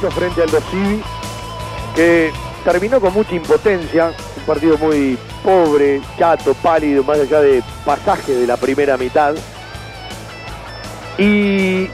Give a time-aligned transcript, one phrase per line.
[0.00, 1.02] Lencho frente al Dosivi,
[1.94, 2.32] que
[2.64, 8.46] terminó con mucha impotencia, un partido muy pobre, chato, pálido, más allá de pasaje de
[8.46, 9.34] la primera mitad.
[11.18, 11.88] Y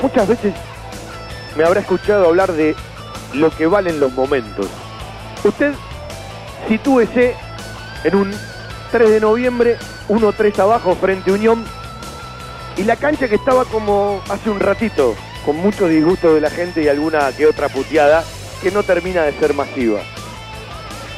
[0.00, 0.54] muchas veces
[1.56, 2.76] me habrá escuchado hablar de
[3.34, 4.68] lo que valen los momentos.
[5.42, 5.74] Usted
[6.68, 7.34] sitúese
[8.04, 8.34] en un
[8.92, 9.76] 3 de noviembre,
[10.08, 11.64] 1-3 abajo frente Unión,
[12.76, 16.82] y la cancha que estaba como hace un ratito, con mucho disgusto de la gente
[16.82, 18.24] y alguna que otra puteada,
[18.62, 20.00] que no termina de ser masiva.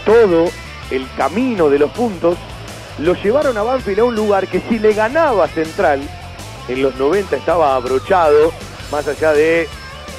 [0.04, 0.50] Todo
[0.90, 2.36] el camino de los puntos
[2.98, 6.00] lo llevaron a Banfield a un lugar que si le ganaba Central,
[6.68, 8.52] en los 90 estaba abrochado,
[8.92, 9.68] más allá de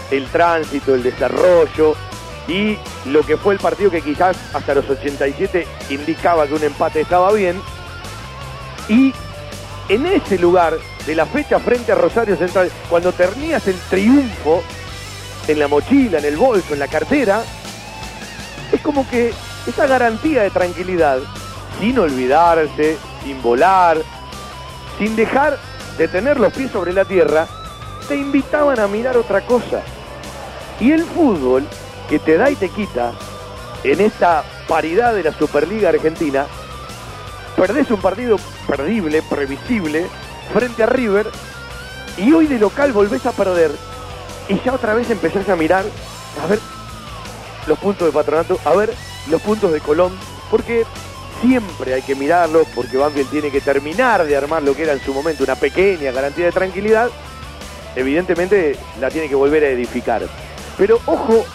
[0.09, 1.95] el tránsito, el desarrollo
[2.47, 7.01] y lo que fue el partido que quizás hasta los 87 indicaba que un empate
[7.01, 7.61] estaba bien.
[8.89, 9.13] Y
[9.89, 14.63] en ese lugar de la fecha frente a Rosario Central, cuando tenías el triunfo
[15.47, 17.43] en la mochila, en el bolso, en la cartera,
[18.71, 19.33] es como que
[19.67, 21.19] esa garantía de tranquilidad,
[21.79, 23.97] sin olvidarse, sin volar,
[24.97, 25.57] sin dejar
[25.97, 27.47] de tener los pies sobre la tierra,
[28.07, 29.81] te invitaban a mirar otra cosa.
[30.79, 31.67] Y el fútbol,
[32.09, 33.11] que te da y te quita,
[33.83, 36.45] en esta paridad de la Superliga Argentina,
[37.55, 40.07] perdés un partido perdible, previsible,
[40.53, 41.27] frente a River,
[42.17, 43.71] y hoy de local volvés a perder,
[44.49, 45.85] y ya otra vez empezás a mirar,
[46.43, 46.59] a ver
[47.67, 48.93] los puntos de patronato, a ver
[49.29, 50.11] los puntos de Colón,
[50.49, 50.85] porque
[51.41, 55.03] siempre hay que mirarlos, porque Banfield tiene que terminar de armar lo que era en
[55.03, 57.09] su momento una pequeña garantía de tranquilidad,
[57.95, 60.23] evidentemente la tiene que volver a edificar.
[60.77, 61.45] Pero ojo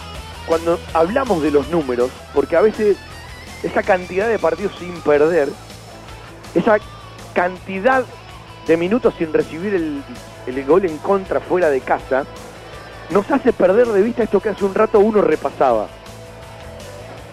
[0.45, 2.97] cuando hablamos de los números, porque a veces
[3.63, 5.49] esa cantidad de partidos sin perder,
[6.55, 6.77] esa
[7.33, 8.05] cantidad
[8.67, 10.03] de minutos sin recibir el,
[10.45, 12.25] el gol en contra fuera de casa,
[13.09, 15.87] nos hace perder de vista esto que hace un rato uno repasaba.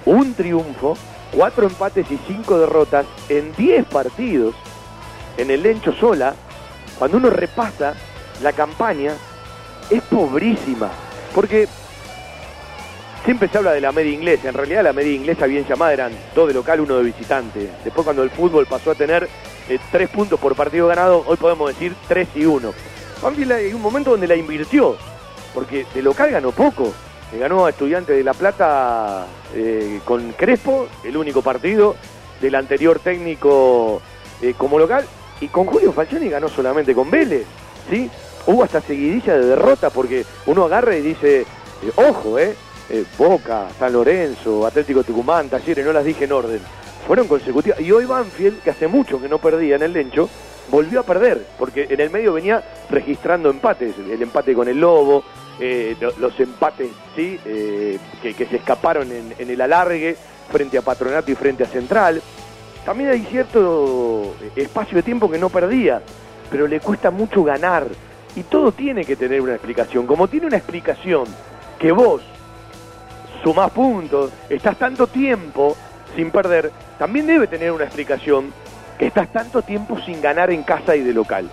[0.07, 0.97] Un triunfo,
[1.33, 4.55] cuatro empates y cinco derrotas en diez partidos
[5.37, 6.35] en el Lencho sola,
[6.99, 7.95] cuando uno repasa
[8.43, 9.15] la campaña,
[9.91, 10.91] es pobrísima.
[11.35, 11.67] Porque
[13.25, 14.49] siempre se habla de la media inglesa.
[14.49, 17.71] En realidad la media inglesa bien llamada eran dos de local, uno de visitante.
[17.83, 19.29] Después cuando el fútbol pasó a tener
[19.69, 22.73] eh, tres puntos por partido ganado, hoy podemos decir tres y uno.
[23.23, 24.97] Banfield hay un momento donde la invirtió,
[25.55, 26.93] porque de local ganó poco.
[27.33, 31.97] Le ganó a Estudiantes de La Plata eh, con Crespo, el único partido
[32.41, 34.03] del anterior técnico
[34.43, 35.05] eh, como local,
[35.41, 37.47] y con Julio Falcioni ganó solamente con Vélez,
[37.91, 38.11] ¿sí?
[38.47, 41.47] Hubo hasta seguidilla de derrota porque uno agarra y dice,
[41.97, 42.55] ojo, eh,
[43.19, 46.61] Boca, San Lorenzo, Atlético Tucumán, Talleres, no las dije en orden,
[47.07, 47.81] fueron consecutivas.
[47.81, 50.29] Y hoy Banfield, que hace mucho que no perdía en el Lencho,
[50.71, 55.25] volvió a perder, porque en el medio venía registrando empates, el empate con el Lobo,
[55.61, 60.17] eh, los empates sí eh, que, que, se escaparon en, en, el alargue
[60.51, 62.21] frente a Patronato y frente a Central.
[62.85, 66.03] También hay cierto espacio de tiempo que no perdía,
[66.51, 67.87] pero le cuesta mucho ganar.
[68.37, 70.07] Y todo tiene que tener una explicación.
[70.07, 71.25] Como tiene una explicación
[71.79, 72.21] que vos
[73.45, 75.77] sumás puntos, estás tanto tiempo
[76.17, 78.53] sin perder, también debe tener una explicación
[78.99, 81.51] que estás tanto tiempo sin ganar en casa y de local.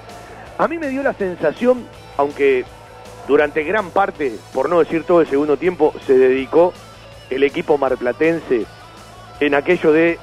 [0.57, 1.85] A mí me dio la sensación,
[2.15, 2.63] aunque
[3.27, 6.73] durante gran parte, por no decir todo el segundo tiempo, se dedicó
[7.29, 8.65] el equipo marplatense
[9.41, 10.17] en aquello de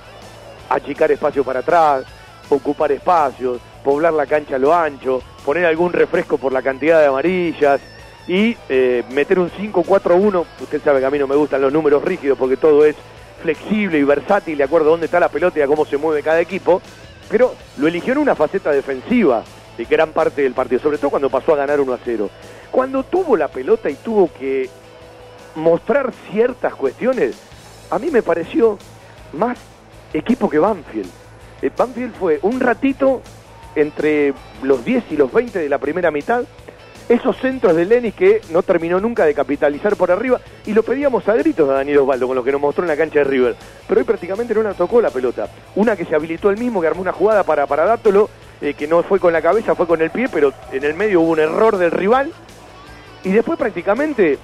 [0.70, 2.04] achicar espacio para atrás,
[2.48, 7.06] ocupar espacios, poblar la cancha a lo ancho, poner algún refresco por la cantidad de
[7.06, 7.80] amarillas
[8.28, 10.44] y eh, meter un 5-4-1.
[10.60, 12.94] Usted sabe que a mí no me gustan los números rígidos porque todo es
[13.42, 16.22] flexible y versátil de acuerdo a dónde está la pelota y a cómo se mueve
[16.22, 16.82] cada equipo,
[17.30, 19.42] pero lo eligió en una faceta defensiva
[19.76, 22.30] de gran parte del partido, sobre todo cuando pasó a ganar 1 a 0.
[22.70, 24.68] Cuando tuvo la pelota y tuvo que
[25.54, 27.36] mostrar ciertas cuestiones,
[27.90, 28.78] a mí me pareció
[29.32, 29.58] más
[30.12, 31.10] equipo que Banfield.
[31.62, 33.22] Eh, Banfield fue un ratito
[33.74, 36.44] entre los 10 y los 20 de la primera mitad,
[37.08, 41.26] esos centros de Lenis que no terminó nunca de capitalizar por arriba, y lo pedíamos
[41.28, 43.56] a gritos a Daniel Osvaldo con lo que nos mostró en la cancha de River,
[43.86, 45.48] pero hoy prácticamente no la tocó la pelota.
[45.76, 48.28] Una que se habilitó el mismo, que armó una jugada para, para Dátolo,
[48.60, 51.20] eh, que no fue con la cabeza, fue con el pie, pero en el medio
[51.20, 52.32] hubo un error del rival,
[53.24, 54.38] y después prácticamente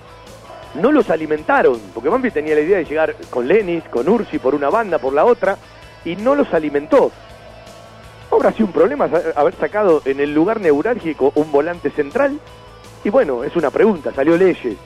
[0.74, 4.54] no los alimentaron, porque Banfield tenía la idea de llegar con Lenis, con Ursi por
[4.54, 5.56] una banda, por la otra,
[6.04, 7.12] y no los alimentó.
[8.34, 12.38] Habrá sido un problema haber sacado en el lugar neurálgico un volante central.
[13.04, 14.76] Y bueno, es una pregunta, salió Leyes.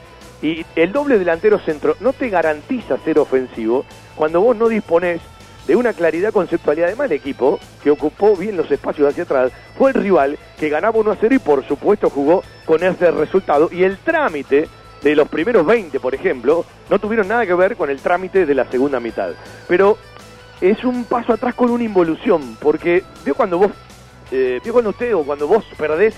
[0.41, 3.85] Y el doble delantero centro no te garantiza ser ofensivo
[4.15, 5.19] cuando vos no disponés
[5.67, 6.79] de una claridad conceptual.
[6.79, 10.69] Y además el equipo que ocupó bien los espacios hacia atrás fue el rival que
[10.69, 13.69] ganaba 1 a 0 y por supuesto jugó con ese resultado.
[13.71, 14.67] Y el trámite
[15.01, 18.55] de los primeros 20, por ejemplo, no tuvieron nada que ver con el trámite de
[18.55, 19.31] la segunda mitad.
[19.67, 19.97] Pero
[20.61, 23.71] es un paso atrás con una involución, porque vio cuando vos,
[24.31, 26.15] eh, vio cuando usted o cuando vos perdés,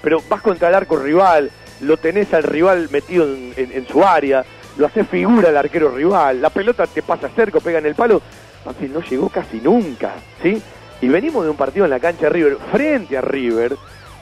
[0.00, 1.50] pero vas contra el arco rival,
[1.80, 4.44] lo tenés al rival metido en, su área,
[4.76, 8.22] lo hace figura el arquero rival, la pelota te pasa cerca, pega en el palo,
[8.64, 10.12] Banfield no llegó casi nunca,
[10.42, 10.60] ¿sí?
[11.00, 13.76] Y venimos de un partido en la cancha de River, frente a River,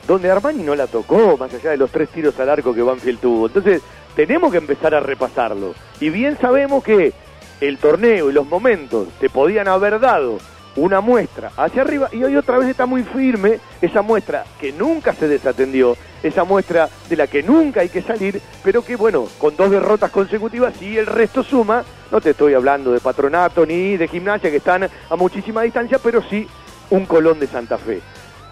[0.06, 3.20] donde Armani no la tocó, más allá de los tres tiros al arco que Banfield
[3.20, 3.46] tuvo.
[3.46, 3.82] Entonces,
[4.16, 5.74] tenemos que empezar a repasarlo.
[6.00, 7.12] Y bien sabemos que
[7.60, 10.38] el torneo y los momentos te podían haber dado
[10.76, 15.12] una muestra hacia arriba y hoy otra vez está muy firme esa muestra que nunca
[15.12, 19.56] se desatendió, esa muestra de la que nunca hay que salir, pero que bueno, con
[19.56, 24.08] dos derrotas consecutivas y el resto suma, no te estoy hablando de patronato ni de
[24.08, 26.46] gimnasia que están a muchísima distancia, pero sí
[26.90, 28.00] un Colón de Santa Fe.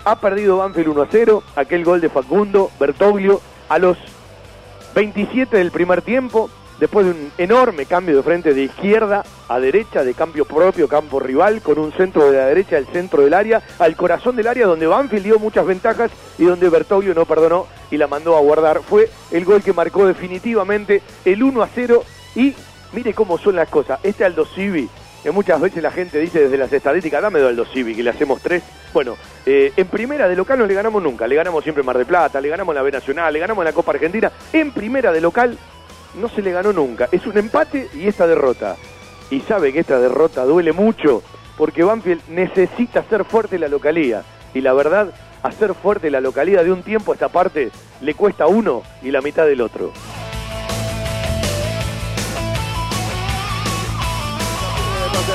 [0.05, 3.99] Ha perdido Banfield 1 a 0, aquel gol de Facundo, Bertoglio, a los
[4.95, 10.05] 27 del primer tiempo, después de un enorme cambio de frente de izquierda a derecha,
[10.05, 13.63] de cambio propio, campo rival, con un centro de la derecha al centro del área,
[13.79, 17.97] al corazón del área donde Banfield dio muchas ventajas y donde Bertoglio no perdonó y
[17.97, 18.81] la mandó a guardar.
[18.83, 22.05] Fue el gol que marcó definitivamente el 1 a 0
[22.35, 22.55] y
[22.93, 24.01] mire cómo son las cosas.
[24.03, 24.89] Este Aldo Civi,
[25.23, 28.41] que muchas veces la gente dice desde las estadísticas, dame Aldo Civi, que le hacemos
[28.41, 28.63] tres.
[28.93, 32.07] Bueno, eh, en primera de local no le ganamos nunca, le ganamos siempre Mar de
[32.07, 34.31] Plata, le ganamos la B Nacional, le ganamos la Copa Argentina.
[34.53, 35.59] En primera de local
[36.19, 37.09] no se le ganó nunca.
[37.13, 38.77] Es un empate y esta derrota.
[39.31, 41.23] Y sabe que esta derrota duele mucho
[41.57, 44.23] porque Banfield necesita hacer fuerte la localía.
[44.55, 45.13] Y la verdad,
[45.43, 47.71] hacer fuerte la localidad de un tiempo a esta parte
[48.01, 49.93] le cuesta uno y la mitad del otro.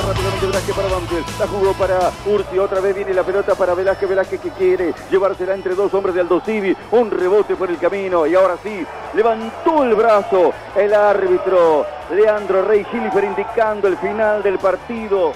[0.04, 1.26] Rápidamente Velázquez para Banfield.
[1.38, 2.58] La jugó para Ursi.
[2.58, 4.08] Otra vez viene la pelota para Velázquez.
[4.08, 6.76] Velázquez que quiere llevársela entre dos hombres de Aldo Civi.
[6.92, 8.26] Un rebote por el camino.
[8.26, 8.84] Y ahora sí,
[9.14, 15.32] levantó el brazo el árbitro Leandro Rey Schillifer indicando el final del partido.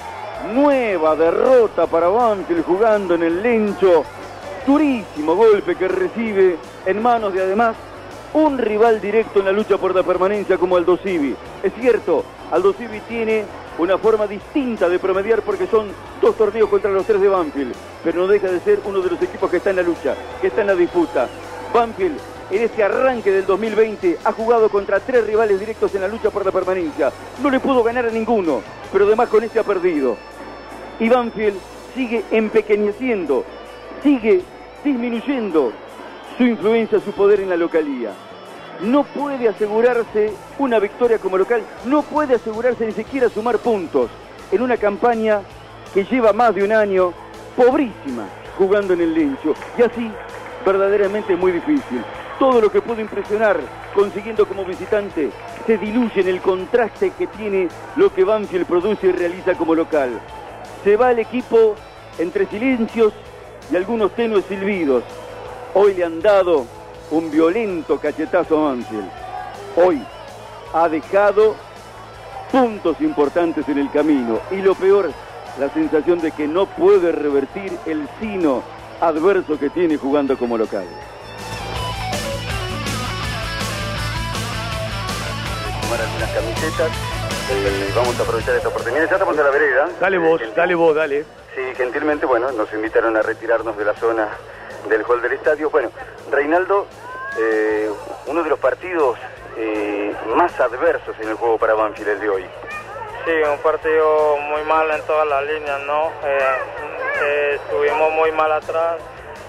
[0.52, 4.04] Nueva derrota para Banfield jugando en el lencho.
[4.66, 7.74] Durísimo golpe que recibe en manos de además
[8.34, 11.34] un rival directo en la lucha por la permanencia como Aldo Civi.
[11.62, 13.44] Es cierto, Aldo Civi tiene
[13.78, 15.88] una forma distinta de promediar porque son
[16.20, 19.22] dos torneos contra los tres de Banfield, pero no deja de ser uno de los
[19.22, 21.28] equipos que está en la lucha, que está en la disputa.
[21.72, 22.18] Banfield
[22.50, 26.44] en este arranque del 2020 ha jugado contra tres rivales directos en la lucha por
[26.44, 27.12] la permanencia.
[27.42, 30.16] No le pudo ganar a ninguno, pero además con este ha perdido.
[30.98, 31.58] Y Banfield
[31.94, 33.44] sigue empequeñeciendo,
[34.02, 34.42] sigue
[34.82, 35.72] disminuyendo
[36.36, 38.12] su influencia, su poder en la localía
[38.80, 44.10] no puede asegurarse una victoria como local, no puede asegurarse ni siquiera sumar puntos
[44.52, 45.40] en una campaña
[45.92, 47.12] que lleva más de un año
[47.56, 48.26] pobrísima
[48.56, 49.54] jugando en el Lencho.
[49.76, 50.10] Y así,
[50.64, 52.04] verdaderamente muy difícil.
[52.38, 53.58] Todo lo que pudo impresionar
[53.94, 55.30] consiguiendo como visitante
[55.66, 60.20] se diluye en el contraste que tiene lo que Banfield produce y realiza como local.
[60.84, 61.74] Se va el equipo
[62.18, 63.12] entre silencios
[63.72, 65.02] y algunos tenues silbidos.
[65.74, 66.66] Hoy le han dado
[67.10, 69.10] un violento cachetazo a Banfield.
[69.76, 70.02] Hoy
[70.72, 71.56] ha dejado
[72.52, 75.10] puntos importantes en el camino y lo peor,
[75.58, 78.62] la sensación de que no puede revertir el sino
[79.00, 80.86] adverso que tiene jugando como local.
[85.82, 86.90] Tomar algunas camisetas.
[87.50, 89.08] Eh, vamos a aprovechar esta oportunidad.
[89.08, 89.88] Ya estamos en la vereda.
[90.00, 91.24] Dale vos, dale vos, dale.
[91.54, 94.28] Sí, gentilmente, bueno, nos invitaron a retirarnos de la zona
[94.86, 95.70] del hall del estadio.
[95.70, 95.90] Bueno,
[96.30, 96.86] Reinaldo,
[97.38, 97.90] eh,
[98.26, 99.18] uno de los partidos
[99.56, 102.46] eh, más adversos en el juego para Banfield el de hoy.
[103.24, 106.10] Sí, un partido muy mal en todas las líneas, ¿no?
[106.24, 108.96] Eh, estuvimos muy mal atrás,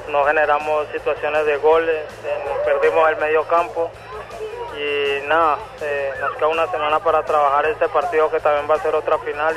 [0.09, 2.03] no generamos situaciones de goles,
[2.65, 3.91] perdimos el medio campo
[4.75, 5.57] y nada,
[6.19, 9.55] nos queda una semana para trabajar este partido que también va a ser otra final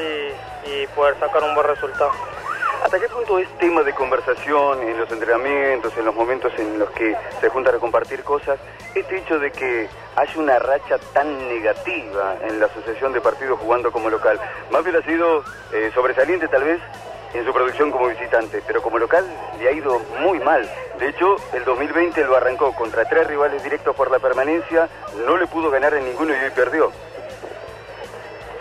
[0.64, 2.12] y poder sacar un buen resultado.
[2.82, 6.90] ¿Hasta qué punto es tema de conversación en los entrenamientos, en los momentos en los
[6.90, 8.58] que se juntan a compartir cosas,
[8.92, 13.92] este hecho de que haya una racha tan negativa en la asociación de partidos jugando
[13.92, 14.38] como local?
[14.72, 16.80] Banfield ha sido eh, sobresaliente tal vez
[17.34, 19.24] en su producción como visitante, pero como local
[19.60, 20.68] le ha ido muy mal.
[20.98, 24.88] De hecho, el 2020 lo arrancó contra tres rivales directos por la permanencia,
[25.24, 26.90] no le pudo ganar en ninguno y hoy perdió.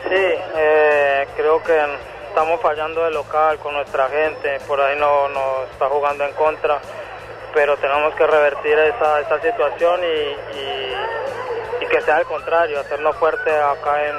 [0.08, 5.70] Sí, eh, creo que estamos fallando de local con nuestra gente, por ahí no nos
[5.70, 6.80] está jugando en contra,
[7.54, 13.52] pero tenemos que revertir esa, esa situación y, y, que sea al contrario, hacernos fuerte
[13.52, 14.16] acá en,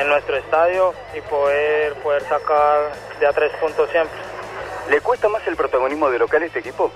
[0.00, 4.18] en nuestro estadio y poder, poder sacar de a tres puntos siempre.
[4.88, 6.90] ¿Le cuesta más el protagonismo de local a este equipo?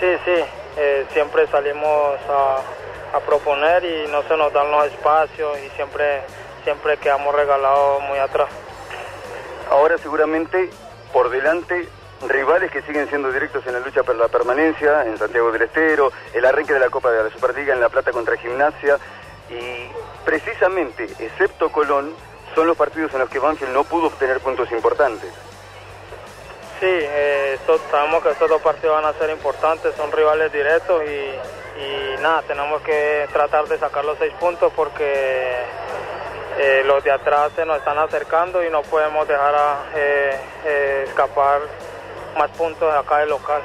[0.00, 0.44] Sí, sí,
[0.78, 6.22] eh, siempre salimos a, a proponer y no se nos dan los espacios y siempre,
[6.64, 8.48] siempre quedamos regalados muy atrás.
[9.70, 10.70] Ahora seguramente
[11.12, 11.88] por delante
[12.26, 16.12] rivales que siguen siendo directos en la lucha por la permanencia, en Santiago del Estero,
[16.32, 18.98] el arranque de la Copa de la Superliga en La Plata contra Gimnasia
[19.48, 19.88] y
[20.24, 22.12] precisamente, excepto Colón,
[22.54, 25.30] son los partidos en los que Banfield no pudo obtener puntos importantes.
[26.80, 27.58] Sí, eh,
[27.90, 32.42] sabemos que estos dos partidos van a ser importantes, son rivales directos y, y nada,
[32.42, 35.56] tenemos que tratar de sacar los seis puntos porque
[36.58, 41.04] eh, los de atrás se nos están acercando y no podemos dejar a, eh, eh,
[41.06, 41.60] escapar
[42.36, 43.62] más puntos acá del local.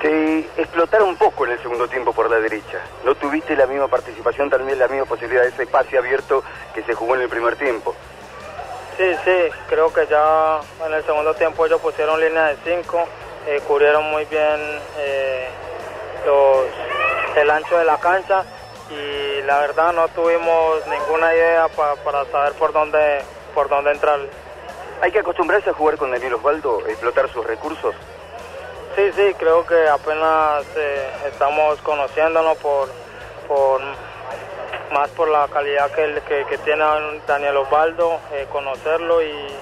[0.00, 2.80] Te explotaron un poco en el segundo tiempo por la derecha.
[3.04, 6.42] No tuviste la misma participación, también la misma posibilidad de ese pase abierto
[6.74, 7.94] que se jugó en el primer tiempo.
[8.96, 13.04] Sí, sí, creo que ya en el segundo tiempo ellos pusieron línea de cinco,
[13.46, 15.48] eh, cubrieron muy bien eh,
[16.26, 16.66] los,
[17.36, 18.44] el ancho de la cancha
[18.90, 23.22] y la verdad no tuvimos ninguna idea pa- para saber por dónde,
[23.54, 24.18] por dónde entrar.
[25.02, 27.94] Hay que acostumbrarse a jugar con Daniel Osvaldo, explotar sus recursos.
[28.96, 32.88] Sí, sí, creo que apenas eh, estamos conociéndonos por,
[33.46, 33.80] por
[34.92, 36.82] más por la calidad que, que, que tiene
[37.26, 39.54] Daniel Osvaldo, eh, conocerlo y,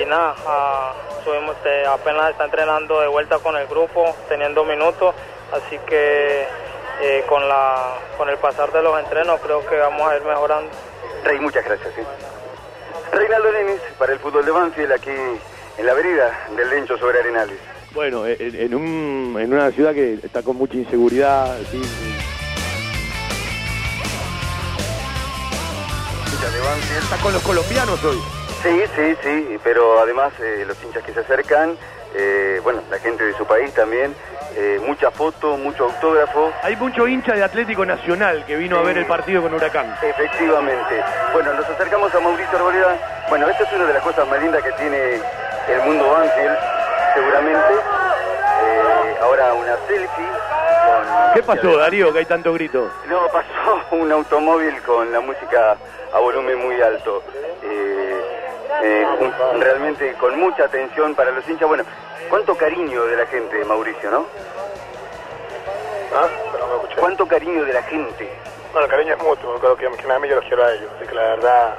[0.00, 0.92] y nada, ah,
[1.24, 5.14] subimos, eh, apenas está entrenando de vuelta con el grupo, teniendo minutos,
[5.52, 6.46] así que
[7.00, 10.70] eh, con, la, con el pasar de los entrenos creo que vamos a ir mejorando.
[11.24, 11.88] Rey, muchas gracias.
[11.94, 12.02] ¿sí?
[13.12, 17.58] Reinaldo Lenis, para el fútbol de Banfield, aquí en la vereda del Lencho sobre Arenales.
[17.92, 21.80] Bueno, en, en un- en una ciudad que está con mucha inseguridad, ¿sí?
[26.32, 27.02] Hinchas de Banfield.
[27.02, 28.18] está con los colombianos hoy.
[28.62, 31.76] Sí, sí, sí, pero además eh, los hinchas que se acercan,
[32.14, 34.14] eh, bueno, la gente de su país también,
[34.60, 36.52] eh, mucha foto, mucho autógrafo.
[36.64, 39.94] Hay mucho hincha de Atlético Nacional que vino a ver el partido con Huracán.
[40.02, 41.00] Efectivamente.
[41.32, 43.24] Bueno, nos acercamos a Mauricio Arboleda.
[43.28, 46.58] Bueno, esta es una de las cosas más lindas que tiene el mundo Banfield,
[47.14, 47.74] seguramente.
[48.64, 50.26] Eh, ahora una selfie.
[50.26, 52.90] Con ¿Qué pasó, Darío, que hay tanto grito?
[53.06, 55.76] No, pasó un automóvil con la música
[56.12, 57.22] a volumen muy alto.
[57.62, 58.27] Eh,
[58.82, 59.06] eh,
[59.58, 61.68] realmente con mucha atención para los hinchas.
[61.68, 61.84] Bueno,
[62.28, 64.26] cuánto cariño de la gente, Mauricio, ¿no?
[66.14, 66.28] ¿Ah?
[66.52, 67.00] Pero no me escuché.
[67.00, 68.30] Cuánto cariño de la gente.
[68.72, 70.90] Bueno, el cariño es mutuo, creo que, que nada más yo los quiero a ellos,
[70.96, 71.74] así que la verdad,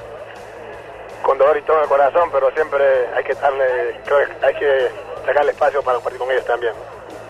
[1.22, 2.84] con dolor y todo en el corazón, pero siempre
[3.16, 4.92] hay que darle, creo que hay que
[5.26, 6.74] sacarle espacio para compartir con ellos también.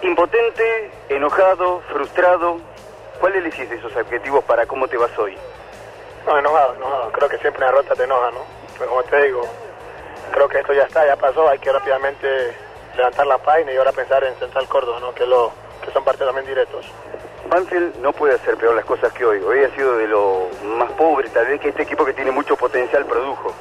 [0.02, 2.58] Impotente, enojado, frustrado.
[3.20, 5.38] ¿Cuál elegís de esos adjetivos para cómo te vas hoy?
[6.26, 8.59] No, enojado, enojado, creo que siempre una derrota te enoja, ¿no?
[8.80, 9.44] Pero como te digo,
[10.32, 12.56] creo que esto ya está, ya pasó, hay que rápidamente
[12.96, 15.14] levantar la página y ahora pensar en Central Córdoba, ¿no?
[15.14, 15.52] Que, es lo,
[15.84, 16.86] que son partidos también directos.
[17.50, 19.42] Banfield no puede hacer peor las cosas que hoy.
[19.42, 22.56] Hoy ha sido de lo más pobre, tal vez que este equipo que tiene mucho
[22.56, 23.54] potencial produjo.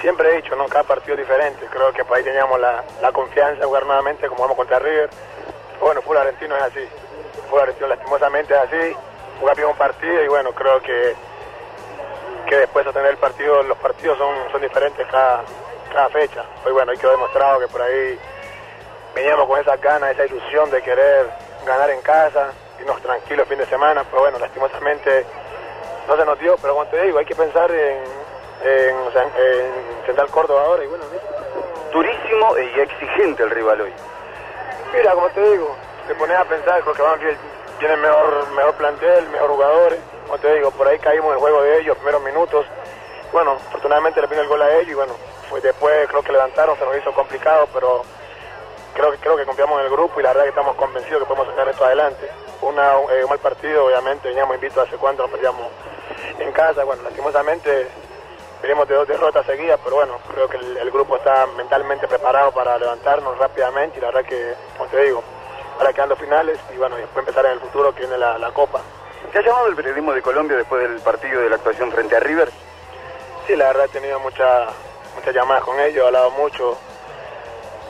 [0.00, 0.66] Siempre he dicho, ¿no?
[0.66, 1.66] Cada partido es diferente.
[1.70, 5.10] Creo que por ahí teníamos la, la confianza de jugar nuevamente como vamos contra River.
[5.80, 6.88] Bueno, fútbol argentino es así.
[7.48, 8.96] Fútbol argentino lastimosamente es así.
[9.38, 11.14] Jugar bien un partido y bueno, creo que
[12.46, 15.42] que después de tener el partido, los partidos son, son diferentes cada,
[15.92, 16.44] cada fecha.
[16.64, 18.18] Hoy bueno, hoy quedó demostrado que por ahí
[19.14, 21.26] veníamos con esa ganas, esa ilusión de querer
[21.64, 25.26] ganar en casa, irnos tranquilos el fin de semana, pero bueno, lastimosamente
[26.08, 28.02] no se nos dio, pero como te digo, hay que pensar en,
[28.64, 31.18] en, o sea, en Central Córdoba ahora y bueno, ¿sí?
[31.92, 33.92] Durísimo y exigente el rival hoy.
[34.92, 37.38] Mira, como te digo, te pones a pensar, creo que Banfield
[37.78, 39.98] tiene mejor, mejor plantel, mejor jugadores.
[40.30, 42.64] Como te digo, por ahí caímos el juego de ellos, primeros minutos.
[43.32, 45.12] Bueno, afortunadamente le vino el gol a ellos y bueno,
[45.48, 48.04] fue después creo que levantaron, se nos hizo complicado, pero
[48.94, 51.26] creo que creo que confiamos en el grupo y la verdad que estamos convencidos que
[51.26, 52.30] podemos sacar esto adelante.
[52.62, 55.66] Una, eh, un mal partido, obviamente, veníamos invitos hace cuánto nos perdíamos
[56.38, 56.84] en casa.
[56.84, 57.88] Bueno, lastimosamente
[58.62, 62.78] venimos de dos derrotas seguidas, pero bueno, creo que el, grupo está mentalmente preparado para
[62.78, 65.24] levantarnos rápidamente y la verdad que, como te digo,
[65.76, 68.80] ahora quedando finales y bueno, después empezar en el futuro que viene la Copa.
[69.32, 72.20] ¿Te ha llamado el periodismo de Colombia después del partido de la actuación frente a
[72.20, 72.50] River?
[73.46, 74.66] Sí, la verdad he tenido mucha-
[75.14, 76.76] muchas llamadas con ellos, he hablado mucho,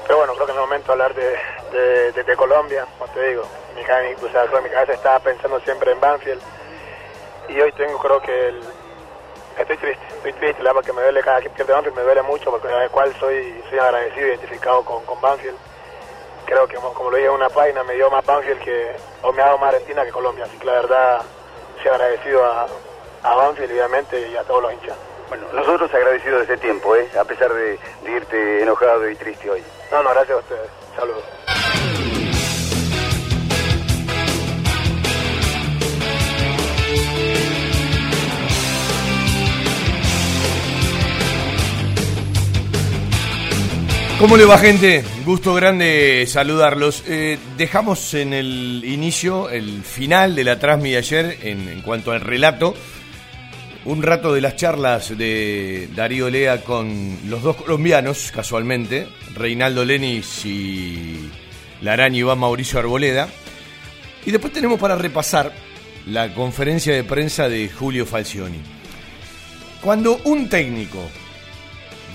[0.04, 3.44] pero bueno, creo que en el momento de hablar de, de, Colombia, como te digo,
[3.75, 6.42] mi, o sea, mi cabeza estaba pensando siempre en Banfield
[7.49, 8.61] y hoy tengo creo que el,
[9.59, 12.23] estoy triste, estoy triste, la verdad que me duele cada que pierde Banfield, me duele
[12.23, 15.56] mucho porque al cual soy, soy agradecido, identificado con, con Banfield.
[16.47, 19.42] Creo que como, lo dije en una página, me dio más Banfield que, o me
[19.42, 21.23] ha dado más Argentina que Colombia, así que la verdad
[21.82, 22.66] soy agradecido a,
[23.23, 24.97] a Banfield obviamente y a todos los hinchas.
[25.28, 27.09] Bueno, nosotros agradecidos de este tiempo, ¿eh?
[27.18, 29.62] a pesar de, de irte enojado y triste hoy.
[29.92, 30.70] No, no, gracias a ustedes.
[30.97, 31.25] Saludos.
[44.21, 45.03] ¿Cómo le va gente?
[45.25, 47.05] Gusto grande saludarlos.
[47.07, 52.21] Eh, dejamos en el inicio, el final de la Transmi de ayer en, cuanto al
[52.21, 52.75] relato,
[53.87, 60.45] un rato de las charlas de Darío Lea con los dos colombianos, casualmente, Reinaldo Lenis
[60.45, 61.31] y
[61.81, 63.27] la araña Iván Mauricio Arboleda.
[64.27, 65.50] Y después tenemos para repasar
[66.07, 68.61] la conferencia de prensa de Julio Falcioni.
[69.81, 71.09] Cuando un técnico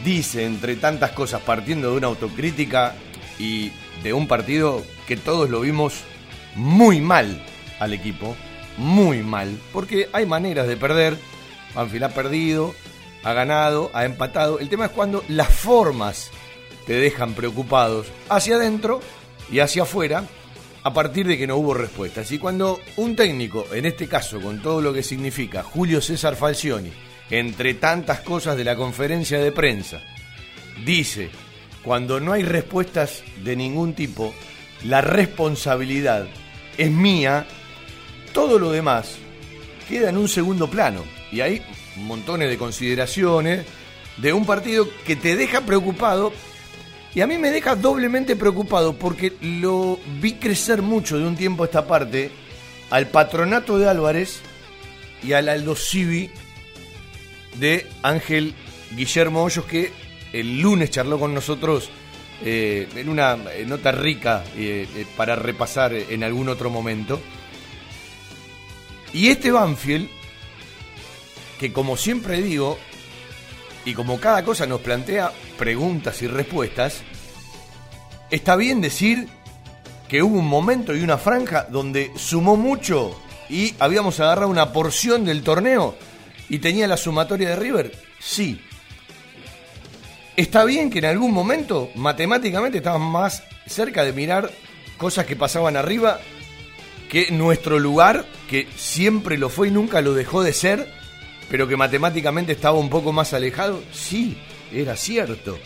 [0.05, 2.95] dice, entre tantas cosas, partiendo de una autocrítica
[3.39, 3.71] y
[4.03, 6.03] de un partido que todos lo vimos
[6.55, 7.43] muy mal
[7.79, 8.35] al equipo,
[8.77, 11.17] muy mal, porque hay maneras de perder,
[11.73, 12.75] Banfield ha perdido,
[13.23, 16.29] ha ganado, ha empatado, el tema es cuando las formas
[16.85, 19.01] te dejan preocupados hacia adentro
[19.51, 20.23] y hacia afuera
[20.83, 22.31] a partir de que no hubo respuestas.
[22.31, 26.91] Y cuando un técnico, en este caso con todo lo que significa Julio César Falcioni,
[27.29, 30.01] entre tantas cosas de la conferencia de prensa,
[30.85, 31.29] dice,
[31.83, 34.33] cuando no hay respuestas de ningún tipo,
[34.83, 36.27] la responsabilidad
[36.77, 37.45] es mía,
[38.33, 39.17] todo lo demás
[39.87, 41.03] queda en un segundo plano.
[41.31, 41.61] Y hay
[41.97, 43.65] montones de consideraciones
[44.17, 46.33] de un partido que te deja preocupado
[47.13, 51.63] y a mí me deja doblemente preocupado porque lo vi crecer mucho de un tiempo
[51.63, 52.29] a esta parte
[52.89, 54.41] al patronato de Álvarez
[55.23, 56.29] y al Aldo Civi
[57.59, 58.53] de Ángel
[58.95, 59.91] Guillermo Hoyos, que
[60.33, 61.89] el lunes charló con nosotros
[62.43, 67.19] eh, en una nota rica eh, eh, para repasar en algún otro momento.
[69.13, 70.09] Y este Banfield,
[71.59, 72.77] que como siempre digo,
[73.85, 77.03] y como cada cosa nos plantea preguntas y respuestas,
[78.29, 79.29] está bien decir
[80.09, 83.17] que hubo un momento y una franja donde sumó mucho
[83.49, 85.95] y habíamos agarrado una porción del torneo
[86.49, 87.91] y tenía la sumatoria de River?
[88.19, 88.59] Sí.
[90.35, 94.51] Está bien que en algún momento matemáticamente estaban más cerca de mirar
[94.97, 96.19] cosas que pasaban arriba
[97.09, 100.91] que nuestro lugar, que siempre lo fue y nunca lo dejó de ser,
[101.49, 103.81] pero que matemáticamente estaba un poco más alejado.
[103.91, 104.37] Sí,
[104.73, 105.57] era cierto.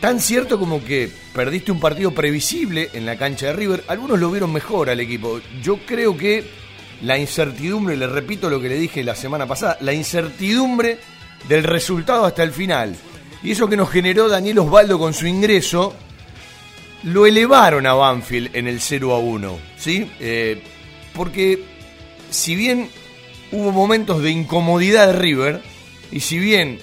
[0.00, 3.84] Tan cierto como que perdiste un partido previsible en la cancha de River.
[3.86, 5.40] Algunos lo vieron mejor al equipo.
[5.62, 6.44] Yo creo que
[7.02, 10.98] la incertidumbre, le repito lo que le dije la semana pasada, la incertidumbre
[11.48, 12.96] del resultado hasta el final.
[13.42, 15.94] Y eso que nos generó Daniel Osvaldo con su ingreso,
[17.04, 19.58] lo elevaron a Banfield en el 0 a 1.
[19.78, 20.10] ¿sí?
[20.20, 20.62] Eh,
[21.14, 21.64] porque
[22.30, 22.90] si bien
[23.52, 25.62] hubo momentos de incomodidad de River,
[26.12, 26.78] y si bien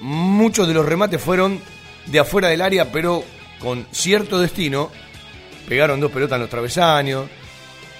[0.00, 1.60] muchos de los remates fueron
[2.06, 3.24] de afuera del área, pero
[3.58, 4.90] con cierto destino,
[5.68, 7.28] pegaron dos pelotas en los travesaños,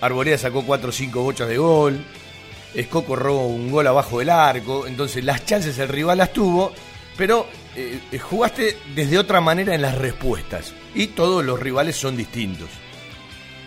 [0.00, 2.04] Arboleda sacó 4 o 5 bochas de gol.
[2.74, 4.86] Escoco robó un gol abajo del arco.
[4.86, 6.72] Entonces las chances el rival las tuvo.
[7.16, 10.74] Pero eh, jugaste desde otra manera en las respuestas.
[10.94, 12.68] Y todos los rivales son distintos.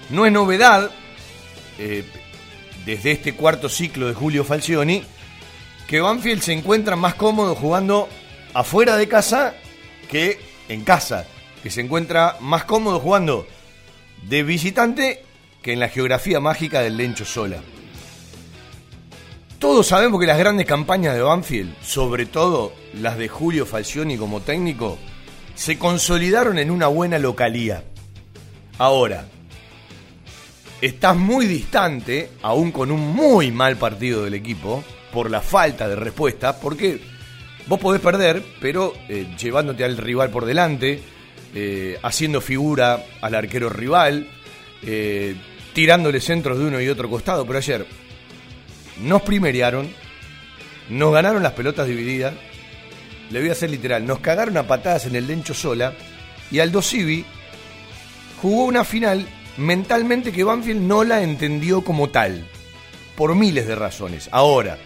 [0.10, 0.92] No es novedad,
[1.78, 2.04] eh,
[2.86, 5.04] desde este cuarto ciclo de Julio Falcioni,
[5.88, 8.10] que Banfield se encuentra más cómodo jugando
[8.54, 9.56] afuera de casa
[10.10, 11.26] que en casa.
[11.62, 13.46] Que se encuentra más cómodo jugando
[14.24, 15.24] de visitante
[15.62, 17.62] que en la geografía mágica del Lencho Sola.
[19.60, 24.40] Todos sabemos que las grandes campañas de Banfield, sobre todo las de Julio Falcioni como
[24.42, 24.98] técnico,
[25.54, 27.84] se consolidaron en una buena localía.
[28.78, 29.26] Ahora,
[30.80, 35.98] estás muy distante, aún con un muy mal partido del equipo, por la falta de
[35.98, 37.02] respuesta, porque
[37.68, 41.02] vos podés perder, pero eh, llevándote al rival por delante,
[41.54, 44.30] eh, haciendo figura al arquero rival,
[44.84, 45.36] eh,
[45.74, 47.86] tirándole centros de uno y otro costado, pero ayer
[49.02, 49.94] nos primerearon,
[50.90, 52.34] nos ganaron las pelotas divididas,
[53.30, 55.94] le voy a hacer literal, nos cagaron a patadas en el Lencho Sola
[56.52, 57.26] y Aldo Civi
[58.42, 59.28] jugó una final
[59.58, 62.46] mentalmente que Banfield no la entendió como tal,
[63.16, 64.30] por miles de razones.
[64.32, 64.78] Ahora,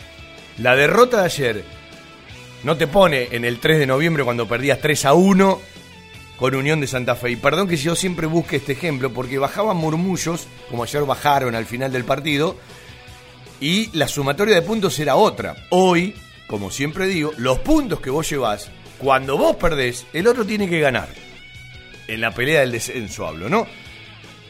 [0.58, 1.63] la derrota de ayer
[2.63, 5.72] no te pone en el 3 de noviembre cuando perdías 3 a 1
[6.38, 7.32] con Unión de Santa Fe.
[7.32, 11.65] Y perdón que yo siempre busque este ejemplo, porque bajaban murmullos, como ayer bajaron al
[11.65, 12.58] final del partido,
[13.60, 15.56] y la sumatoria de puntos era otra.
[15.69, 16.15] Hoy,
[16.48, 20.80] como siempre digo, los puntos que vos llevás, cuando vos perdés, el otro tiene que
[20.80, 21.10] ganar.
[22.08, 23.65] En la pelea del descenso hablo, ¿no?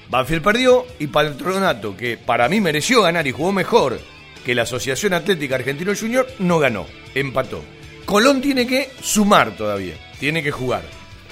[0.10, 4.00] Banfield perdió y Patronato, que para mí mereció ganar y jugó mejor
[4.44, 6.86] que la Asociación Atlética Argentino Junior, no ganó.
[7.16, 7.64] empató.
[8.06, 10.84] Colón tiene que sumar todavía, tiene que jugar.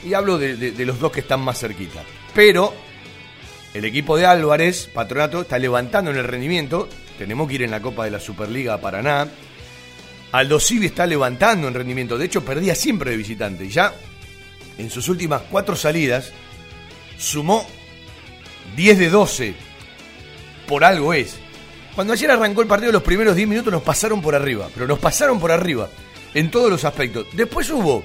[0.04, 2.04] Y hablo de, los dos que están más cerquita.
[2.34, 2.74] Pero
[3.74, 6.90] el equipo de Álvarez, Patronato, está levantando en el rendimiento.
[7.18, 9.28] Tenemos que ir en la Copa de la Superliga Paraná.
[10.32, 12.18] Aldo Civi está levantando en rendimiento.
[12.18, 13.66] De hecho, perdía siempre de visitante.
[13.66, 13.94] Y ya
[14.78, 16.32] en sus últimas cuatro salidas
[17.18, 17.68] sumó
[18.76, 19.54] 10 de 12.
[20.68, 21.36] Por algo es.
[21.96, 24.70] Cuando ayer arrancó el partido, los primeros 10 minutos nos pasaron por arriba.
[24.74, 25.90] Pero nos pasaron por arriba.
[26.34, 27.28] En todos los aspectos.
[27.34, 28.04] Después hubo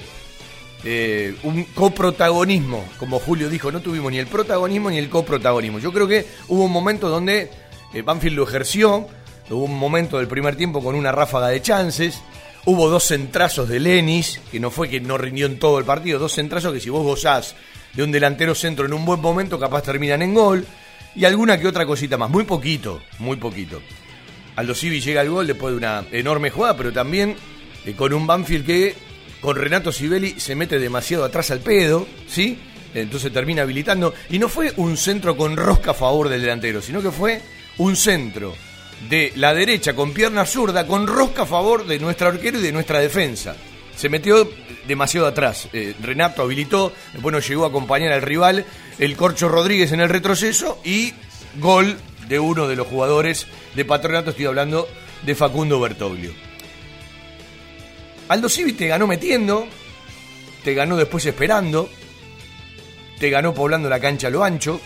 [0.85, 5.79] eh, un coprotagonismo, como Julio dijo, no tuvimos ni el protagonismo ni el coprotagonismo.
[5.79, 7.51] Yo creo que hubo un momento donde
[7.93, 9.09] eh, Banfield lo ejerció,
[9.51, 12.21] hubo un momento del primer tiempo con una ráfaga de chances,
[12.67, 16.19] hubo dos centrazos de Lenis, que no fue que no rindió en todo el partido,
[16.19, 17.55] dos centrazos que si vos gozás
[17.95, 20.67] de un delantero centro en un buen momento, capaz terminan en gol,
[21.15, 23.81] y alguna que otra cosita más, muy poquito, muy poquito.
[24.57, 27.37] Aldo Civi llega al gol después de una enorme jugada, pero también
[27.85, 28.95] eh, con un Banfield que
[29.47, 32.59] con Renato Sibeli se mete demasiado atrás al pedo, ¿sí?
[32.93, 34.13] Entonces termina habilitando.
[34.29, 37.41] Y no fue un centro con rosca a favor del delantero, sino que fue
[37.79, 38.57] un centro
[39.09, 42.73] de la derecha con pierna zurda, con rosca a favor de nuestro arquero y de
[42.73, 43.55] nuestra defensa.
[43.95, 44.51] Se metió
[44.89, 45.69] demasiado atrás.
[45.73, 48.65] Eh, Renato habilitó, bueno, llegó a acompañar al rival,
[48.99, 51.15] el Corcho Rodríguez en el retroceso y
[51.61, 54.89] gol de uno de los jugadores de Patronato, estoy hablando
[55.25, 56.46] de Facundo Bertoglio.
[58.29, 59.67] Aldo Civi te ganó metiendo,
[60.65, 61.89] te ganó después esperando,
[63.19, 64.81] te ganó poblando la cancha a lo ancho,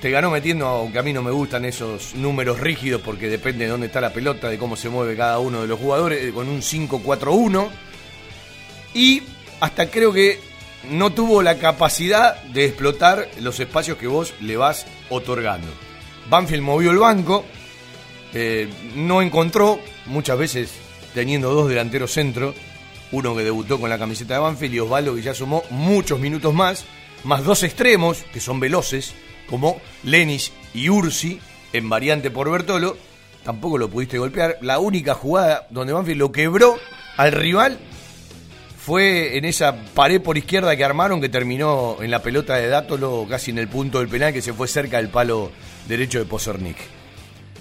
[0.00, 3.70] te ganó metiendo, aunque a mí no me gustan esos números rígidos porque depende de
[3.70, 6.48] dónde está la pelota, de cómo se mueve cada uno de los jugadores, eh, con
[6.48, 7.68] un 5-4-1.
[8.94, 9.22] Y
[9.60, 10.40] hasta creo que
[10.90, 15.68] no tuvo la capacidad de explotar los espacios que vos le vas otorgando.
[16.28, 17.44] Banfield movió el banco,
[18.34, 20.70] eh, no encontró, muchas veces
[21.14, 22.54] teniendo dos delanteros centro,
[23.10, 26.54] uno que debutó con la camiseta de Banfield y Osvaldo que ya sumó muchos minutos
[26.54, 26.84] más,
[27.24, 29.14] más dos extremos que son veloces,
[29.48, 31.40] como Lenis y Ursi,
[31.72, 32.96] en variante por Bertolo,
[33.44, 34.58] tampoco lo pudiste golpear.
[34.60, 36.78] La única jugada donde Banfield lo quebró
[37.16, 37.78] al rival
[38.78, 43.26] fue en esa pared por izquierda que armaron que terminó en la pelota de Dátolo
[43.28, 45.52] casi en el punto del penal que se fue cerca del palo
[45.86, 47.01] derecho de Pozornik.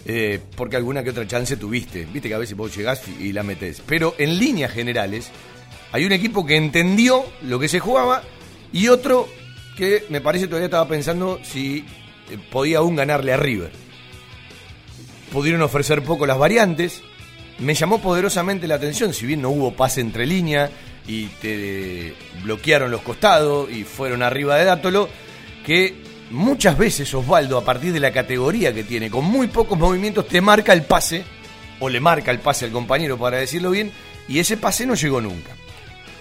[0.05, 2.07] Eh, porque alguna que otra chance tuviste.
[2.11, 3.81] Viste que a veces vos llegás y, la metés.
[3.85, 5.29] Pero en líneas generales,
[5.91, 8.23] hay un equipo que entendió lo que se jugaba
[8.73, 9.27] y otro
[9.77, 11.85] que me parece todavía estaba pensando si
[12.29, 13.71] eh, podía aún ganarle a River.
[15.31, 17.01] Pudieron ofrecer poco las variantes.
[17.59, 20.71] Me llamó poderosamente la atención, si bien no hubo pase entre líneas
[21.07, 25.09] y te bloquearon los costados y fueron arriba de Dátolo,
[25.65, 26.00] que
[26.31, 30.41] muchas veces Osvaldo, a partir de la categoría que tiene, con muy pocos movimientos, te
[30.41, 31.23] marca el pase,
[31.79, 33.91] o le marca el pase al compañero para decirlo bien,
[34.27, 35.51] y ese pase no llegó nunca.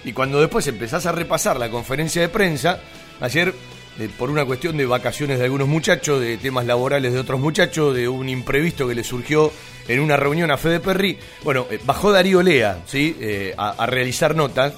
[0.03, 2.79] Y cuando después empezás a repasar la conferencia de prensa,
[3.19, 3.53] ayer,
[3.99, 7.95] eh, por una cuestión de vacaciones de algunos muchachos, de temas laborales de otros muchachos,
[7.95, 9.51] de un imprevisto que le surgió
[9.87, 13.15] en una reunión a Fede Perry, bueno, eh, bajó Darío Lea, ¿sí?
[13.19, 14.73] Eh, a, a, realizar notas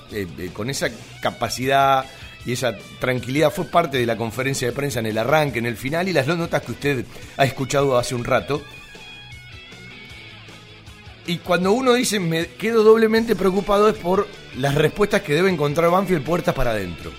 [0.53, 0.89] con esa
[1.21, 2.05] capacidad
[2.45, 5.77] y esa tranquilidad fue parte de la conferencia de prensa en el arranque, en el
[5.77, 7.05] final y las dos notas que usted
[7.37, 8.61] ha escuchado hace un rato.
[11.25, 14.27] Y cuando uno dice me quedo doblemente preocupado es por
[14.57, 17.11] las respuestas que debe encontrar Banfield puertas para adentro.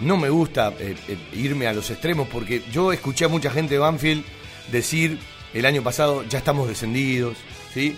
[0.00, 3.74] No me gusta eh, eh, irme a los extremos porque yo escuché a mucha gente
[3.74, 4.24] de Banfield
[4.70, 5.18] decir
[5.54, 7.36] el año pasado ya estamos descendidos,
[7.72, 7.96] ¿sí?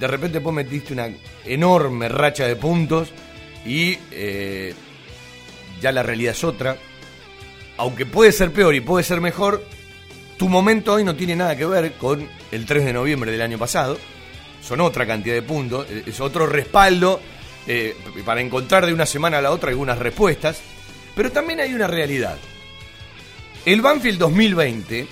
[0.00, 1.10] De repente vos metiste una
[1.44, 3.10] enorme racha de puntos
[3.64, 4.74] y eh,
[5.80, 6.76] ya la realidad es otra.
[7.78, 9.62] Aunque puede ser peor y puede ser mejor,
[10.38, 13.58] tu momento hoy no tiene nada que ver con el 3 de noviembre del año
[13.58, 13.98] pasado.
[14.62, 17.20] Son otra cantidad de puntos, eh, es otro respaldo
[17.66, 20.60] eh, para encontrar de una semana a la otra algunas respuestas.
[21.14, 22.36] Pero también hay una realidad.
[23.64, 25.06] El Banfield 2020,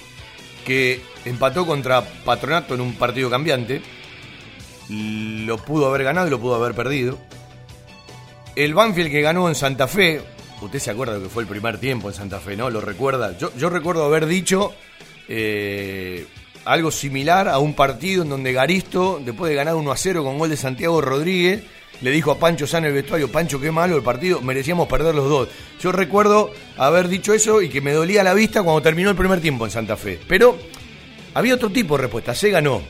[0.65, 3.83] que empató contra Patronato en un partido cambiante,
[4.89, 7.19] lo pudo haber ganado y lo pudo haber perdido.
[8.55, 10.23] El Banfield que ganó en Santa Fe,
[10.61, 12.71] Usted se acuerda que fue el primer tiempo en Santa Fe, ¿no?
[12.71, 13.37] ¿Lo recuerda?
[13.37, 14.73] Yo, yo recuerdo haber dicho
[15.29, 16.27] eh,
[16.65, 20.39] algo similar a un partido en donde Garisto, después de ganar 1 a 0 con
[20.39, 21.65] gol de Santiago Rodríguez,
[22.01, 25.29] le dijo a Pancho San el vestuario, Pancho, qué malo el partido, merecíamos perder los
[25.29, 25.49] dos.
[25.81, 29.41] Yo recuerdo haber dicho eso y que me dolía la vista cuando terminó el primer
[29.41, 30.19] tiempo en Santa Fe.
[30.27, 30.59] Pero
[31.35, 32.83] había otro tipo de respuesta, se ganó.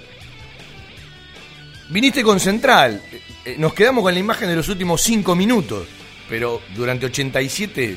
[1.90, 5.86] Viniste con Central, eh, eh, nos quedamos con la imagen de los últimos cinco minutos
[6.28, 7.96] pero durante 87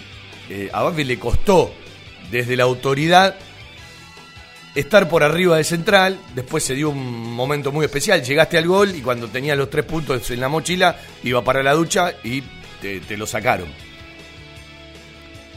[0.49, 1.73] eh, a Banfield le costó
[2.31, 3.35] desde la autoridad
[4.75, 8.95] estar por arriba de Central, después se dio un momento muy especial, llegaste al gol
[8.95, 12.43] y cuando tenías los tres puntos en la mochila, iba para la ducha y
[12.81, 13.67] te, lo sacaron.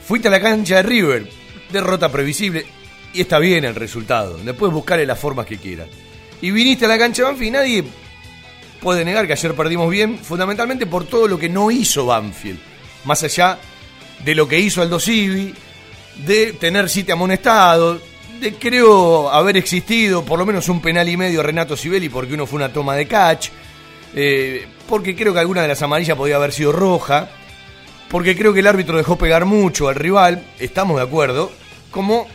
[0.07, 1.29] Fuiste a la cancha de River,
[1.71, 2.65] derrota previsible,
[3.13, 5.89] y está bien el resultado, después buscarle las formas que quieras.
[6.41, 7.85] Y viniste a la cancha de Banfield y nadie
[8.81, 12.59] puede negar que ayer perdimos bien, fundamentalmente por todo lo que no hizo Banfield,
[13.05, 13.59] más allá
[14.25, 15.55] de lo que hizo Aldo Civi,
[16.27, 18.01] de tener siete amonestados,
[18.41, 22.47] de creo haber existido por lo menos un penal y medio Renato Sibeli porque uno
[22.47, 23.49] fue una toma de catch,
[24.15, 27.29] eh, porque creo que alguna de las amarillas podía haber sido roja,
[28.09, 31.53] porque creo que el árbitro dejó pegar mucho al rival, estamos de acuerdo,
[31.91, 32.27] como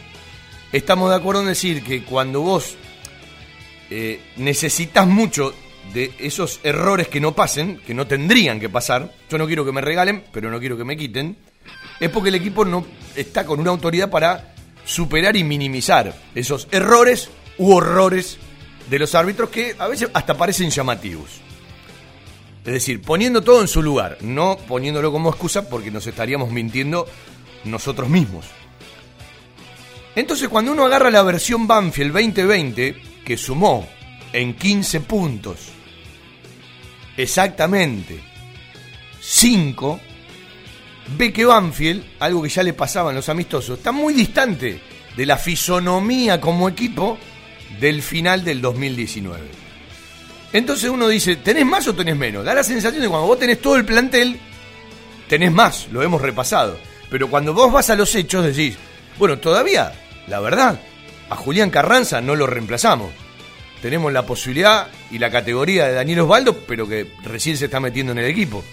[0.72, 2.76] estamos de acuerdo en decir que cuando vos
[3.90, 5.54] eh, necesitas mucho
[5.94, 9.72] de esos errores que no pasen, que no tendrían que pasar, yo no quiero que
[9.72, 11.38] me regalen, pero no quiero que me quiten,
[12.00, 14.54] es porque el equipo no está con una autoridad para
[14.86, 18.38] superar y minimizar esos errores u horrores
[18.90, 21.42] de los árbitros que a veces hasta parecen llamativos.
[22.66, 27.08] Es decir, poniendo todo en su lugar, no poniéndolo como excusa porque nos estaríamos mintiendo
[27.64, 28.46] nosotros mismos.
[30.16, 32.96] Entonces, cuando uno agarra la versión Banfield 2020,
[33.26, 33.88] que sumó
[34.34, 35.75] en 15 puntos
[37.18, 38.20] exactamente
[39.20, 40.00] 5,
[41.18, 44.80] ve que Banfield, algo que ya le pasaba en los amistosos, está muy distante
[45.16, 47.18] de la fisonomía como equipo
[47.80, 49.40] del final del 2019.
[50.54, 52.46] Entonces uno dice, ¿tenés más o tenés menos?
[52.46, 54.40] Da la sensación de cuando vos tenés todo el plantel,
[55.28, 56.78] tenés más, lo hemos repasado.
[57.10, 58.78] Pero cuando vos vas a los hechos decís,
[59.18, 59.94] bueno, todavía,
[60.28, 60.80] la verdad,
[61.30, 63.12] a Julián Carranza no lo reemplazamos.
[63.86, 68.14] Tenemos la posibilidad y la categoría de Daniel Osvaldo, pero que recién se está metiendo
[68.14, 68.64] en el equipo.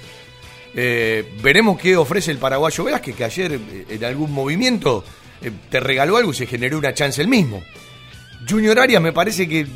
[0.75, 5.05] Eh, veremos qué ofrece el paraguayo Velázquez, que ayer eh, en algún movimiento
[5.43, 7.63] eh, te regaló algo y se generó una chance el mismo.
[8.49, 9.67] Junior Arias me parece que,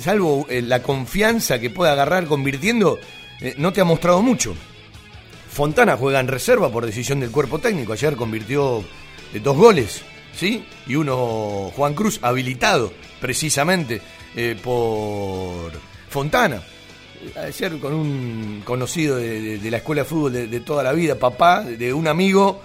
[0.00, 2.98] salvo la confianza que puede agarrar convirtiendo,
[3.58, 4.56] no te ha mostrado mucho.
[5.50, 7.92] Fontana juega en reserva por decisión del cuerpo técnico.
[7.92, 8.82] Ayer convirtió
[9.34, 10.02] dos goles,
[10.36, 10.64] ¿sí?
[10.86, 14.00] Y uno, Juan Cruz, habilitado precisamente
[14.62, 15.72] por
[16.08, 16.62] Fontana
[17.36, 21.92] ayer con un conocido de, la escuela de fútbol de, toda la vida, papá, de
[21.92, 22.62] un amigo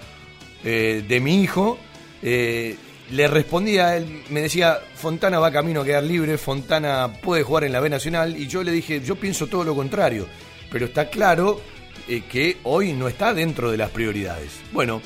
[0.64, 1.78] eh, de mi hijo,
[2.22, 2.76] eh,
[3.10, 7.72] le respondía, él me decía, Fontana va camino a quedar libre, Fontana puede jugar en
[7.72, 10.26] la B Nacional, y yo le dije, yo pienso todo lo contrario,
[10.70, 11.60] pero está claro
[12.08, 14.60] eh, que hoy no está dentro de las prioridades.
[14.72, 15.02] Bueno,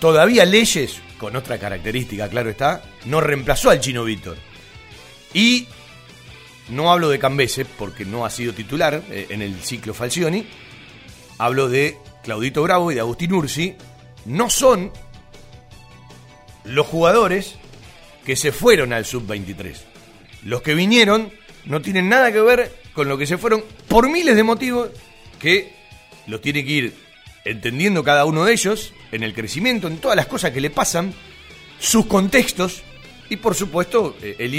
[0.00, 4.36] todavía Leyes, con otra característica, claro está, no reemplazó al chino Víctor.
[5.34, 5.66] Y
[6.68, 10.46] no hablo de Cambese porque no ha sido titular eh, en el ciclo Falcioni.
[11.38, 13.74] Hablo de Claudito Bravo y de Agustín Ursi.
[14.24, 14.90] No son
[16.64, 17.56] los jugadores
[18.24, 19.76] que se fueron al sub-23.
[20.44, 21.30] Los que vinieron
[21.64, 24.90] no tienen nada que ver con lo que se fueron por miles de motivos
[25.38, 25.74] que
[26.26, 27.05] los tiene que ir
[27.46, 31.14] entendiendo cada uno de ellos en el crecimiento, en todas las cosas que le pasan,
[31.78, 32.82] sus contextos
[33.30, 34.54] y por supuesto eh, el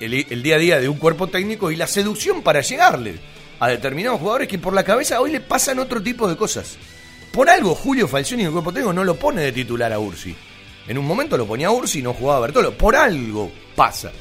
[0.00, 3.16] el, día a día de un cuerpo técnico y la seducción para llegarle
[3.58, 6.76] a determinados jugadores que por la cabeza hoy le pasan otro tipo de cosas.
[7.32, 10.34] Por algo Julio Falcioni el cuerpo técnico no lo pone de titular a Ursi.
[10.86, 12.78] En un momento lo ponía a Ursi y no jugaba a Bertolo.
[12.78, 14.12] Por algo pasa.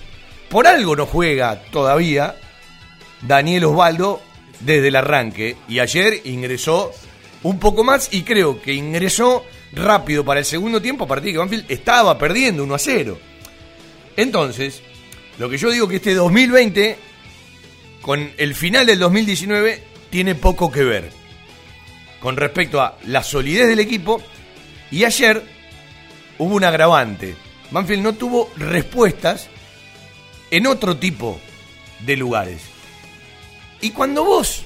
[0.50, 2.36] Por algo no juega todavía
[3.22, 4.22] Daniel Osvaldo
[4.60, 5.56] desde el arranque.
[5.68, 6.92] Y ayer ingresó
[7.44, 11.32] un poco más y creo que ingresó rápido para el segundo tiempo a partir de
[11.34, 13.20] que Banfield estaba perdiendo 1 a 0.
[14.16, 14.82] Entonces,
[15.38, 16.98] lo que yo digo que este 2020,
[18.02, 21.12] con el final del 2019, tiene poco que ver
[22.20, 24.22] con respecto a la solidez del equipo.
[24.92, 25.44] Y ayer
[26.38, 27.36] hubo un agravante.
[27.72, 29.48] Banfield no tuvo respuestas
[30.50, 31.40] en otro tipo
[32.00, 32.62] de lugares.
[33.82, 34.64] Y cuando vos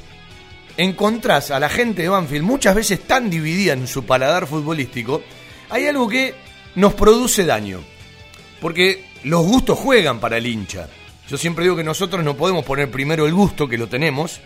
[0.78, 5.22] encontrás a la gente de Banfield muchas veces tan dividida en su paladar futbolístico,
[5.70, 6.36] hay algo que
[6.76, 7.82] nos produce daño.
[8.60, 10.88] Porque los gustos juegan para el hincha.
[11.28, 14.40] Yo siempre digo que nosotros no podemos poner primero el gusto, que lo tenemos,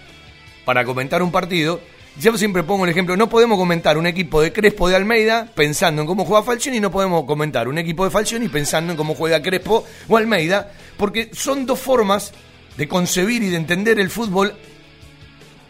[0.66, 1.82] para comentar un partido.
[2.20, 6.02] Yo siempre pongo el ejemplo, no podemos comentar un equipo de Crespo de Almeida pensando
[6.02, 9.42] en cómo juega Falcioni no podemos comentar un equipo de Falcioni pensando en cómo juega
[9.42, 12.32] Crespo o Almeida, porque son dos formas
[12.78, 14.56] de concebir y de entender el fútbol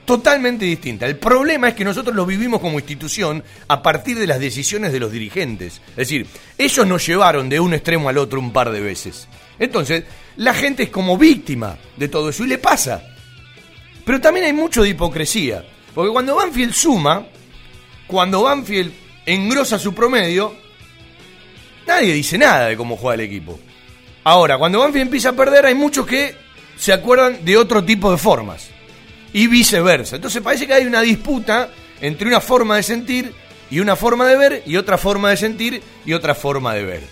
[0.05, 1.05] totalmente distinta.
[1.05, 4.99] El problema es que nosotros lo vivimos como institución a partir de las decisiones de
[4.99, 5.81] los dirigentes.
[5.89, 9.27] Es decir, ellos nos llevaron de un extremo al otro un par de veces.
[9.59, 10.03] Entonces,
[10.37, 13.03] la gente es como víctima de todo eso y le pasa.
[14.05, 15.65] Pero también hay mucho de hipocresía.
[15.93, 17.25] Porque cuando Banfield suma,
[18.07, 18.93] cuando Banfield
[19.25, 20.55] engrosa su promedio,
[21.87, 23.59] nadie dice nada de cómo juega el equipo.
[24.23, 26.35] Ahora, cuando Banfield empieza a perder, hay muchos que
[26.77, 28.74] se acuerdan de otro tipo de formas.
[29.35, 30.15] Y viceversa.
[30.15, 31.69] Entonces parece que hay una disputa
[31.99, 33.33] entre una forma de sentir
[33.69, 37.03] y una forma de ver y otra forma de sentir y otra forma de ver.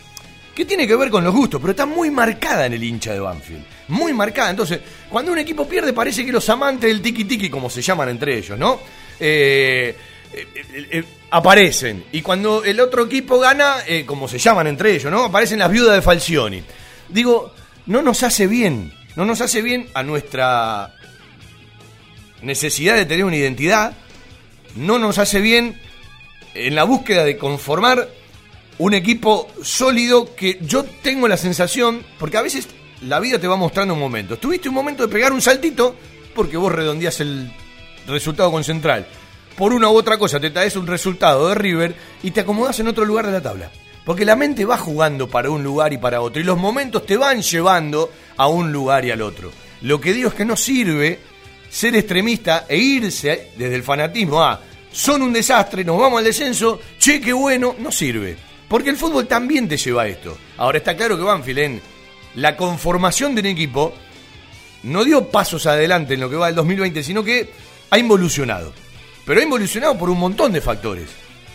[0.55, 3.19] Que tiene que ver con los gustos, pero está muy marcada en el hincha de
[3.19, 3.65] Banfield.
[3.89, 4.51] Muy marcada.
[4.51, 8.38] Entonces, cuando un equipo pierde, parece que los amantes del tiki-tiki, como se llaman entre
[8.38, 8.79] ellos, ¿no?
[9.19, 9.95] Eh,
[10.31, 10.47] eh,
[10.91, 12.05] eh, aparecen.
[12.12, 15.25] Y cuando el otro equipo gana, como se llaman entre ellos, ¿no?
[15.25, 16.63] Aparecen las viudas de Falcioni
[17.13, 17.53] digo,
[17.86, 20.95] no nos hace bien, no nos hace bien a nuestra
[22.43, 23.93] necesidad de tener una identidad,
[24.75, 25.79] no nos hace bien
[26.53, 28.10] en la búsqueda de conformar
[28.77, 32.67] un equipo sólido que yo tengo la sensación, porque a veces
[33.01, 34.38] la vida te va mostrando un momento.
[34.38, 35.95] Tuviste un momento de pegar un saltito
[36.34, 37.51] porque vos redondeás el
[38.08, 39.08] resultado con Central.
[39.58, 42.88] Por una u otra cosa te traes un resultado de River y te acomodás en
[42.88, 43.71] otro lugar de la tabla.
[44.06, 46.41] Porque la mente va jugando para un lugar y para otro.
[46.41, 49.51] Y los momentos te van llevando a un lugar y al otro.
[49.82, 51.19] Lo que digo es que no sirve
[51.73, 56.79] ser extremista e irse desde el fanatismo a son un desastre, nos vamos al descenso,
[56.99, 58.38] che, qué bueno, no sirve.
[58.67, 60.38] Porque el fútbol también te lleva a esto.
[60.57, 61.81] Ahora está claro que Banfield en
[62.36, 63.91] la conformación de un equipo
[64.83, 67.51] no dio pasos adelante en lo que va del 2020, sino que
[67.89, 68.71] ha involucionado.
[69.25, 71.09] Pero ha involucionado por un montón de factores.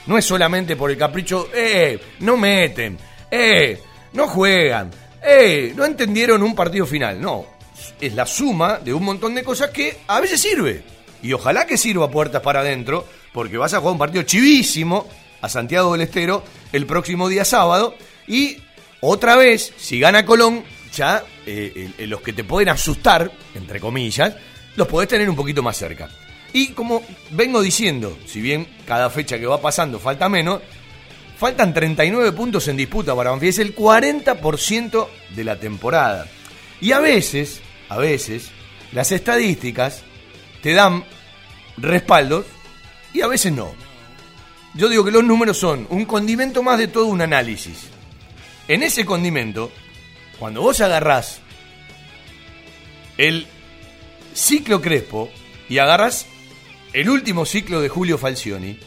[0.06, 2.98] No es solamente por el capricho, eh, no meten,
[3.30, 3.80] eh,
[4.14, 4.90] no juegan,
[5.22, 7.20] eh, no entendieron un partido final.
[7.20, 7.57] No,
[8.00, 10.82] es la suma de un montón de cosas que a veces sirve.
[11.22, 15.08] Y ojalá que sirva puertas para adentro, porque vas a jugar un partido chivísimo
[15.40, 17.94] a Santiago del Estero el próximo día sábado.
[18.26, 18.58] Y
[19.00, 24.34] otra vez, si gana Colón, ya eh, los que te pueden asustar, entre comillas,
[24.76, 26.08] los podés tener un poquito más cerca.
[26.52, 30.60] Y como vengo diciendo, si bien cada fecha que va pasando falta menos,
[31.36, 36.26] faltan 39 puntos en disputa para Banfield, es el 40% de la temporada.
[36.80, 38.50] Y a veces, a veces,
[38.92, 40.02] las estadísticas
[40.62, 41.04] te dan
[41.76, 42.46] respaldos
[43.12, 43.72] y a veces no.
[44.74, 47.88] Yo digo que los números son un condimento más de todo un análisis.
[48.68, 49.72] En ese condimento,
[50.38, 51.40] cuando vos agarrás
[53.16, 53.46] el
[54.34, 55.30] ciclo Crespo
[55.68, 56.26] y agarras
[56.92, 58.78] el último ciclo de Julio Falcioni,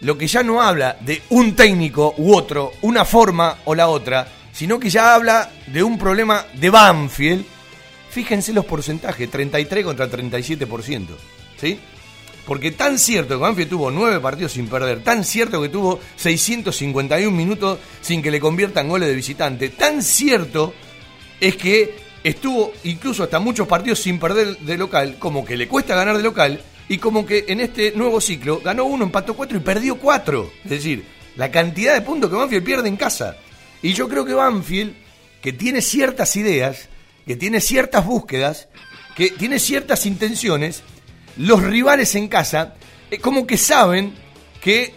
[0.00, 4.26] lo que ya no habla de un técnico u otro, una forma o la otra,
[4.52, 7.46] sino que ya habla de un problema de Banfield.
[8.12, 11.06] Fíjense los porcentajes, 33 contra 37%.
[11.58, 11.78] ¿Sí?
[12.46, 17.34] Porque tan cierto que Banfield tuvo nueve partidos sin perder, tan cierto que tuvo 651
[17.34, 20.74] minutos sin que le conviertan goles de visitante, tan cierto
[21.40, 25.94] es que estuvo incluso hasta muchos partidos sin perder de local, como que le cuesta
[25.94, 29.60] ganar de local, y como que en este nuevo ciclo ganó uno, empató cuatro y
[29.60, 30.52] perdió cuatro.
[30.64, 31.04] Es decir,
[31.36, 33.36] la cantidad de puntos que Banfield pierde en casa.
[33.80, 34.94] Y yo creo que Banfield,
[35.40, 36.88] que tiene ciertas ideas,
[37.26, 38.68] que tiene ciertas búsquedas,
[39.16, 40.82] que tiene ciertas intenciones,
[41.36, 42.74] los rivales en casa,
[43.10, 44.14] eh, como que saben
[44.60, 44.94] que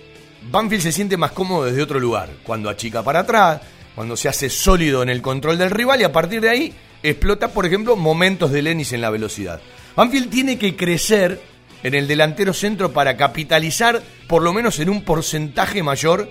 [0.50, 2.30] Banfield se siente más cómodo desde otro lugar.
[2.44, 3.62] Cuando achica para atrás,
[3.96, 7.50] cuando se hace sólido en el control del rival y a partir de ahí explota,
[7.50, 9.62] por ejemplo, momentos de Lenis en la velocidad.
[9.96, 11.42] Banfield tiene que crecer
[11.84, 16.30] en el delantero centro para capitalizar por lo menos en un porcentaje mayor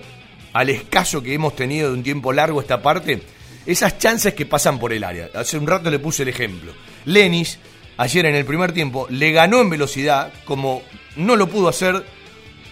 [0.53, 3.21] al escaso que hemos tenido de un tiempo largo esta parte,
[3.65, 5.29] esas chances que pasan por el área.
[5.33, 6.73] Hace un rato le puse el ejemplo.
[7.05, 7.59] Lenis,
[7.97, 10.83] ayer en el primer tiempo, le ganó en velocidad, como
[11.15, 12.03] no lo pudo hacer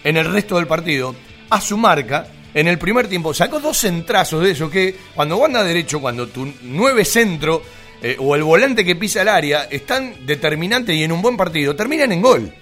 [0.04, 1.14] en el resto del partido,
[1.50, 2.26] a su marca.
[2.52, 6.52] En el primer tiempo sacó dos centrazos de eso que cuando anda derecho, cuando tu
[6.62, 7.62] nueve centro
[8.00, 11.74] eh, o el volante que pisa el área están determinantes y en un buen partido,
[11.74, 12.54] terminan en gol.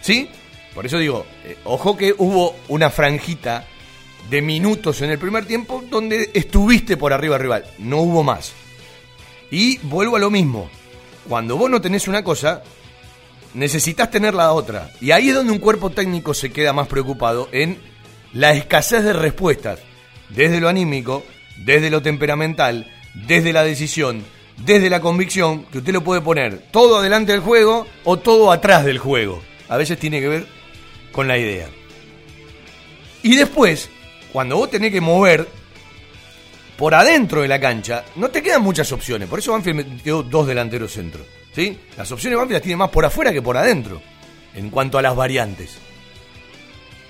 [0.00, 0.28] ¿Sí?
[0.74, 3.66] Por eso digo, eh, ojo que hubo una franjita
[4.30, 7.64] de minutos en el primer tiempo donde estuviste por arriba rival.
[7.78, 8.52] No hubo más.
[9.50, 10.68] Y vuelvo a lo mismo.
[11.28, 12.62] Cuando vos no tenés una cosa,
[13.54, 14.90] necesitas tener la otra.
[15.00, 17.78] Y ahí es donde un cuerpo técnico se queda más preocupado en
[18.32, 19.80] la escasez de respuestas.
[20.28, 21.24] Desde lo anímico,
[21.64, 24.24] desde lo temperamental, desde la decisión,
[24.64, 28.84] desde la convicción, que usted lo puede poner todo adelante del juego o todo atrás
[28.84, 30.46] del juego a veces tiene que ver
[31.12, 31.68] con la idea.
[33.22, 33.90] Y después,
[34.36, 35.48] cuando vos tenés que mover
[36.76, 39.30] por adentro de la cancha, no te quedan muchas opciones.
[39.30, 41.24] Por eso Banfield metió dos delanteros centro.
[41.54, 41.78] ¿sí?
[41.96, 44.02] Las opciones Banfield las tiene más por afuera que por adentro,
[44.54, 45.78] en cuanto a las variantes.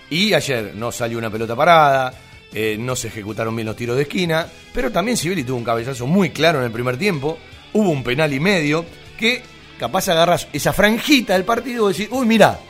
[0.09, 2.15] Y ayer no salió una pelota parada,
[2.53, 6.07] eh, no se ejecutaron bien los tiros de esquina, pero también Sibeli tuvo un cabezazo
[6.07, 7.39] muy claro en el primer tiempo,
[7.73, 8.85] hubo un penal y medio,
[9.19, 9.43] que
[9.81, 12.61] capaz agarras esa franjita del partido y decís, uy, mira,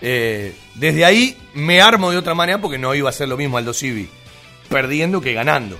[0.00, 3.58] eh, desde ahí me armo de otra manera porque no iba a ser lo mismo
[3.58, 4.08] Aldo Civi,
[4.68, 5.78] perdiendo que ganando.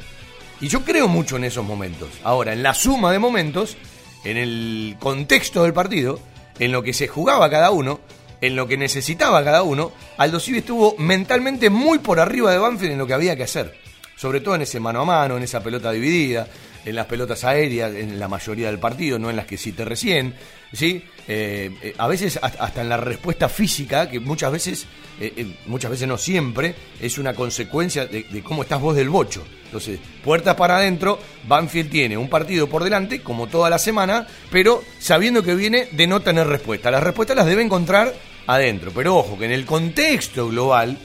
[0.61, 2.09] Y yo creo mucho en esos momentos.
[2.23, 3.77] Ahora, en la suma de momentos,
[4.25, 6.21] en el contexto del partido,
[6.59, 8.01] en lo que se jugaba cada uno,
[8.43, 12.93] en lo que necesitaba cada uno, Aldo Civi estuvo mentalmente muy por arriba de Banfield
[12.93, 13.75] en lo que había que hacer.
[14.17, 16.47] Sobre todo en ese mano a mano, en esa pelota dividida,
[16.85, 20.35] en las pelotas aéreas, en la mayoría del partido, no en las que cité recién.
[20.73, 21.03] ¿Sí?
[21.29, 24.87] Eh, eh, a veces hasta en la respuesta física, que muchas veces,
[25.21, 29.45] eh, muchas veces no siempre, es una consecuencia de, de, cómo estás vos del bocho.
[29.67, 34.83] Entonces, puertas para adentro, Banfield tiene un partido por delante, como toda la semana, pero
[34.99, 36.91] sabiendo que viene de no tener respuesta.
[36.91, 38.13] Las respuestas las debe encontrar
[38.49, 38.91] adentro.
[38.93, 40.99] Pero ojo, que en el contexto global,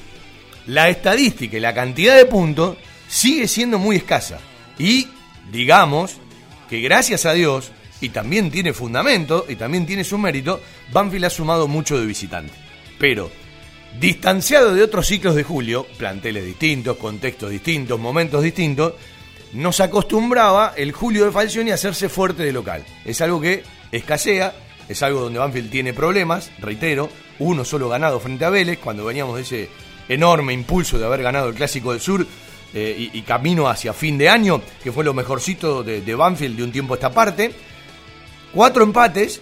[0.66, 4.40] la estadística y la cantidad de puntos sigue siendo muy escasa.
[4.80, 5.08] Y
[5.52, 6.18] digamos
[6.70, 11.30] que gracias a Dios, y también tiene fundamento, y también tiene su mérito, Banfield ha
[11.30, 12.54] sumado mucho de visitante.
[13.00, 13.30] Pero,
[14.00, 18.94] distanciado de otros ciclos de julio, planteles distintos, contextos distintos, momentos distintos,
[19.54, 22.84] nos acostumbraba el Julio de Falcioni a hacerse fuerte de local.
[23.06, 24.54] Es algo que escasea,
[24.90, 29.38] es algo donde Banfield tiene problemas, reitero, uno solo ganado frente a Vélez, cuando veníamos
[29.38, 29.70] de ese
[30.10, 32.28] enorme impulso de haber ganado el Clásico del Sur
[32.74, 36.64] eh, y, camino hacia fin de año, que fue lo mejorcito de, de Banfield de
[36.64, 37.52] un tiempo a esta parte.
[38.56, 39.42] Cuatro empates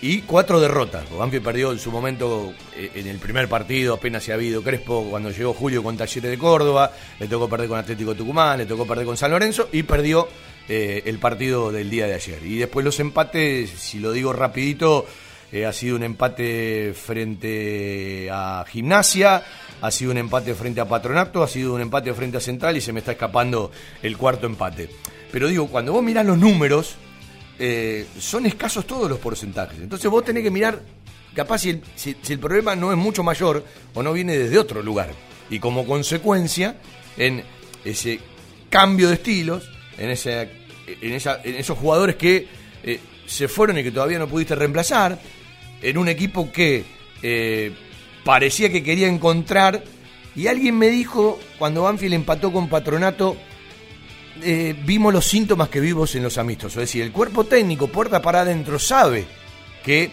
[0.00, 1.04] y cuatro derrotas.
[1.10, 5.06] Banfield perdió en su momento eh, en el primer partido, apenas se ha habido Crespo
[5.10, 6.90] cuando llegó Julio con Talleres de Córdoba,
[7.20, 10.26] le tocó perder con Atlético Tucumán, le tocó perder con San Lorenzo y perdió
[10.66, 12.42] eh, el partido del día de ayer.
[12.42, 15.04] Y después los empates, si lo digo rapidito,
[15.52, 19.44] ha sido un empate frente a Gimnasia,
[19.82, 22.80] ha sido un empate frente a Patronato, ha sido un empate frente a Central y
[22.80, 23.70] se me está escapando
[24.02, 24.88] el cuarto empate.
[25.30, 26.96] Pero digo, cuando vos mirás los números,
[27.58, 29.78] eh, son escasos todos los porcentajes.
[29.80, 30.80] Entonces vos tenés que mirar,
[31.34, 34.82] capaz si el, si, el problema no es mucho mayor o no viene desde otro
[34.82, 35.10] lugar.
[35.50, 36.76] Y como consecuencia,
[37.16, 37.44] en
[37.84, 38.18] ese
[38.70, 40.50] cambio de estilos, en, ese,
[41.00, 42.48] en, esa, en esos jugadores que
[42.82, 45.18] eh, se fueron y que todavía no pudiste reemplazar,
[45.80, 46.84] en un equipo que
[47.22, 47.72] eh,
[48.24, 49.84] parecía que quería encontrar.
[50.34, 53.36] Y alguien me dijo, cuando Banfield empató con Patronato,
[54.42, 56.82] eh, vimos los síntomas que vimos en los amistosos.
[56.82, 59.26] Es decir, el cuerpo técnico, puerta para adentro, sabe
[59.84, 60.10] que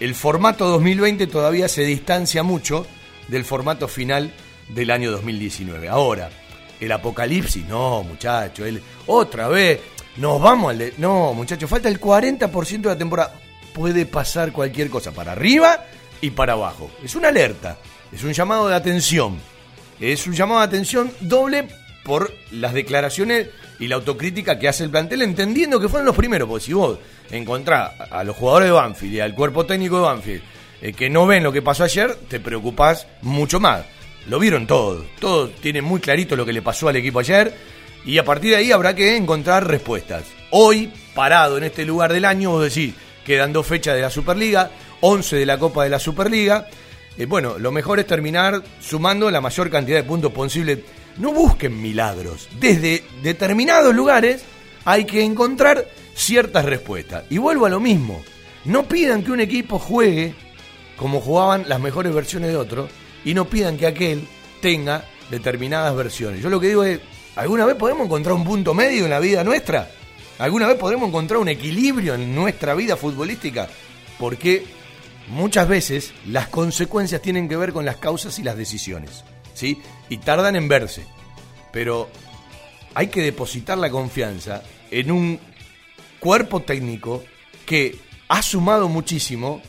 [0.00, 2.86] el formato 2020 todavía se distancia mucho
[3.28, 4.32] del formato final
[4.68, 5.88] del año 2019.
[5.88, 6.30] Ahora,
[6.80, 9.80] el apocalipsis, no, muchacho, él, otra vez,
[10.16, 10.92] nos vamos al...
[10.98, 13.40] no, muchacho, falta el 40% de la temporada.
[13.72, 15.84] Puede pasar cualquier cosa para arriba
[16.20, 16.90] y para abajo.
[17.02, 17.78] Es una alerta,
[18.12, 19.38] es un llamado de atención.
[20.00, 21.68] Es un llamado de atención doble
[22.06, 23.48] por las declaraciones
[23.80, 26.98] y la autocrítica que hace el plantel, entendiendo que fueron los primeros, porque si vos
[27.30, 30.42] encontrás a los jugadores de Banfield y al cuerpo técnico de Banfield
[30.80, 33.84] eh, que no ven lo que pasó ayer, te preocupás mucho más.
[34.28, 37.54] Lo vieron todos, todos tienen muy clarito lo que le pasó al equipo ayer
[38.04, 40.24] y a partir de ahí habrá que encontrar respuestas.
[40.50, 42.94] Hoy, parado en este lugar del año, vos decís,
[43.24, 46.68] quedan dos fechas de la Superliga, 11 de la Copa de la Superliga.
[47.18, 50.84] Eh, bueno, lo mejor es terminar sumando la mayor cantidad de puntos posible.
[51.18, 52.48] No busquen milagros.
[52.60, 54.42] Desde determinados lugares
[54.84, 57.24] hay que encontrar ciertas respuestas.
[57.30, 58.22] Y vuelvo a lo mismo.
[58.64, 60.34] No pidan que un equipo juegue
[60.96, 62.88] como jugaban las mejores versiones de otro
[63.24, 64.26] y no pidan que aquel
[64.60, 66.42] tenga determinadas versiones.
[66.42, 67.00] Yo lo que digo es,
[67.36, 69.90] ¿alguna vez podemos encontrar un punto medio en la vida nuestra?
[70.38, 73.68] ¿Alguna vez podremos encontrar un equilibrio en nuestra vida futbolística?
[74.18, 74.64] Porque
[75.28, 79.24] muchas veces las consecuencias tienen que ver con las causas y las decisiones,
[79.56, 79.80] ¿sí?
[80.08, 81.04] Y tardan en verse.
[81.72, 82.08] Pero
[82.94, 85.40] hay que depositar la confianza en un
[86.20, 87.24] cuerpo técnico
[87.64, 87.96] que
[88.28, 89.60] ha sumado muchísimo,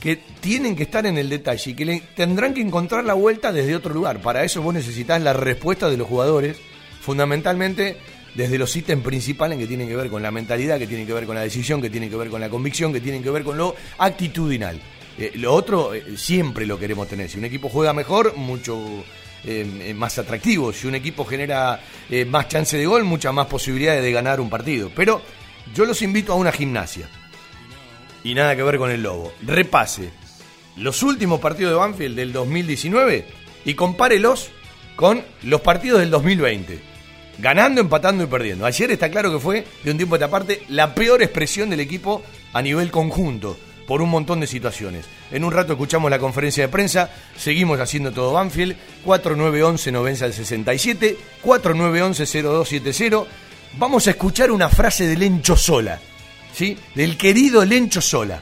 [0.00, 3.76] que tienen que estar en el detalle y que tendrán que encontrar la vuelta desde
[3.76, 4.20] otro lugar.
[4.20, 6.58] Para eso vos necesitas la respuesta de los jugadores,
[7.00, 7.96] fundamentalmente
[8.34, 11.26] desde los ítems principales que tienen que ver con la mentalidad, que tienen que ver
[11.26, 13.56] con la decisión, que tienen que ver con la convicción, que tienen que ver con
[13.56, 14.80] lo actitudinal.
[15.18, 17.28] Eh, lo otro eh, siempre lo queremos tener.
[17.28, 19.04] Si un equipo juega mejor, mucho
[19.44, 20.72] eh, más atractivo.
[20.72, 21.80] Si un equipo genera
[22.26, 24.90] más chance de gol, muchas más posibilidades de ganar un partido.
[24.94, 25.22] Pero
[25.74, 27.08] yo los invito a una gimnasia.
[28.24, 29.32] Y nada que ver con el lobo.
[29.42, 30.10] Repase
[30.76, 33.26] los últimos partidos de Banfield del 2019
[33.64, 34.50] y compárelos
[34.96, 36.92] con los partidos del 2020
[37.38, 38.66] ganando, empatando y perdiendo.
[38.66, 41.80] Ayer está claro que fue, de un tiempo a esta parte, la peor expresión del
[41.80, 42.22] equipo
[42.52, 43.56] a nivel conjunto,
[43.92, 45.04] por un montón de situaciones.
[45.30, 48.74] En un rato escuchamos la conferencia de prensa, seguimos haciendo todo Banfield,
[49.04, 53.30] 4911 90 al 67, 4911 0270.
[53.76, 56.00] Vamos a escuchar una frase de Lencho Sola,
[56.54, 56.74] ¿sí?
[56.94, 58.40] Del querido Lencho Sola,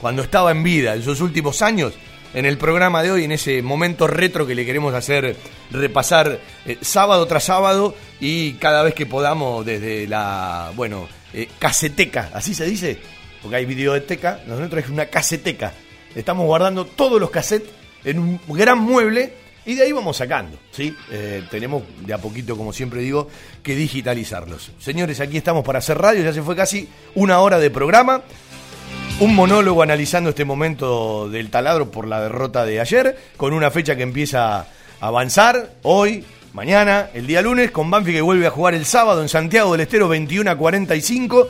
[0.00, 1.92] cuando estaba en vida en sus últimos años,
[2.32, 5.36] en el programa de hoy, en ese momento retro que le queremos hacer
[5.72, 12.30] repasar eh, sábado tras sábado y cada vez que podamos desde la, bueno, eh, caseteca,
[12.32, 12.98] así se dice,
[13.46, 15.72] porque hay videoteca, nosotros es una caseteca.
[16.16, 17.70] Estamos guardando todos los cassettes
[18.02, 19.34] en un gran mueble
[19.64, 20.92] y de ahí vamos sacando, ¿sí?
[21.12, 23.28] Eh, tenemos de a poquito, como siempre digo,
[23.62, 24.72] que digitalizarlos.
[24.80, 28.22] Señores, aquí estamos para hacer radio, ya se fue casi una hora de programa.
[29.20, 33.94] Un monólogo analizando este momento del taladro por la derrota de ayer, con una fecha
[33.94, 34.66] que empieza a
[34.98, 39.28] avanzar hoy, mañana, el día lunes, con Banfi que vuelve a jugar el sábado en
[39.28, 41.48] Santiago del Estero 21 a 45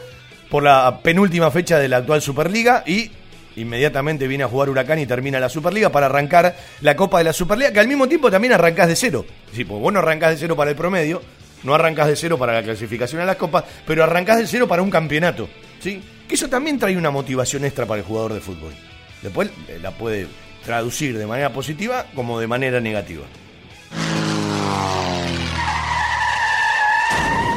[0.51, 3.11] por la penúltima fecha de la actual Superliga y
[3.57, 7.33] inmediatamente viene a jugar Huracán y termina la Superliga para arrancar la Copa de la
[7.33, 9.25] Superliga, que al mismo tiempo también arrancás de cero.
[9.53, 11.23] Sí, pues vos no arrancás de cero para el promedio,
[11.63, 14.83] no arrancás de cero para la clasificación a las copas, pero arrancás de cero para
[14.83, 15.49] un campeonato.
[15.81, 16.03] ¿sí?
[16.29, 18.73] Que eso también trae una motivación extra para el jugador de fútbol.
[19.23, 20.27] Después eh, la puede
[20.65, 23.25] traducir de manera positiva como de manera negativa.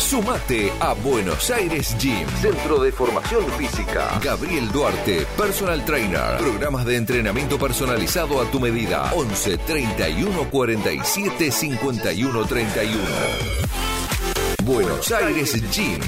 [0.00, 4.18] Sumate a Buenos Aires Gym, Centro de Formación Física.
[4.24, 6.38] Gabriel Duarte, Personal Trainer.
[6.38, 9.12] Programas de entrenamiento personalizado a tu medida.
[9.14, 12.98] 11 31 47 51 31.
[14.64, 16.00] Buenos Aires Gym.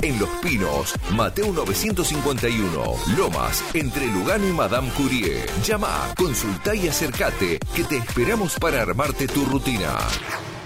[0.00, 2.94] En Los Pinos, Mateo 951.
[3.18, 5.44] Lomas, entre Lugano y Madame Curie.
[5.64, 9.98] Llama, consulta y acércate, que te esperamos para armarte tu rutina.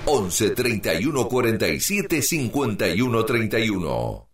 [0.07, 4.29] 11 31 47 51 31.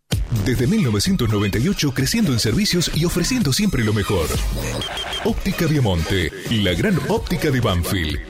[0.44, 4.26] Desde 1998 creciendo en servicios y ofreciendo siempre lo mejor.
[5.24, 8.29] Óptica Viamonte, la gran óptica de Banfield.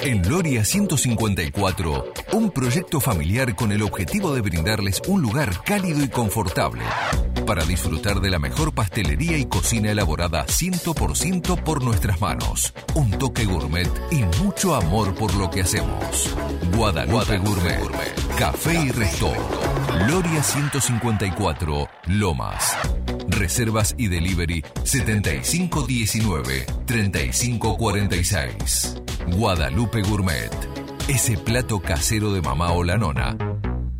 [0.00, 6.08] En Loria 154, un proyecto familiar con el objetivo de brindarles un lugar cálido y
[6.08, 6.82] confortable
[7.48, 12.74] para disfrutar de la mejor pastelería y cocina elaborada 100% por nuestras manos.
[12.94, 16.36] Un toque gourmet y mucho amor por lo que hacemos.
[16.76, 17.80] Guadalupe, Gourmet,
[18.38, 19.32] Café y Resto.
[20.06, 22.76] Loria 154, Lomas.
[23.38, 29.02] Reservas y delivery 7519 3546.
[29.36, 30.50] Guadalupe Gourmet.
[31.08, 33.36] Ese plato casero de mamá o la nona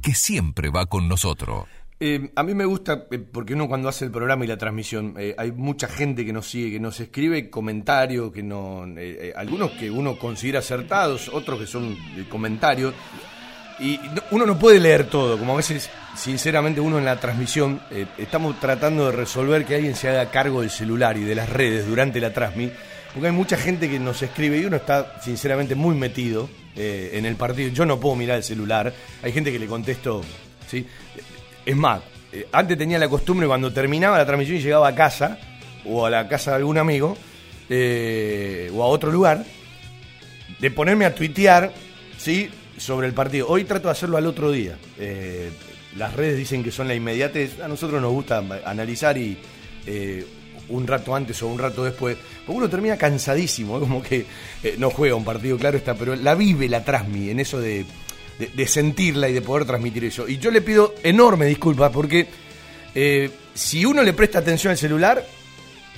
[0.02, 1.66] que siempre va con nosotros.
[2.00, 5.14] Eh, a mí me gusta, eh, porque uno cuando hace el programa y la transmisión,
[5.18, 8.86] eh, hay mucha gente que nos sigue, que nos escribe comentarios, que no,
[9.34, 11.96] algunos que uno considera acertados, otros que son
[12.28, 12.94] comentarios,
[13.80, 14.00] y
[14.30, 17.80] uno no puede leer todo, como a veces, sinceramente, uno en la transmisión,
[18.16, 21.86] estamos tratando de resolver que alguien se haga cargo del celular y de las redes
[21.86, 22.76] durante la transmisión,
[23.12, 27.36] porque hay mucha gente que nos escribe y uno está, sinceramente, muy metido en el
[27.36, 27.70] partido.
[27.70, 30.22] Yo no puedo mirar el celular, hay gente que le contesto,
[30.68, 30.86] ¿sí?
[31.64, 32.00] Es más,
[32.32, 35.38] eh, antes tenía la costumbre cuando terminaba la transmisión y llegaba a casa,
[35.84, 37.16] o a la casa de algún amigo,
[37.68, 39.44] eh, o a otro lugar,
[40.58, 41.72] de ponerme a tuitear
[42.16, 42.50] ¿sí?
[42.78, 43.48] Sobre el partido.
[43.48, 44.78] Hoy trato de hacerlo al otro día.
[44.98, 45.50] Eh,
[45.96, 47.60] las redes dicen que son la inmediatez.
[47.60, 49.36] A nosotros nos gusta analizar y
[50.68, 52.16] un rato antes o un rato después.
[52.46, 54.26] Porque uno termina cansadísimo, como que
[54.78, 57.86] no juega un partido, claro está, pero la vive la transmi en eso de
[58.38, 60.28] de, sentirla y de poder transmitir eso.
[60.28, 62.28] Y yo le pido enorme disculpas porque
[62.94, 65.24] eh, si uno le presta atención al celular,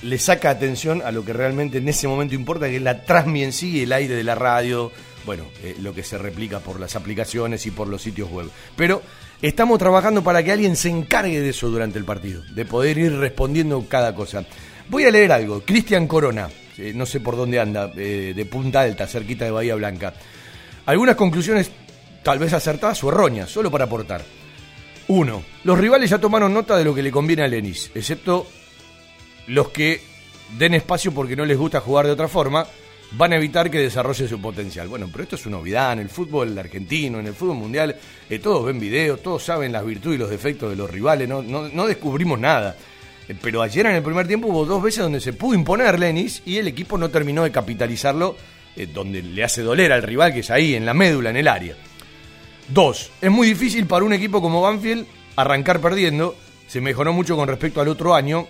[0.01, 3.43] le saca atención a lo que realmente en ese momento importa, que es la transmi
[3.43, 4.91] en sí, el aire de la radio,
[5.25, 8.49] bueno, eh, lo que se replica por las aplicaciones y por los sitios web.
[8.75, 9.01] Pero
[9.41, 13.13] estamos trabajando para que alguien se encargue de eso durante el partido, de poder ir
[13.17, 14.45] respondiendo cada cosa.
[14.89, 15.61] Voy a leer algo.
[15.61, 19.75] Cristian Corona, eh, no sé por dónde anda, eh, de Punta Alta, cerquita de Bahía
[19.75, 20.13] Blanca.
[20.85, 21.71] Algunas conclusiones
[22.23, 24.23] tal vez acertadas o erróneas, solo para aportar.
[25.07, 28.47] Uno, los rivales ya tomaron nota de lo que le conviene a Lenis, excepto
[29.47, 30.01] los que
[30.57, 32.65] den espacio porque no les gusta jugar de otra forma,
[33.11, 34.87] van a evitar que desarrolle su potencial.
[34.87, 37.95] Bueno, pero esto es una novedad en el fútbol argentino, en el fútbol mundial,
[38.29, 41.87] eh, todos ven videos, todos saben las virtudes y los defectos de los rivales, no,
[41.87, 42.75] descubrimos nada.
[43.27, 46.41] Eh, pero ayer en el primer tiempo hubo dos veces donde se pudo imponer Lenis
[46.45, 48.35] y el equipo no terminó de capitalizarlo,
[48.75, 51.47] eh, donde le hace doler al rival, que es ahí, en la médula, en el
[51.47, 51.75] área.
[52.69, 55.05] Dos, es muy difícil para un equipo como Banfield
[55.35, 56.35] arrancar perdiendo,
[56.67, 58.47] se mejoró mucho con respecto al otro año,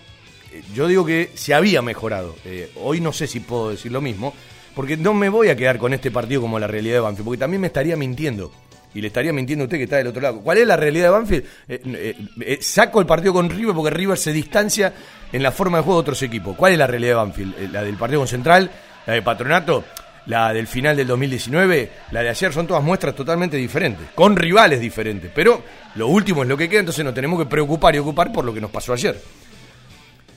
[0.73, 2.35] yo digo que se había mejorado.
[2.75, 4.33] hoy no sé si puedo decir lo mismo,
[4.75, 7.39] porque no me voy a quedar con este partido como la realidad de Banfield, porque
[7.39, 8.51] también me estaría mintiendo.
[8.93, 10.41] Y le estaría mintiendo a usted que está del otro lado.
[10.41, 11.43] ¿Cuál es la realidad de Banfield?
[11.67, 14.93] Eh, eh, eh, saco el partido con River porque River se distancia
[15.31, 16.57] en la forma de juego de otros equipos.
[16.57, 17.71] ¿Cuál es la realidad de Banfield?
[17.71, 18.69] ¿La del partido con Central?
[19.05, 19.85] ¿La de Patronato?
[20.25, 21.91] ¿La del final del 2019?
[22.11, 22.51] ¿La de ayer?
[22.51, 25.31] Son todas muestras totalmente diferentes, con rivales diferentes.
[25.33, 25.63] Pero
[25.95, 28.53] lo último es lo que queda, entonces nos tenemos que preocupar y ocupar por lo
[28.53, 29.17] que nos pasó ayer.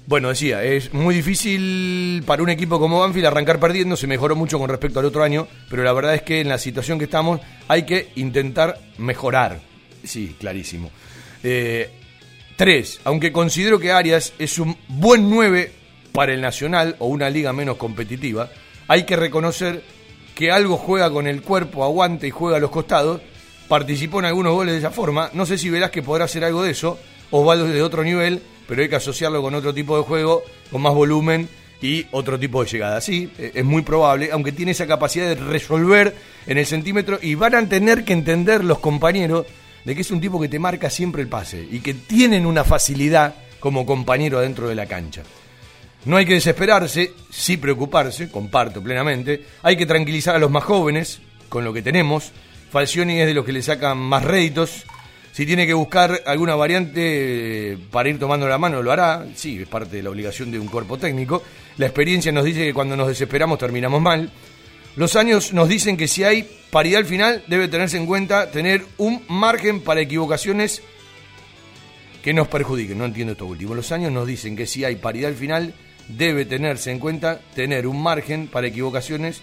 [0.07, 4.59] Bueno, decía, es muy difícil para un equipo como Banfield arrancar perdiendo, se mejoró mucho
[4.59, 7.41] con respecto al otro año, pero la verdad es que en la situación que estamos
[7.69, 9.61] hay que intentar mejorar.
[10.03, 10.91] Sí, clarísimo.
[11.43, 11.91] Eh,
[12.57, 15.73] tres, aunque considero que Arias es un buen 9
[16.13, 18.51] para el Nacional o una liga menos competitiva,
[18.89, 19.83] hay que reconocer
[20.35, 23.23] que algo juega con el cuerpo, aguanta y juega a los costados,
[23.69, 26.63] participó en algunos goles de esa forma, no sé si verás que podrá hacer algo
[26.63, 26.99] de eso,
[27.31, 30.95] Osvaldo de otro nivel, pero hay que asociarlo con otro tipo de juego, con más
[30.95, 31.49] volumen
[31.81, 33.01] y otro tipo de llegada.
[33.01, 36.15] Sí, e-, es muy probable, aunque tiene esa capacidad de resolver
[36.47, 39.47] en el centímetro y van a tener que entender los compañeros
[39.85, 42.65] de que es un tipo que te marca siempre el pase y que tienen una
[42.65, 45.23] facilidad como compañero adentro de la cancha.
[46.07, 49.43] No hay que desesperarse, sí preocuparse, comparto plenamente.
[49.62, 52.33] Hay que tranquilizar a los más jóvenes con lo que tenemos.
[52.71, 54.85] Falcioni es de los que le sacan más réditos
[55.35, 59.26] si tiene que buscar alguna variante eh, para ir tomando la mano, lo hará.
[59.35, 61.43] Sí, es parte de la obligación de un cuerpo técnico.
[61.76, 64.30] La experiencia nos dice que cuando nos desesperamos terminamos mal.
[64.95, 68.85] Los años nos dicen que si hay paridad al final, debe tenerse en cuenta tener
[68.97, 70.82] un margen para equivocaciones
[72.22, 72.99] que nos perjudiquen.
[72.99, 73.74] No entiendo esto último.
[73.74, 75.74] Los años nos dicen que si hay paridad al final,
[76.07, 79.41] debe tenerse en cuenta tener un margen para equivocaciones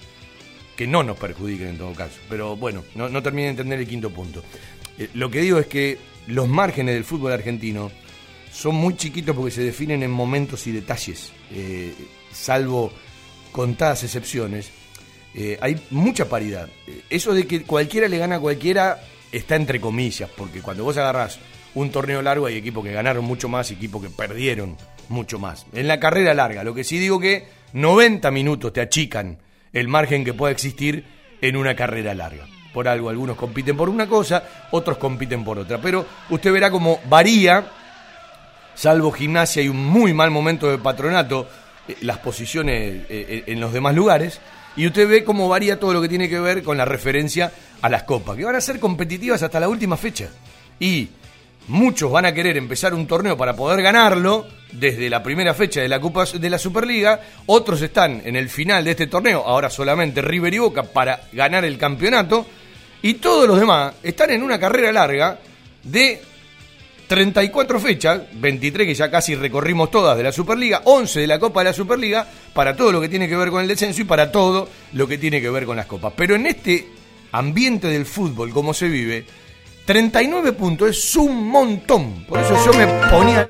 [0.78, 2.16] que no nos perjudiquen en todo caso.
[2.30, 4.42] Pero bueno, no, no termine de entender el quinto punto.
[4.98, 7.92] Eh, lo que digo es que los márgenes del fútbol argentino
[8.52, 11.94] son muy chiquitos porque se definen en momentos y detalles, eh,
[12.32, 12.92] salvo
[13.52, 14.70] contadas excepciones.
[15.34, 16.70] Eh, hay mucha paridad.
[17.10, 21.40] Eso de que cualquiera le gana a cualquiera está entre comillas, porque cuando vos agarrás
[21.74, 24.76] un torneo largo hay equipos que ganaron mucho más y equipos que perdieron
[25.08, 25.66] mucho más.
[25.72, 29.40] En la carrera larga, lo que sí digo que 90 minutos te achican
[29.72, 31.06] el margen que pueda existir
[31.42, 33.10] en una carrera larga por algo.
[33.10, 35.80] Algunos compiten por una cosa, otros compiten por otra.
[35.80, 37.66] Pero usted verá cómo varía,
[38.76, 41.48] salvo gimnasia y un muy mal momento de patronato,
[41.88, 44.40] eh, las posiciones eh, eh, en los demás lugares.
[44.76, 47.52] Y usted ve cómo varía todo lo que tiene que ver con la referencia
[47.82, 50.30] a las copas, que van a ser competitivas hasta la última fecha.
[50.80, 51.10] Y
[51.68, 55.88] muchos van a querer empezar un torneo para poder ganarlo desde la primera fecha de
[55.88, 60.22] la Copa de la Superliga, otros están en el final de este torneo, ahora solamente
[60.22, 62.46] River y Boca para ganar el campeonato
[63.02, 65.40] y todos los demás están en una carrera larga
[65.84, 66.22] de
[67.08, 71.60] 34 fechas, 23 que ya casi recorrimos todas de la Superliga, 11 de la Copa
[71.60, 74.32] de la Superliga, para todo lo que tiene que ver con el descenso y para
[74.32, 76.14] todo lo que tiene que ver con las copas.
[76.16, 76.88] Pero en este
[77.34, 79.26] ambiente del fútbol, como se vive,
[79.86, 82.26] 39 puntos es un montón.
[82.26, 83.50] Por eso yo me ponía...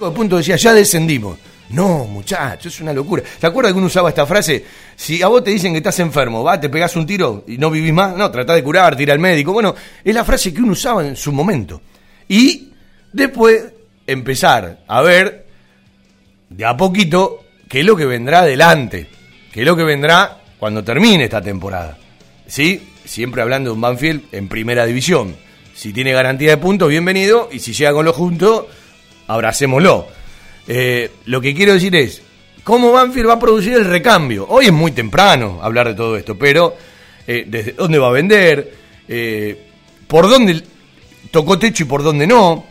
[0.00, 1.38] De punto decía, ya descendimos.
[1.70, 3.22] No, muchacho, es una locura.
[3.40, 4.64] ¿Te acuerdas que uno usaba esta frase?
[4.96, 7.70] Si a vos te dicen que estás enfermo, va, te pegás un tiro y no
[7.70, 9.52] vivís más, no, tratá de curar, tira al médico.
[9.52, 11.80] Bueno, es la frase que uno usaba en su momento.
[12.28, 12.70] Y
[13.12, 13.64] después
[14.06, 15.46] empezar a ver
[16.50, 19.08] de a poquito qué es lo que vendrá adelante,
[19.52, 21.98] qué es lo que vendrá cuando termine esta temporada.
[22.46, 22.90] ¿Sí?
[23.04, 25.34] Siempre hablando de un Banfield en primera división.
[25.74, 27.48] Si tiene garantía de puntos, bienvenido.
[27.50, 28.68] Y si llega con lo junto,
[29.26, 30.06] abracémoslo.
[30.66, 32.22] Eh, lo que quiero decir es,
[32.62, 34.46] ¿cómo Banfield va a producir el recambio?
[34.48, 36.76] Hoy es muy temprano hablar de todo esto, pero
[37.26, 38.74] eh, ¿desde dónde va a vender?
[39.08, 39.58] Eh,
[40.06, 40.62] ¿Por dónde
[41.30, 42.64] tocó techo y por dónde no?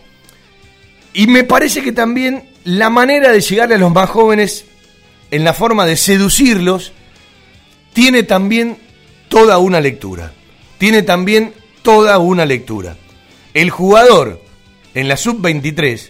[1.14, 4.66] Y me parece que también la manera de llegarle a los más jóvenes
[5.30, 6.92] en la forma de seducirlos
[7.94, 8.78] tiene también
[9.30, 10.34] toda una lectura.
[10.78, 12.98] Tiene también toda una lectura.
[13.54, 14.42] El jugador
[14.96, 16.10] en la sub-23,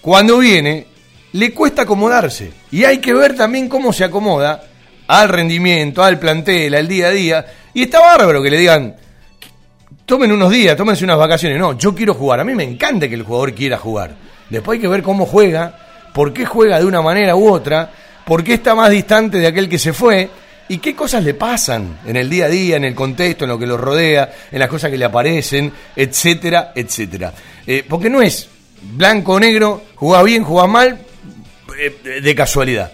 [0.00, 0.86] cuando viene,
[1.32, 2.52] le cuesta acomodarse.
[2.70, 4.62] Y hay que ver también cómo se acomoda
[5.06, 7.46] al rendimiento, al plantel, al día a día.
[7.74, 8.96] Y está bárbaro que le digan,
[10.04, 11.58] tomen unos días, tómense unas vacaciones.
[11.58, 12.40] No, yo quiero jugar.
[12.40, 14.14] A mí me encanta que el jugador quiera jugar.
[14.48, 17.90] Después hay que ver cómo juega, por qué juega de una manera u otra,
[18.24, 20.28] por qué está más distante de aquel que se fue
[20.68, 23.58] y qué cosas le pasan en el día a día, en el contexto, en lo
[23.58, 27.32] que lo rodea, en las cosas que le aparecen, etcétera, etcétera.
[27.66, 28.48] Eh, porque no es
[28.82, 30.98] blanco o negro, juega bien, juega mal,
[31.78, 32.92] eh, de casualidad.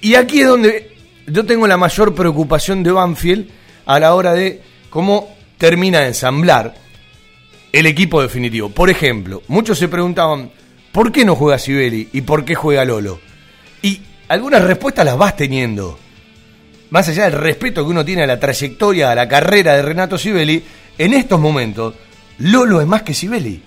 [0.00, 0.96] Y aquí es donde
[1.26, 3.48] yo tengo la mayor preocupación de Banfield
[3.86, 6.74] a la hora de cómo termina de ensamblar
[7.72, 8.70] el equipo definitivo.
[8.70, 10.50] Por ejemplo, muchos se preguntaban,
[10.92, 13.20] ¿por qué no juega Sibeli y por qué juega Lolo?
[13.82, 15.98] Y algunas respuestas las vas teniendo.
[16.90, 20.18] Más allá del respeto que uno tiene a la trayectoria, a la carrera de Renato
[20.18, 20.64] Sibeli,
[20.98, 21.94] en estos momentos,
[22.40, 23.62] Lolo es más que Sibeli.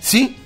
[0.00, 0.36] ¿Sí?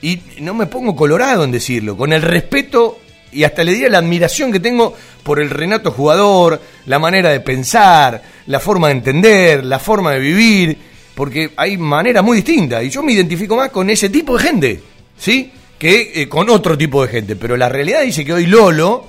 [0.00, 2.98] Y no me pongo colorado en decirlo, con el respeto
[3.32, 7.40] y hasta le diría la admiración que tengo por el Renato jugador, la manera de
[7.40, 10.78] pensar, la forma de entender, la forma de vivir,
[11.14, 14.82] porque hay maneras muy distintas y yo me identifico más con ese tipo de gente,
[15.16, 15.52] ¿sí?
[15.78, 19.06] Que eh, con otro tipo de gente, pero la realidad dice que hoy Lolo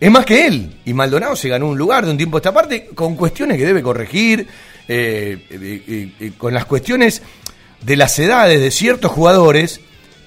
[0.00, 2.52] es más que él y Maldonado se ganó un lugar de un tiempo a esta
[2.52, 4.46] parte con cuestiones que debe corregir,
[4.92, 7.22] eh, con las cuestiones
[7.80, 9.80] de las edades de ciertos jugadores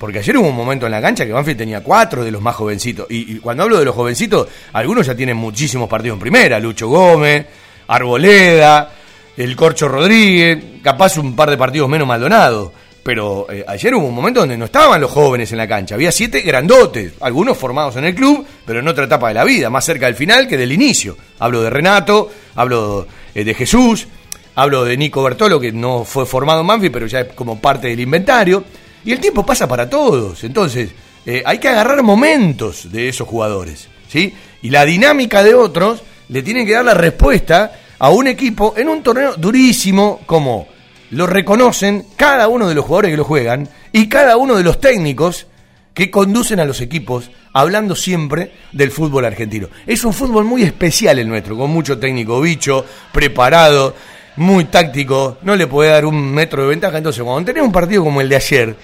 [0.03, 2.57] porque ayer hubo un momento en la cancha que Banfield tenía cuatro de los más
[2.57, 3.07] jovencitos.
[3.09, 6.59] Y, cuando hablo de los jovencitos, algunos ya tienen muchísimos partidos en primera.
[6.59, 7.45] Lucho Gómez,
[7.87, 8.91] Arboleda,
[9.37, 12.73] el Corcho Rodríguez, capaz un par de partidos menos Maldonado.
[13.01, 15.95] Pero eh, ayer hubo un momento donde no estaban los jóvenes en la cancha.
[15.95, 19.69] Había siete grandotes, algunos formados en el club, pero en otra etapa de la vida,
[19.69, 21.15] más cerca del final que del inicio.
[21.39, 24.07] Hablo de Renato, hablo eh, de Jesús,
[24.55, 27.87] hablo de Nico Bertolo, que no fue formado en Banfield, pero ya es como parte
[27.87, 28.63] del inventario.
[29.05, 30.43] Y el tiempo pasa para todos.
[30.43, 30.91] Entonces,
[31.25, 33.87] eh, hay que agarrar momentos de esos jugadores.
[34.07, 34.33] ¿sí?
[34.61, 38.89] Y la dinámica de otros le tiene que dar la respuesta a un equipo en
[38.89, 40.67] un torneo durísimo como
[41.11, 44.79] lo reconocen cada uno de los jugadores que lo juegan y cada uno de los
[44.79, 45.47] técnicos
[45.93, 49.67] que conducen a los equipos, hablando siempre del fútbol argentino.
[49.85, 53.95] Es un fútbol muy especial el nuestro, con mucho técnico bicho, preparado,
[54.35, 56.97] muy táctico, no le puede dar un metro de ventaja.
[56.97, 58.75] Entonces, cuando tenés un partido como el de ayer,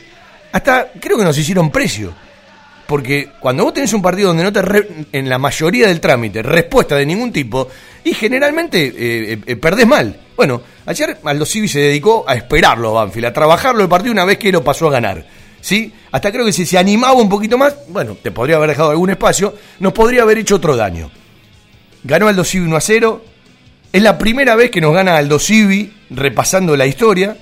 [0.52, 2.14] hasta creo que nos hicieron precio.
[2.88, 4.62] Porque cuando vos tenés un partido donde no te,
[5.12, 7.68] en la mayoría del trámite, respuesta de ningún tipo,
[8.04, 10.20] y generalmente eh, eh, perdés mal.
[10.36, 14.26] Bueno, ayer Aldo Civi se dedicó a esperarlo a Banfield, a trabajarlo el partido una
[14.26, 15.24] vez que lo pasó a ganar.
[15.62, 15.94] ¿Sí?
[16.12, 19.12] Hasta creo que si se animaba un poquito más, bueno, te podría haber dejado algún
[19.12, 21.12] espacio, nos podría haber hecho otro daño.
[22.04, 23.26] Ganó Aldo Civi 1 a 0,
[23.92, 27.36] es la primera vez que nos gana Aldo Civi, repasando la historia.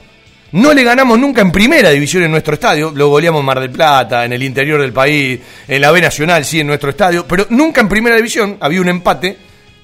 [0.54, 2.92] No le ganamos nunca en primera división en nuestro estadio.
[2.96, 6.46] Lo goleamos en Mar del Plata, en el interior del país, en la B Nacional,
[6.46, 7.28] sí, en nuestro estadio.
[7.28, 9.38] Pero nunca en primera división había un empate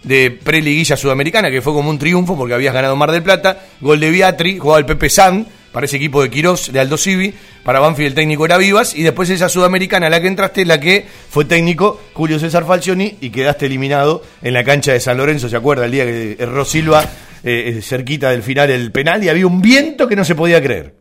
[0.04, 3.58] de preliguilla sudamericana que fue como un triunfo porque habías ganado Mar del Plata.
[3.82, 7.34] Gol de Beatri, jugaba el Pepe San para ese equipo de Quirós, de Aldo Civi,
[7.64, 11.06] para Banfield el técnico era Vivas, y después esa sudamericana la que entraste, la que
[11.30, 15.58] fue técnico Julio César Falcioni, y quedaste eliminado en la cancha de San Lorenzo, ¿se
[15.58, 15.86] acuerda?
[15.86, 17.04] El día que erró Silva
[17.44, 20.62] eh, eh, cerquita del final el penal y había un viento que no se podía
[20.62, 20.96] creer.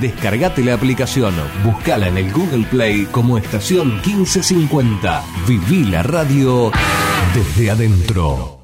[0.00, 5.22] Descargate la aplicación, buscala en el Google Play como estación 1550.
[5.46, 6.72] Viví la radio
[7.34, 8.63] desde adentro.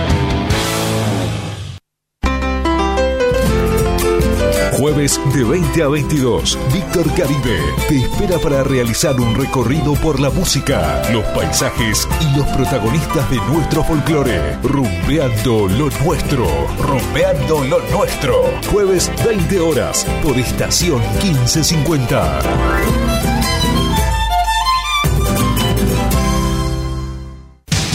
[5.01, 11.01] De 20 a 22, Víctor Caribe te espera para realizar un recorrido por la música,
[11.11, 14.57] los paisajes y los protagonistas de nuestro folclore.
[14.61, 16.45] Rumbeando lo nuestro,
[16.77, 18.43] rumbeando lo nuestro.
[18.71, 22.39] Jueves 20 horas por estación 1550.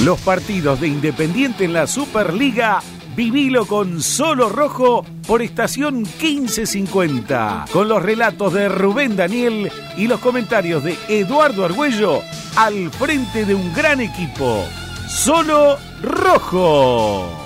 [0.02, 2.82] Los partidos de Independiente en la Superliga
[3.16, 10.20] Vivilo con Solo Rojo por estación 1550, con los relatos de Rubén Daniel y los
[10.20, 12.22] comentarios de Eduardo Argüello
[12.56, 14.64] al frente de un gran equipo.
[15.08, 17.45] Solo Rojo.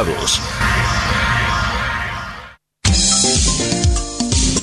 [0.01, 0.41] invitados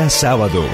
[0.00, 0.64] Día sábado.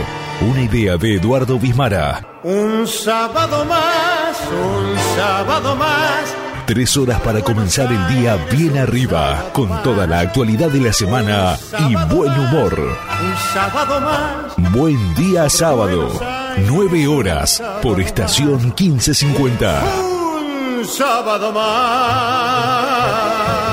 [0.40, 2.24] Una idea de Eduardo Bismara.
[2.44, 6.32] Un sábado más, un sábado más.
[6.66, 11.58] Tres horas para comenzar el día bien arriba, con toda la actualidad de la semana
[11.88, 12.78] y buen humor.
[12.78, 14.54] Un sábado más.
[14.72, 16.08] Buen día sábado.
[16.68, 19.82] Nueve horas por estación 1550.
[20.78, 23.65] Un sábado más.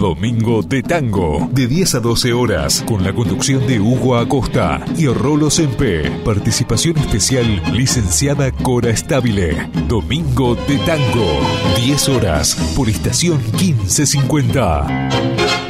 [0.00, 5.06] Domingo de Tango, de 10 a 12 horas, con la conducción de Hugo Acosta y
[5.08, 6.10] Rolo Sempe.
[6.24, 9.68] Participación especial, licenciada Cora Estabile.
[9.88, 11.40] Domingo de Tango,
[11.84, 15.69] 10 horas, por estación 1550.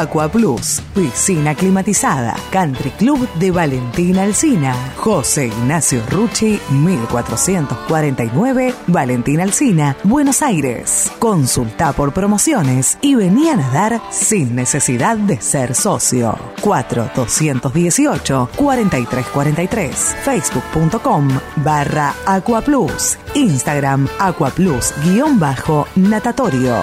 [0.00, 9.94] Aqua Plus, piscina climatizada, Country Club de Valentina Alcina, José Ignacio Rucci, 1449, Valentina Alcina,
[10.02, 11.12] Buenos Aires.
[11.18, 16.38] Consulta por promociones y vení a nadar sin necesidad de ser socio.
[16.62, 26.82] 4218 4343, facebook.com barra Aqua Plus, Instagram Aqua Plus guion bajo natatorio.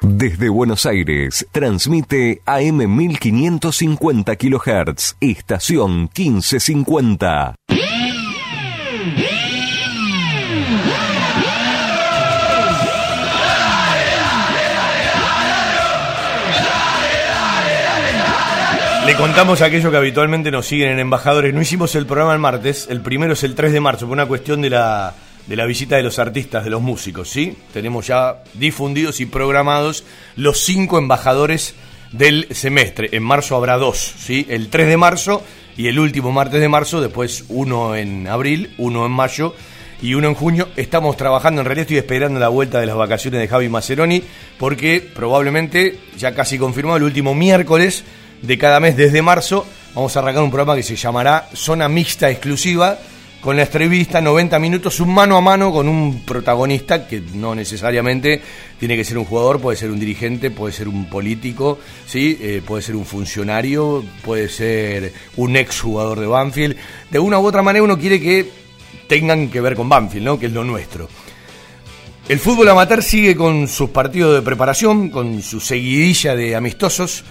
[0.00, 7.56] Desde Buenos Aires, transmite AM 1550 kHz, estación 1550.
[19.04, 21.52] Le contamos a aquellos que habitualmente nos siguen en Embajadores.
[21.54, 24.26] No hicimos el programa el martes, el primero es el 3 de marzo, por una
[24.26, 25.14] cuestión de la
[25.48, 27.56] de la visita de los artistas, de los músicos, ¿sí?
[27.72, 30.04] Tenemos ya difundidos y programados
[30.36, 31.74] los cinco embajadores
[32.12, 33.08] del semestre.
[33.12, 34.46] En marzo habrá dos, ¿sí?
[34.50, 35.42] El 3 de marzo
[35.76, 39.54] y el último martes de marzo, después uno en abril, uno en mayo
[40.02, 40.68] y uno en junio.
[40.76, 44.22] Estamos trabajando, en realidad estoy esperando la vuelta de las vacaciones de Javi Maceroni,
[44.58, 48.04] porque probablemente, ya casi confirmado, el último miércoles
[48.42, 52.30] de cada mes desde marzo, vamos a arrancar un programa que se llamará Zona Mixta
[52.30, 52.98] Exclusiva
[53.48, 58.42] con la entrevista 90 minutos, un mano a mano con un protagonista que no necesariamente
[58.78, 62.38] tiene que ser un jugador, puede ser un dirigente, puede ser un político, ¿sí?
[62.42, 66.76] Eh, puede ser un funcionario, puede ser un ex jugador de Banfield.
[67.10, 68.50] De una u otra manera uno quiere que
[69.06, 70.38] tengan que ver con Banfield, ¿no?
[70.38, 71.08] que es lo nuestro.
[72.28, 77.24] El fútbol amateur sigue con sus partidos de preparación, con su seguidilla de amistosos.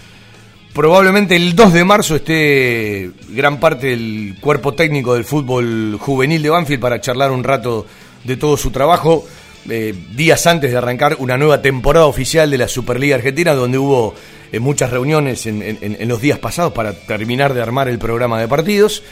[0.78, 6.50] Probablemente el 2 de marzo esté gran parte del cuerpo técnico del fútbol juvenil de
[6.50, 7.84] Banfield para charlar un rato
[8.22, 9.26] de todo su trabajo.
[9.68, 14.14] Eh, días antes de arrancar una nueva temporada oficial de la Superliga Argentina, donde hubo
[14.52, 19.02] eh, muchas reuniones en, los días pasados para terminar de armar el programa de partidos.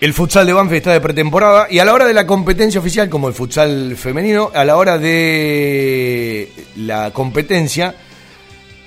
[0.00, 3.10] El futsal de Banfield está de pretemporada y a la hora de la competencia oficial,
[3.10, 7.96] como el futsal femenino, a la hora de la competencia,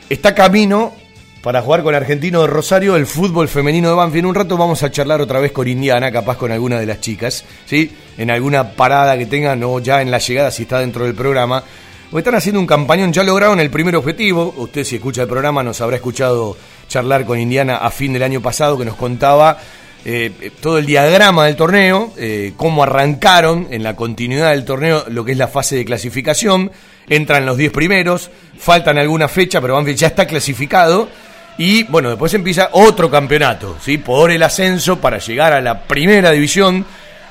[0.10, 0.94] está camino
[1.42, 4.26] para jugar con el argentino de Rosario el fútbol femenino de Banfield.
[4.26, 7.00] En un rato vamos a charlar otra vez con Indiana, capaz con alguna de las
[7.00, 7.92] chicas, ¿sí?
[8.18, 11.64] En alguna parada que tengan o ya en la llegada si está dentro del programa.
[12.12, 14.54] O están haciendo un campañón, ya lograron el primer objetivo.
[14.58, 16.58] Usted si escucha el programa nos habrá escuchado
[16.88, 19.60] charlar con Indiana a fin del año pasado que nos contaba
[20.06, 25.24] eh, todo el diagrama del torneo, eh, cómo arrancaron en la continuidad del torneo lo
[25.24, 26.72] que es la fase de clasificación
[27.10, 31.10] entran los 10 primeros, faltan alguna fecha, pero Banfield ya está clasificado.
[31.58, 33.98] Y bueno, después empieza otro campeonato, ¿sí?
[33.98, 36.86] Por el ascenso para llegar a la primera división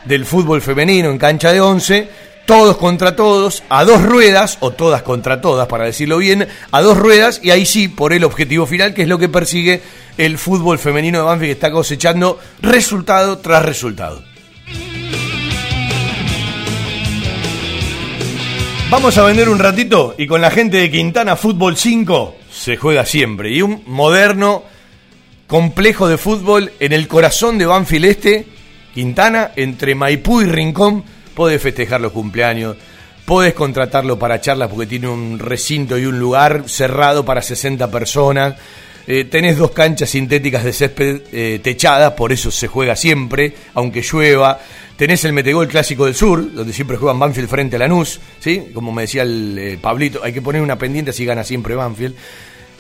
[0.05, 2.09] del fútbol femenino en cancha de 11,
[2.45, 6.97] todos contra todos, a dos ruedas, o todas contra todas, para decirlo bien, a dos
[6.97, 9.83] ruedas, y ahí sí, por el objetivo final, que es lo que persigue
[10.17, 14.28] el fútbol femenino de Banfield, que está cosechando resultado tras resultado.
[18.91, 23.05] Vamos a vender un ratito y con la gente de Quintana Fútbol 5 se juega
[23.05, 23.53] siempre.
[23.53, 24.65] Y un moderno
[25.47, 28.47] complejo de fútbol en el corazón de Banfield Este,
[28.95, 32.79] Quintana, entre Maipú y Rincón, podés festejar los cumpleaños,
[33.27, 38.55] podés contratarlo para charlas porque tiene un recinto y un lugar cerrado para 60 personas.
[39.11, 44.03] Eh, tenés dos canchas sintéticas de césped eh, techadas, por eso se juega siempre, aunque
[44.03, 44.61] llueva.
[44.99, 48.65] Tenés el Metegol Clásico del Sur, donde siempre juegan Banfield frente a Lanús, ¿sí?
[48.75, 52.17] Como me decía el eh, Pablito, hay que poner una pendiente si gana siempre Banfield.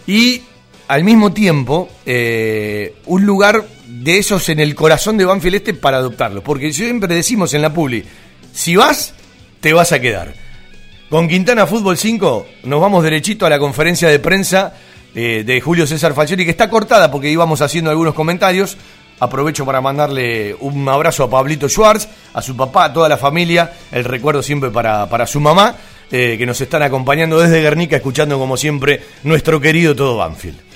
[0.06, 0.42] Y
[0.88, 5.96] al mismo tiempo, eh, un lugar de esos en el corazón de Banfield Este para
[5.96, 6.42] adoptarlo.
[6.42, 8.04] Porque siempre decimos en la Publi,
[8.52, 9.14] si vas,
[9.62, 10.34] te vas a quedar.
[11.08, 14.74] Con Quintana Fútbol 5 nos vamos derechito a la conferencia de prensa
[15.14, 18.76] de Julio César Falcioni, que está cortada porque íbamos haciendo algunos comentarios.
[19.20, 23.72] Aprovecho para mandarle un abrazo a Pablito Schwartz, a su papá, a toda la familia,
[23.90, 25.74] el recuerdo siempre para, para su mamá,
[26.10, 30.67] eh, que nos están acompañando desde Guernica, escuchando como siempre nuestro querido todo Banfield.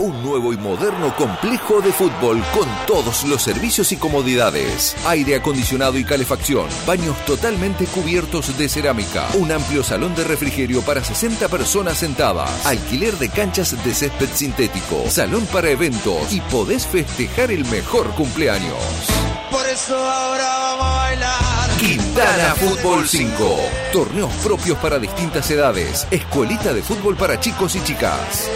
[0.00, 4.94] Un nuevo y moderno complejo de fútbol con todos los servicios y comodidades.
[5.04, 6.68] Aire acondicionado y calefacción.
[6.86, 9.26] Baños totalmente cubiertos de cerámica.
[9.34, 12.64] Un amplio salón de refrigerio para 60 personas sentadas.
[12.64, 15.02] Alquiler de canchas de césped sintético.
[15.10, 16.32] Salón para eventos.
[16.32, 18.78] Y podés festejar el mejor cumpleaños.
[19.50, 21.70] Por eso ahora vamos a bailar.
[21.80, 23.56] Quintana Fútbol 5.
[23.92, 26.06] Torneos propios para distintas edades.
[26.12, 28.48] Escuelita de fútbol para chicos y chicas.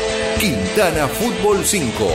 [0.42, 2.10] Quintana Fútbol 5.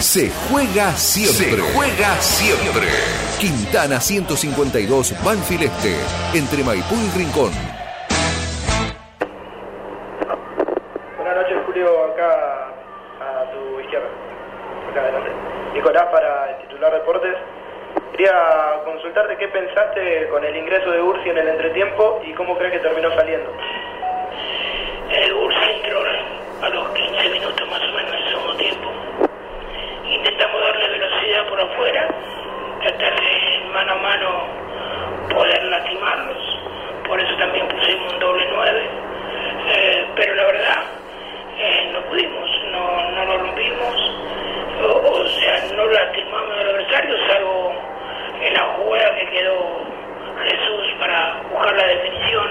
[0.00, 1.56] Se juega siempre.
[1.56, 2.88] Se juega siempre.
[3.38, 5.94] Quintana 152 Banfield Este.
[6.32, 7.77] Entre Maipú y Rincón.
[19.26, 23.10] Qué pensaste con el ingreso de Ursi en el entretiempo y cómo crees que terminó
[23.16, 23.52] saliendo.
[25.10, 26.00] El Ursi entró
[26.62, 28.92] a los 15 minutos más o menos del segundo tiempo.
[30.04, 32.08] Intentamos darle velocidad por afuera,
[32.80, 34.46] tratar de mano a mano
[35.34, 36.58] poder lastimarlos.
[37.06, 38.82] Por eso también pusimos un doble 9.
[39.70, 40.84] Eh, pero la verdad,
[41.58, 44.12] eh, no pudimos, no, no lo rompimos.
[44.80, 47.97] O, o sea, no lastimamos al adversario, salvo
[48.42, 49.88] en la jugada que quedó
[50.44, 52.46] Jesús para buscar la definición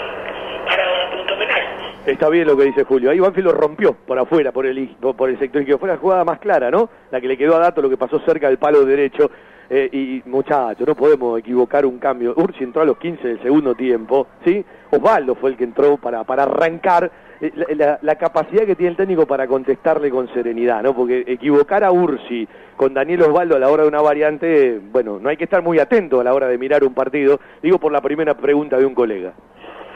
[0.65, 1.61] para el punto penal.
[2.05, 3.11] Está bien lo que dice Julio.
[3.11, 6.23] Ahí Banfield lo rompió por afuera, por el, por el sector que fue la jugada
[6.23, 6.89] más clara, ¿no?
[7.11, 9.29] La que le quedó a Dato, lo que pasó cerca del palo derecho.
[9.69, 12.33] Eh, y muchachos, no podemos equivocar un cambio.
[12.37, 14.63] Ursi entró a los 15 del segundo tiempo, ¿sí?
[14.91, 17.11] Osvaldo fue el que entró para, para arrancar.
[17.41, 20.95] Eh, La, la- capacidad que tiene el técnico para contestarle con serenidad, ¿no?
[20.95, 25.29] Porque equivocar a Ursi con Daniel Osvaldo a la hora de una variante, bueno, no
[25.29, 27.39] hay que estar muy atento a la hora de mirar un partido.
[27.61, 29.33] Digo por la primera pregunta de un colega.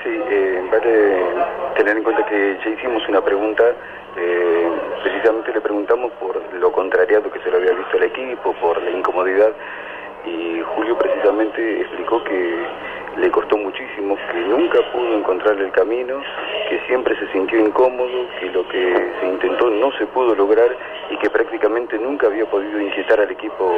[0.03, 3.63] Sí, eh, vale tener en cuenta que ya hicimos una pregunta,
[4.17, 4.67] eh,
[5.03, 8.91] precisamente le preguntamos por lo contrariado que se lo había visto al equipo, por la
[8.91, 9.51] incomodidad,
[10.25, 12.65] y Julio precisamente explicó que
[13.17, 16.21] le costó muchísimo, que nunca pudo encontrar el camino,
[16.69, 20.69] que siempre se sintió incómodo, que lo que se intentó no se pudo lograr
[21.09, 23.73] y que prácticamente nunca había podido inquietar al equipo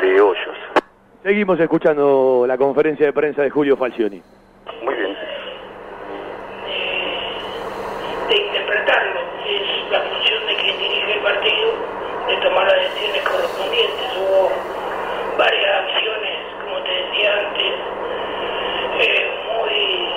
[0.00, 0.56] de Hoyos.
[1.22, 4.22] Seguimos escuchando la conferencia de prensa de Julio Falcioni.
[4.82, 5.16] Muy bien.
[8.28, 9.20] de interpretarlo.
[9.46, 11.72] Es la función de quien dirige el partido
[12.28, 14.16] de tomar las decisiones correspondientes.
[14.18, 14.52] Hubo
[15.38, 17.74] varias acciones, como te decía antes,
[18.98, 20.08] eh, muy,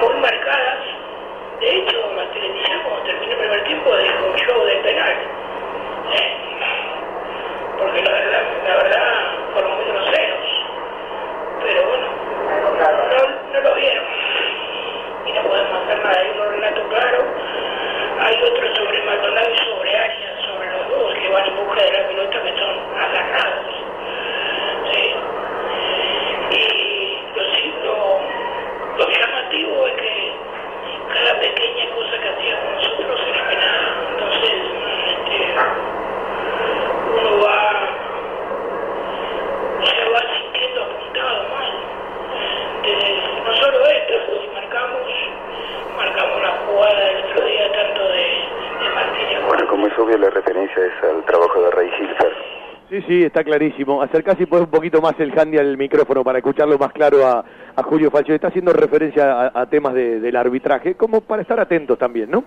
[0.00, 0.78] muy marcadas.
[1.60, 5.14] De hecho, Martínez cuando terminó el primer tiempo, dijo show del penal.
[6.12, 6.36] Eh,
[7.78, 9.12] porque la verdad, la verdad
[9.52, 10.46] fueron muy groseros.
[11.62, 12.06] Pero bueno,
[12.78, 14.04] no, no lo vieron
[15.26, 16.18] y no podemos hacer nada.
[16.20, 17.24] Hay un relato claro,
[18.20, 21.92] hay otro sobre Maldonado y sobre Arias, sobre los dos que van en busca de
[21.92, 23.74] la pelota que son agarrados.
[24.92, 25.14] ¿sí?
[26.50, 28.20] Y lo, sí- lo,
[28.98, 30.32] lo llamativo es que
[31.12, 33.88] cada pequeña cosa que hacíamos nosotros era penada.
[34.12, 34.52] Entonces,
[35.08, 35.36] este,
[37.20, 37.88] uno va,
[39.84, 41.72] se va sintiendo apuntado mal.
[42.82, 45.02] De- no solo esto, si marcamos,
[45.96, 48.24] marcamos la jugada del otro día tanto de,
[48.82, 52.36] de Martínez Bueno, como es obvio, la referencia es al trabajo de Ray Hilfer.
[53.16, 54.02] Sí, está clarísimo.
[54.02, 57.42] Acercá si puedes un poquito más el handy al micrófono para escucharlo más claro a,
[57.84, 58.34] Julio Falcioni.
[58.34, 62.44] Está haciendo referencia a, a temas de- del arbitraje, como para estar atentos también, ¿no?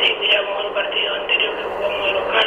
[0.00, 2.46] si miramos el partido anterior que jugamos de local,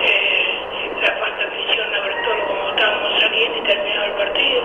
[0.00, 4.62] eh, la falta que hicieron a Bertolo como estábamos saliendo y terminado el partido,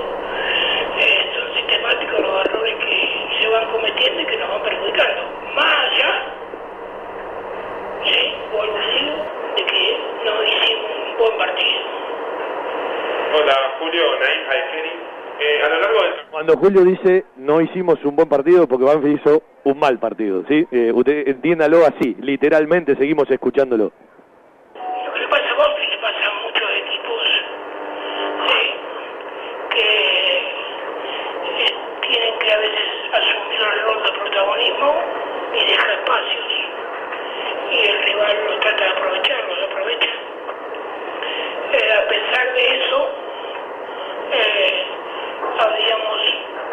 [0.99, 5.21] eh, son sistemáticos los errores que se van cometiendo y que nos van perjudicando.
[5.55, 6.11] Más allá,
[8.05, 9.15] sí, vuelvo y digo,
[9.57, 11.79] de que no hicimos un buen partido.
[13.35, 14.91] Hola, Julio, Naim Haiferi.
[15.41, 19.19] Eh, a lo largo del Cuando Julio dice no hicimos un buen partido porque Banfield
[19.19, 20.67] hizo un mal partido, ¿sí?
[20.71, 23.91] Eh, usted entiéndalo así, literalmente seguimos escuchándolo.
[24.75, 27.21] Lo que le pasa a Banfield le pasa a muchos equipos
[28.45, 28.61] sí,
[29.71, 29.87] que
[31.57, 31.73] eh,
[32.07, 34.93] tienen que a veces asumir el rol de protagonismo
[35.55, 36.45] y dejar espacios.
[37.71, 40.09] Y el rival lo trata de aprovechar, los aprovecha.
[41.73, 43.09] Eh, a pesar de eso,
[44.33, 44.89] eh,
[45.59, 46.21] habíamos,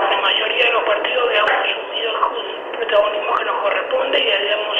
[0.00, 4.76] en la mayoría de los partidos, habíamos asumido el protagonismo que nos corresponde y habíamos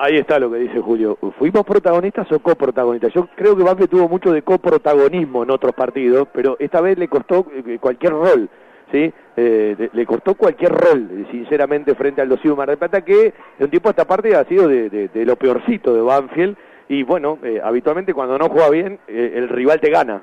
[0.00, 1.18] Ahí está lo que dice Julio.
[1.38, 3.12] ¿Fuimos protagonistas o coprotagonistas?
[3.12, 7.08] Yo creo que Banfield tuvo mucho de coprotagonismo en otros partidos, pero esta vez le
[7.08, 8.48] costó eh, cualquier rol.
[8.92, 9.12] ¿sí?
[9.36, 13.26] Eh, le costó cualquier rol, sinceramente, frente al Dosivo Mar del Plata, que
[13.58, 16.56] en un tiempo esta parte ha sido de, de- de lo peorcito de Banfield.
[16.88, 20.22] Y bueno, eh, habitualmente cuando no juega bien, eh, el rival te gana.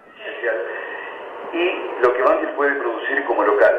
[1.53, 3.73] y lo que Banfield puede producir como local.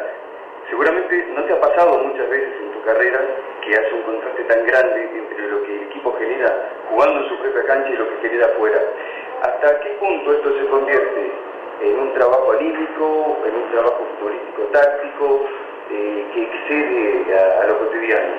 [0.71, 3.21] Seguramente no te ha pasado muchas veces en tu carrera
[3.65, 7.37] que hace un contraste tan grande entre lo que el equipo genera jugando en su
[7.39, 8.81] propia cancha y lo que genera afuera.
[9.43, 11.33] ¿Hasta qué punto esto se convierte
[11.83, 15.45] en un trabajo anímico, en un trabajo futbolístico táctico
[15.93, 18.33] eh, que excede a lo cotidiano?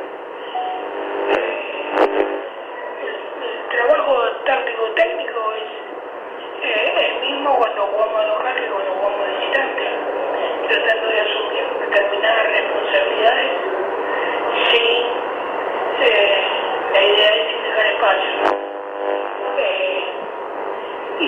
[3.62, 4.14] El trabajo
[4.46, 5.70] táctico técnico es
[6.64, 9.84] eh, el mismo cuando jugamos local que cuando jugamos de visitante,
[10.68, 13.52] tratando de asumir determinadas responsabilidades
[14.70, 15.06] sin
[16.02, 16.42] eh,
[16.94, 18.60] la idea de sin dejar espacio.
[19.58, 20.04] Eh,
[21.20, 21.24] y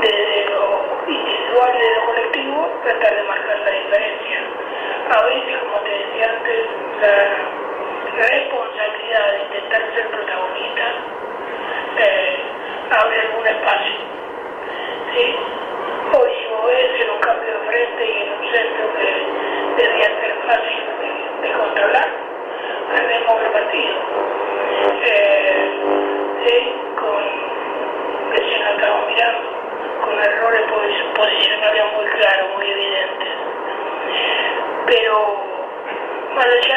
[0.00, 0.64] desde lo
[1.06, 4.38] individual y de lo colectivo tratar de marcar la diferencia.
[5.16, 6.66] A veces, como te decía antes,
[7.00, 10.92] la responsabilidad de intentar ser protagonistas
[11.98, 12.36] eh,
[13.00, 13.94] abre algún espacio.
[15.14, 15.36] ¿sí?
[16.18, 20.06] Hoy si vos ves en un cambio de frente y en un centro que debía
[20.20, 22.08] ser fácil de, de controlar,
[22.94, 23.94] perdemos el partido.
[25.04, 25.70] Eh,
[26.46, 27.22] sí, con,
[28.32, 29.48] recién lo estaba mirando,
[30.04, 33.28] con errores posi- posicionales muy claros, muy evidentes.
[34.92, 35.42] Pero
[36.34, 36.76] más allá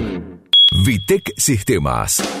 [0.83, 2.40] Vitec Sistemas.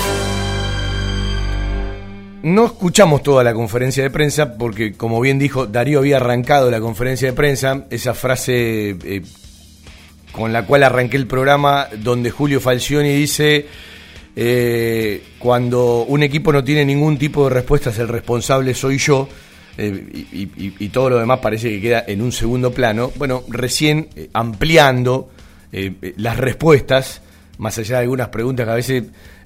[2.43, 6.79] No escuchamos toda la conferencia de prensa porque, como bien dijo, Darío había arrancado la
[6.79, 9.21] conferencia de prensa, esa frase eh,
[10.31, 13.67] con la cual arranqué el programa, donde Julio Falcioni dice,
[14.35, 19.29] eh, cuando un equipo no tiene ningún tipo de respuestas, el responsable soy yo,
[19.77, 23.11] eh, y, y- y todo lo demás parece que queda en un segundo plano.
[23.17, 25.29] Bueno, recién eh, ampliando
[25.71, 27.21] eh, eh, las respuestas,
[27.59, 29.03] más allá de algunas preguntas que a veces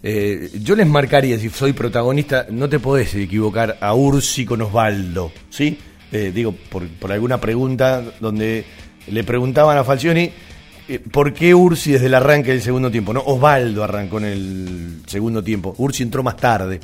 [0.07, 5.32] eh, yo les marcaría, si soy protagonista, no te podés equivocar a Ursi con Osvaldo,
[5.49, 5.80] ¿sí?
[6.11, 8.64] Eh, digo, por, alguna pregunta donde
[9.07, 10.30] le preguntaban a Falcioni
[10.88, 13.14] eh, ¿por qué Ursi desde el arranque del segundo tiempo?
[13.14, 15.73] No, Osvaldo arrancó en el segundo tiempo.
[15.80, 16.80] Ursi entró más tarde.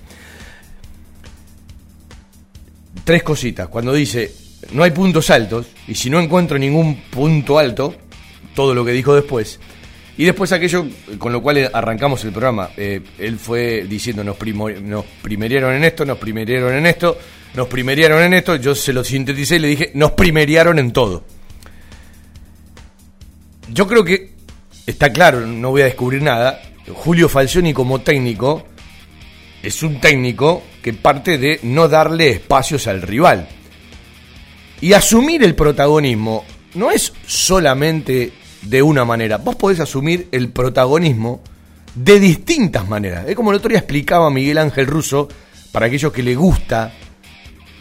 [3.04, 3.68] Tres cositas.
[3.68, 4.34] Cuando dice
[4.74, 7.94] no hay puntos altos, y si no encuentro ningún punto alto,
[8.56, 9.60] todo lo que dijo después.
[10.22, 10.86] Y después aquello
[11.18, 12.70] con lo cual arrancamos el programa.
[12.78, 14.68] Eh, él fue diciendo nos, primo,
[15.20, 17.18] primerieron en esto, nos primerieron en esto,
[17.56, 18.56] nos primerieron en esto.
[18.58, 21.24] Yo se lo sinteticé y le dije, nos primeriaron en todo.
[23.70, 24.34] Yo creo que
[24.86, 26.62] está claro, no voy a descubrir nada.
[26.94, 28.68] Julio Falcioni como técnico
[29.64, 33.48] es un técnico que parte de no darle espacios al rival.
[34.82, 36.46] Y asumir el protagonismo
[36.76, 39.38] no es solamente de una manera.
[39.38, 41.42] Vos podés asumir el protagonismo
[41.96, 43.26] de distintas maneras.
[43.28, 45.28] Es como el otro día explicaba Miguel Ángel Russo,
[45.72, 46.92] para aquellos que le gusta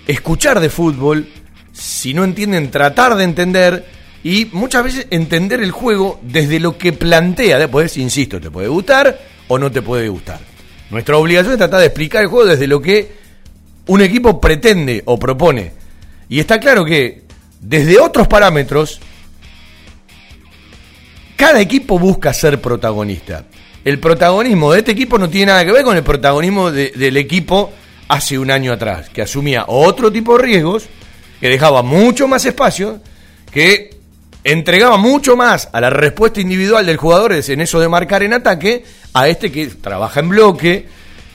[0.07, 1.29] escuchar de fútbol,
[1.73, 3.85] si no entienden, tratar de entender
[4.23, 7.59] y muchas veces entender el juego desde lo que plantea.
[7.59, 10.41] Después, insisto, te puede gustar o no te puede gustar.
[10.91, 13.13] Nuestra obligación es tratar de explicar el juego desde lo que
[13.87, 15.73] un equipo pretende o propone.
[16.29, 17.23] Y está claro que
[17.61, 19.01] desde otros parámetros,
[21.41, 23.47] cada equipo busca ser protagonista.
[23.83, 27.73] El protagonismo de este equipo no tiene nada que ver con el protagonismo del equipo
[28.09, 30.85] hace un año atrás, que asumía otro tipo de riesgos,
[31.41, 33.01] que dejaba mucho más espacio,
[33.51, 33.97] que
[34.45, 38.85] entregaba mucho más a la respuesta individual del jugador en eso de marcar en ataque,
[39.15, 40.89] a este que trabaja en bloque,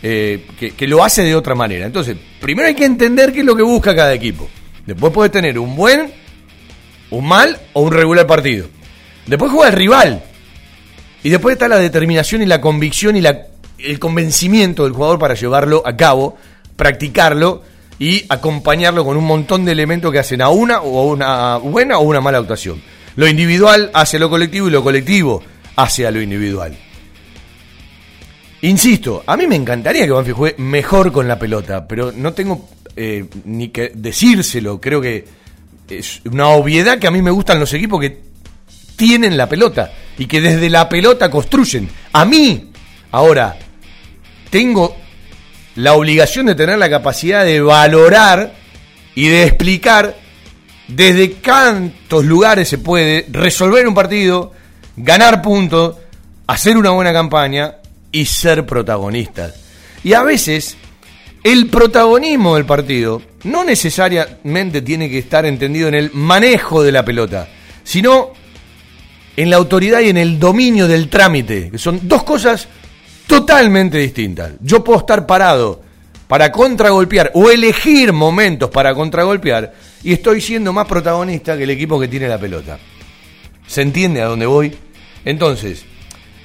[0.04, 1.88] eh, que, que, lo hace de otra manera.
[1.88, 4.48] Entonces, primero hay que entender qué es lo que busca cada equipo.
[4.86, 6.14] Después puede tener un buen,
[7.10, 8.68] un mal o un regular partido.
[9.28, 10.24] Después juega el rival.
[11.24, 13.24] Y después está la determinación y la convicción y
[13.80, 16.38] el convencimiento del jugador para llevarlo a cabo,
[16.76, 17.64] practicarlo
[17.98, 22.02] y acompañarlo con un montón de elementos que hacen a una o una buena o
[22.04, 22.82] una mala actuación.
[23.16, 25.42] Lo individual hace a lo colectivo y lo colectivo
[25.76, 26.78] hace a lo individual.
[28.62, 32.68] Insisto, a mí me encantaría que Banfield juegue mejor con la pelota, pero no tengo
[32.96, 34.82] eh, ni que decírselo.
[34.82, 35.26] Creo que
[35.90, 38.20] es una obviedad que a mí me gustan los equipos que
[38.96, 41.90] tienen la pelota y que desde la pelota construyen.
[42.14, 42.72] A mí,
[43.12, 43.58] ahora,
[44.50, 44.96] tengo
[45.76, 48.54] la obligación de tener la capacidad de valorar
[49.14, 50.16] y de explicar
[50.88, 54.54] desde cuántos lugares se puede resolver un partido,
[54.96, 55.98] ganar puntos,
[56.48, 57.76] hacer una buena campaña
[58.12, 59.56] y ser protagonistas.
[60.04, 60.78] Y a veces
[61.44, 67.04] el protagonismo del partido no necesariamente tiene que estar entendido en el manejo de la
[67.04, 67.48] pelota,
[67.84, 68.34] sino
[69.36, 72.68] en la autoridad y en el dominio del trámite, que son dos cosas
[73.28, 74.54] totalmente distintas.
[74.62, 75.82] Yo puedo estar parado
[76.28, 82.00] para contragolpear o elegir momentos para contragolpear y estoy siendo más protagonista que el equipo
[82.00, 82.80] que tiene la pelota.
[83.68, 84.76] ¿Se entiende a dónde voy?
[85.24, 85.84] Entonces,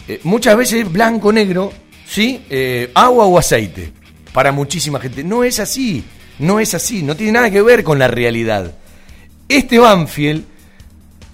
[0.09, 1.73] eh, muchas veces blanco-negro,
[2.07, 2.43] ¿sí?
[2.49, 3.93] Eh, agua o aceite
[4.33, 5.23] para muchísima gente.
[5.23, 6.05] No es así,
[6.39, 8.75] no es así, no tiene nada que ver con la realidad.
[9.49, 10.45] Este Banfield,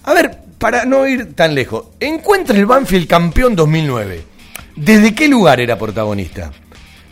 [0.03, 4.23] a ver, para no ir tan lejos, encuentra el Banfield campeón 2009.
[4.75, 6.51] ¿Desde qué lugar era protagonista?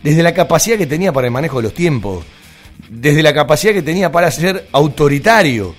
[0.02, 2.24] Desde la capacidad que tenía para el manejo de los tiempos,
[2.88, 5.74] desde la capacidad que tenía para ser autoritario,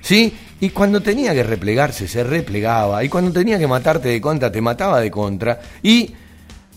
[0.00, 0.32] ¿sí?
[0.60, 3.02] Y cuando tenía que replegarse, se replegaba.
[3.02, 5.60] Y cuando tenía que matarte de contra, te mataba de contra.
[5.82, 6.14] Y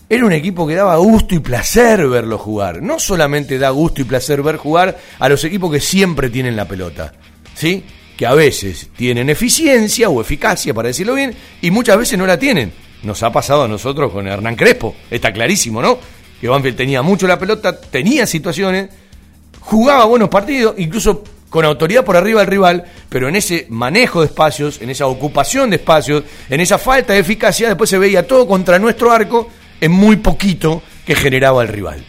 [0.08, 2.82] era un equipo que daba gusto y placer verlo jugar.
[2.82, 6.66] No solamente da gusto y placer ver jugar a los equipos que siempre tienen la
[6.66, 7.12] pelota,
[7.54, 7.84] ¿sí?
[8.16, 12.38] Que a veces tienen eficiencia o eficacia, para decirlo bien, y muchas veces no la
[12.38, 12.72] tienen.
[13.02, 15.98] Nos ha pasado a nosotros con Hernán Crespo, está clarísimo, ¿no?
[16.40, 18.88] Que Banfield tenía mucho la pelota, tenía situaciones,
[19.60, 24.26] jugaba buenos partidos, incluso con autoridad por arriba del rival, pero en ese manejo de
[24.26, 28.46] espacios, en esa ocupación de espacios, en esa falta de eficacia, después se veía todo
[28.46, 29.48] contra nuestro arco
[29.80, 32.04] en muy poquito que generaba el rival.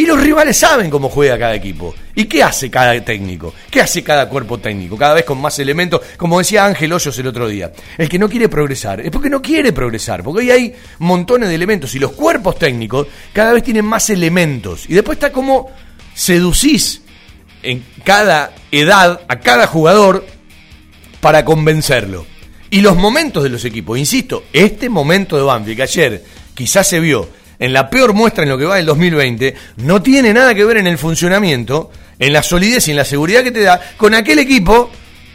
[0.00, 1.92] Y los rivales saben cómo juega cada equipo.
[2.14, 3.52] ¿Y qué hace cada técnico?
[3.68, 4.96] ¿Qué hace cada cuerpo técnico?
[4.96, 6.00] Cada vez con más elementos.
[6.16, 7.72] Como decía Ángel Hoyos el otro día.
[7.98, 10.22] El que no quiere progresar es porque no quiere progresar.
[10.22, 11.96] Porque hoy hay montones de elementos.
[11.96, 14.88] Y los cuerpos técnicos cada vez tienen más elementos.
[14.88, 15.68] Y después está como
[16.14, 17.02] seducís
[17.64, 20.24] en cada edad a cada jugador
[21.20, 22.24] para convencerlo.
[22.70, 23.98] Y los momentos de los equipos.
[23.98, 27.28] Insisto, este momento de Banfield que ayer quizás se vio
[27.58, 30.76] en la peor muestra en lo que va del 2020, no tiene nada que ver
[30.76, 34.38] en el funcionamiento, en la solidez y en la seguridad que te da con aquel
[34.38, 34.90] equipo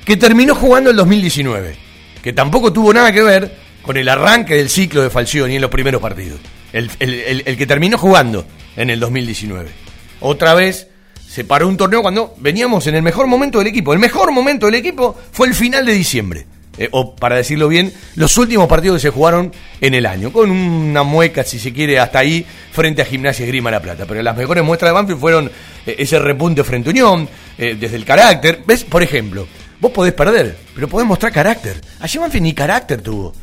[0.06, 1.76] que terminó jugando el 2019,
[2.22, 5.72] que tampoco tuvo nada que ver con el arranque del ciclo de Falcioni en los
[5.72, 6.40] primeros partidos,
[6.72, 8.46] el, el que terminó jugando
[8.76, 9.70] en el 2019.
[10.22, 10.88] Otra vez
[11.34, 13.92] se paró un torneo cuando veníamos en el mejor momento del equipo.
[13.92, 16.46] El mejor momento del equipo fue el final de diciembre.
[16.78, 20.50] Eh, o para decirlo bien, los últimos partidos que se jugaron en el año, con
[20.50, 24.06] una mueca, si se quiere, hasta ahí, frente a Gimnasia Grima La Plata.
[24.08, 25.52] Pero las mejores muestras de Banfield fueron
[25.86, 28.64] eh, ese repunte frente a Unión, eh, desde el carácter.
[28.66, 28.84] ¿Ves?
[28.84, 29.48] Por ejemplo,
[29.80, 31.80] vos podés perder, pero podés mostrar carácter.
[32.00, 33.34] Allí Banfield ni carácter tuvo.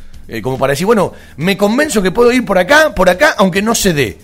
[0.41, 3.75] como para decir, bueno, me convenzo que puedo ir por acá, por acá, aunque no
[3.75, 4.17] se dé.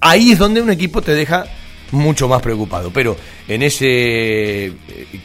[0.00, 1.44] Ahí es donde un equipo te deja
[1.94, 2.90] mucho más preocupado.
[2.92, 3.16] Pero
[3.48, 4.72] en ese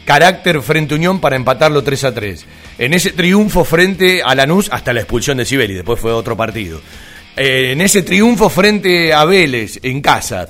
[0.04, 2.46] carácter frente a Unión para empatarlo 3 a 3,
[2.78, 6.80] en ese triunfo frente a Lanús hasta la expulsión de Sibeli, después fue otro partido.
[7.36, 10.48] Eh, en ese triunfo frente a Vélez en casa,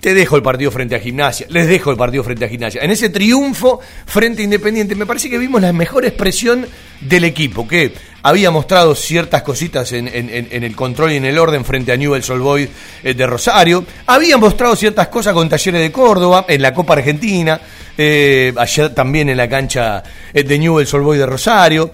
[0.00, 2.82] te dejo el partido frente a Gimnasia, les dejo el partido frente a Gimnasia.
[2.82, 6.66] En ese triunfo frente a Independiente, me parece que vimos la mejor expresión
[7.00, 11.92] del equipo, que había mostrado ciertas cositas en, el control y en el orden frente
[11.92, 12.68] a Newell's Old Boys
[13.02, 17.60] eh, de Rosario, había mostrado ciertas cosas con Talleres de Córdoba, en la Copa Argentina,
[17.96, 18.54] eh,
[18.94, 20.02] también en la cancha
[20.32, 21.90] eh, de Newell's Old Boys de Rosario.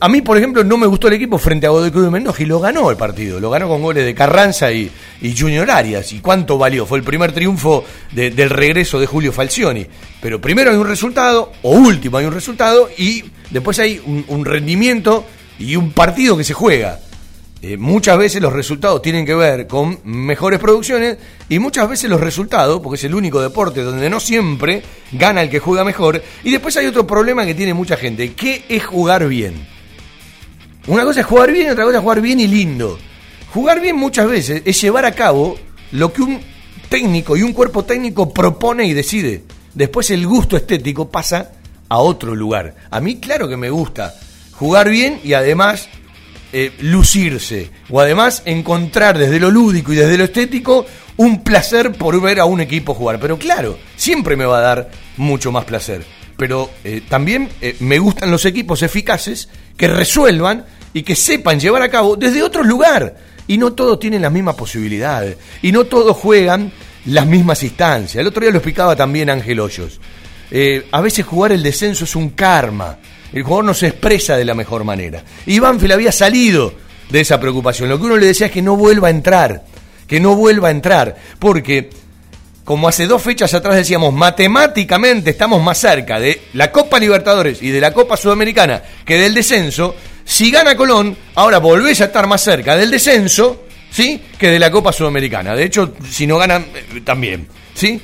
[0.00, 2.42] A mí, por ejemplo, no me gustó el equipo frente a Godoy Cruz de Mendoza
[2.42, 3.38] y lo ganó el partido.
[3.38, 4.90] Lo ganó con goles de Carranza y,
[5.38, 6.12] Junior Arias.
[6.12, 6.86] ¿Y cuánto valió?
[6.86, 9.86] Fue el primer triunfo del regreso de Julio Falcioni.
[10.20, 15.24] Pero primero hay un resultado, o último hay un resultado, y después hay un, rendimiento
[15.56, 16.98] y un partido que se juega.
[17.62, 21.16] Eh, muchas veces los resultados tienen que ver con mejores producciones
[21.48, 24.82] y muchas veces los resultados, porque es el único deporte donde no siempre
[25.12, 26.20] gana el que juega mejor.
[26.42, 29.75] Y después hay otro problema que tiene mucha gente, que es jugar bien.
[30.86, 32.98] Una cosa es jugar bien otra cosa es jugar bien y lindo.
[33.52, 35.56] Jugar bien muchas veces es llevar a cabo
[35.92, 36.40] lo que un
[36.88, 39.42] técnico y un cuerpo técnico propone y decide.
[39.74, 41.52] Después el gusto estético pasa
[41.88, 42.74] a otro lugar.
[42.90, 44.14] A mí claro que me gusta
[44.52, 45.88] jugar bien y además
[46.52, 47.70] eh, lucirse.
[47.90, 50.86] O además encontrar desde lo lúdico y desde lo estético
[51.16, 53.18] un placer por ver a un equipo jugar.
[53.18, 56.04] Pero claro, siempre me va a dar mucho más placer.
[56.36, 61.82] Pero eh, también eh, me gustan los equipos eficaces que resuelvan y que sepan llevar
[61.82, 63.16] a cabo desde otro lugar.
[63.46, 65.36] Y no todos tienen las mismas posibilidades.
[65.62, 66.72] Y no todos juegan
[67.06, 68.20] las mismas instancias.
[68.20, 70.00] El otro día lo explicaba también Ángel Hoyos.
[70.50, 72.98] Eh, a veces jugar el descenso es un karma.
[73.32, 75.22] El jugador no se expresa de la mejor manera.
[75.46, 76.72] Y Banfield había salido
[77.08, 77.88] de esa preocupación.
[77.88, 79.64] Lo que uno le decía es que no vuelva a entrar.
[80.06, 81.16] Que no vuelva a entrar.
[81.38, 81.90] Porque,
[82.66, 87.70] como hace dos fechas atrás decíamos, matemáticamente estamos más cerca de la Copa Libertadores y
[87.70, 89.94] de la Copa Sudamericana que del descenso
[90.24, 94.20] si gana Colón, ahora volvés a estar más cerca del descenso, ¿sí?
[94.36, 95.54] Que de la Copa Sudamericana.
[95.54, 98.02] De hecho, si no ganan, eh, también, ¿sí?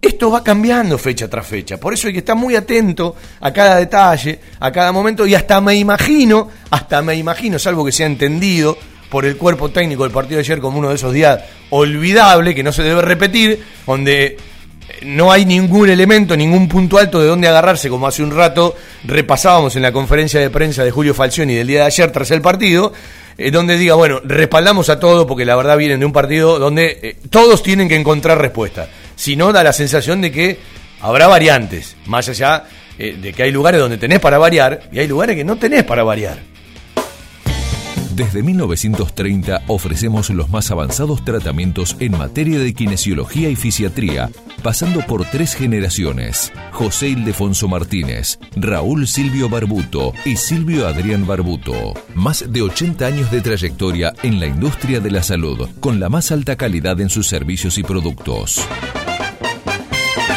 [0.00, 3.76] Esto va cambiando fecha tras fecha, por eso hay que estar muy atento a cada
[3.76, 8.78] detalle, a cada momento, y hasta me imagino, hasta me imagino, salvo que sea entendido
[9.12, 12.62] por el cuerpo técnico del partido de ayer como uno de esos días olvidable, que
[12.62, 14.38] no se debe repetir, donde
[15.02, 18.74] no hay ningún elemento, ningún punto alto de donde agarrarse, como hace un rato
[19.04, 22.40] repasábamos en la conferencia de prensa de Julio Falcioni del día de ayer tras el
[22.40, 22.94] partido,
[23.36, 26.98] eh, donde diga, bueno, respaldamos a todo porque la verdad vienen de un partido donde
[27.02, 28.88] eh, todos tienen que encontrar respuesta.
[29.14, 30.58] Si no, da la sensación de que
[31.02, 32.64] habrá variantes, más allá
[32.98, 35.84] eh, de que hay lugares donde tenés para variar y hay lugares que no tenés
[35.84, 36.51] para variar.
[38.22, 44.30] Desde 1930 ofrecemos los más avanzados tratamientos en materia de kinesiología y fisiatría,
[44.62, 46.52] pasando por tres generaciones.
[46.70, 51.94] José Ildefonso Martínez, Raúl Silvio Barbuto y Silvio Adrián Barbuto.
[52.14, 56.30] Más de 80 años de trayectoria en la industria de la salud, con la más
[56.30, 58.64] alta calidad en sus servicios y productos.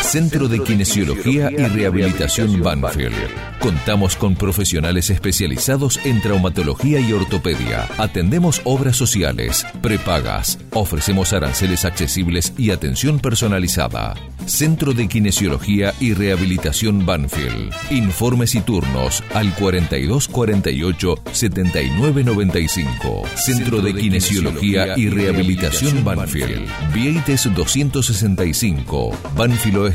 [0.05, 3.15] Centro de Kinesiología y Rehabilitación Banfield.
[3.59, 7.87] Contamos con profesionales especializados en traumatología y ortopedia.
[7.97, 10.59] Atendemos obras sociales, prepagas.
[10.71, 14.13] Ofrecemos aranceles accesibles y atención personalizada.
[14.45, 17.73] Centro de Kinesiología y Rehabilitación Banfield.
[17.89, 23.23] Informes y turnos al 4248 7995.
[23.35, 26.69] Centro de Kinesiología y Rehabilitación Banfield.
[26.93, 29.11] Vieites 265.
[29.35, 29.94] Banfield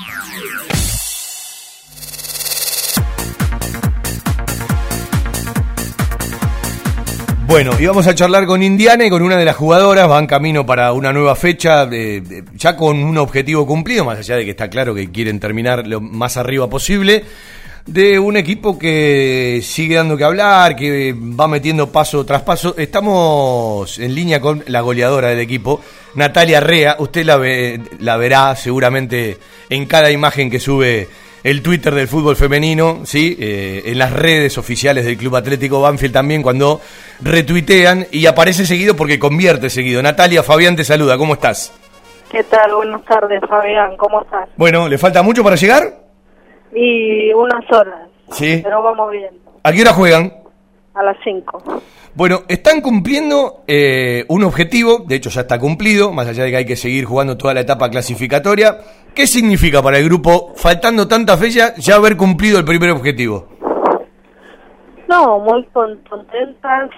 [7.51, 10.65] Bueno, y vamos a charlar con Indiana y con una de las jugadoras, van camino
[10.65, 11.85] para una nueva fecha,
[12.55, 15.99] ya con un objetivo cumplido, más allá de que está claro que quieren terminar lo
[15.99, 17.25] más arriba posible,
[17.85, 22.73] de un equipo que sigue dando que hablar, que va metiendo paso tras paso.
[22.77, 25.81] Estamos en línea con la goleadora del equipo,
[26.15, 27.37] Natalia Rea, usted la,
[27.99, 29.37] la verá seguramente
[29.69, 31.09] en cada imagen que sube
[31.43, 33.35] el Twitter del fútbol femenino, ¿sí?
[33.39, 36.81] Eh, en las redes oficiales del Club Atlético Banfield también cuando
[37.21, 40.01] retuitean y aparece seguido porque convierte seguido.
[40.03, 41.73] Natalia, Fabián te saluda, ¿cómo estás?
[42.31, 42.73] ¿Qué tal?
[42.75, 44.47] Buenas tardes, Fabián, ¿cómo estás?
[44.55, 45.83] Bueno, ¿le falta mucho para llegar?
[46.73, 48.61] Y unas horas, Sí.
[48.63, 49.31] pero vamos bien,
[49.63, 50.33] ¿A qué hora juegan?
[50.93, 51.63] A las 5.
[52.13, 56.57] Bueno, están cumpliendo eh, un objetivo, de hecho ya está cumplido, más allá de que
[56.57, 58.77] hay que seguir jugando toda la etapa clasificatoria.
[59.15, 63.47] ¿Qué significa para el grupo, faltando tanta fecha, ya haber cumplido el primer objetivo?
[65.07, 66.89] No, muy con- contentas,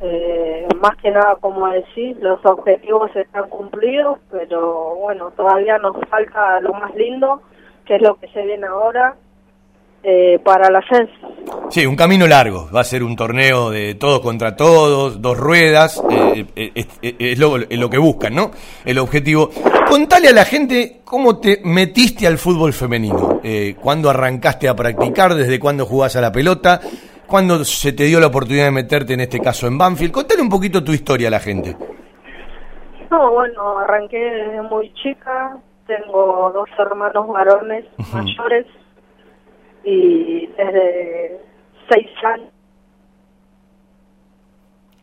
[0.00, 6.60] eh, más que nada, como decís, los objetivos están cumplidos, pero bueno, todavía nos falta
[6.60, 7.40] lo más lindo,
[7.86, 9.14] que es lo que se viene ahora
[10.02, 11.12] eh, para el ascenso.
[11.70, 16.02] Sí, un camino largo, va a ser un torneo de todos contra todos, dos ruedas,
[16.10, 18.50] eh, eh, es, es- es lo, es lo que buscan, ¿no?
[18.84, 19.50] El objetivo.
[19.88, 25.34] Contale a la gente cómo te metiste al fútbol femenino, eh, cuándo arrancaste a practicar,
[25.34, 26.80] desde cuándo jugás a la pelota,
[27.26, 30.12] cuándo se te dio la oportunidad de meterte en este caso en Banfield.
[30.12, 31.76] Contale un poquito tu historia a la gente.
[33.10, 35.56] No, bueno, arranqué desde muy chica,
[35.86, 38.64] tengo dos hermanos varones mayores
[39.84, 41.40] y desde
[41.90, 42.50] seis años.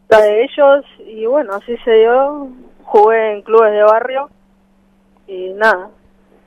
[0.09, 2.49] La de ellos y bueno, así se dio,
[2.83, 4.29] jugué en clubes de barrio
[5.27, 5.91] y nada,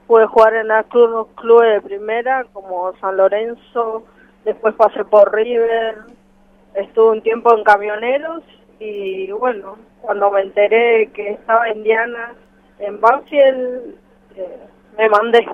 [0.09, 4.03] pude jugar en los club- clubes de primera como San Lorenzo,
[4.45, 5.99] después pasé por River,
[6.75, 8.43] estuve un tiempo en camioneros
[8.81, 12.35] y bueno, cuando me enteré que estaba Indiana
[12.81, 13.95] en Banfield,
[14.35, 14.59] eh,
[14.99, 15.47] me mandé.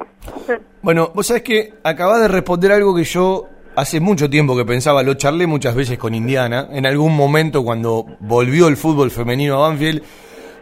[0.82, 5.02] Bueno, vos sabés que acabás de responder algo que yo hace mucho tiempo que pensaba,
[5.02, 9.68] lo charlé muchas veces con Indiana, en algún momento cuando volvió el fútbol femenino a
[9.68, 10.02] Banfield,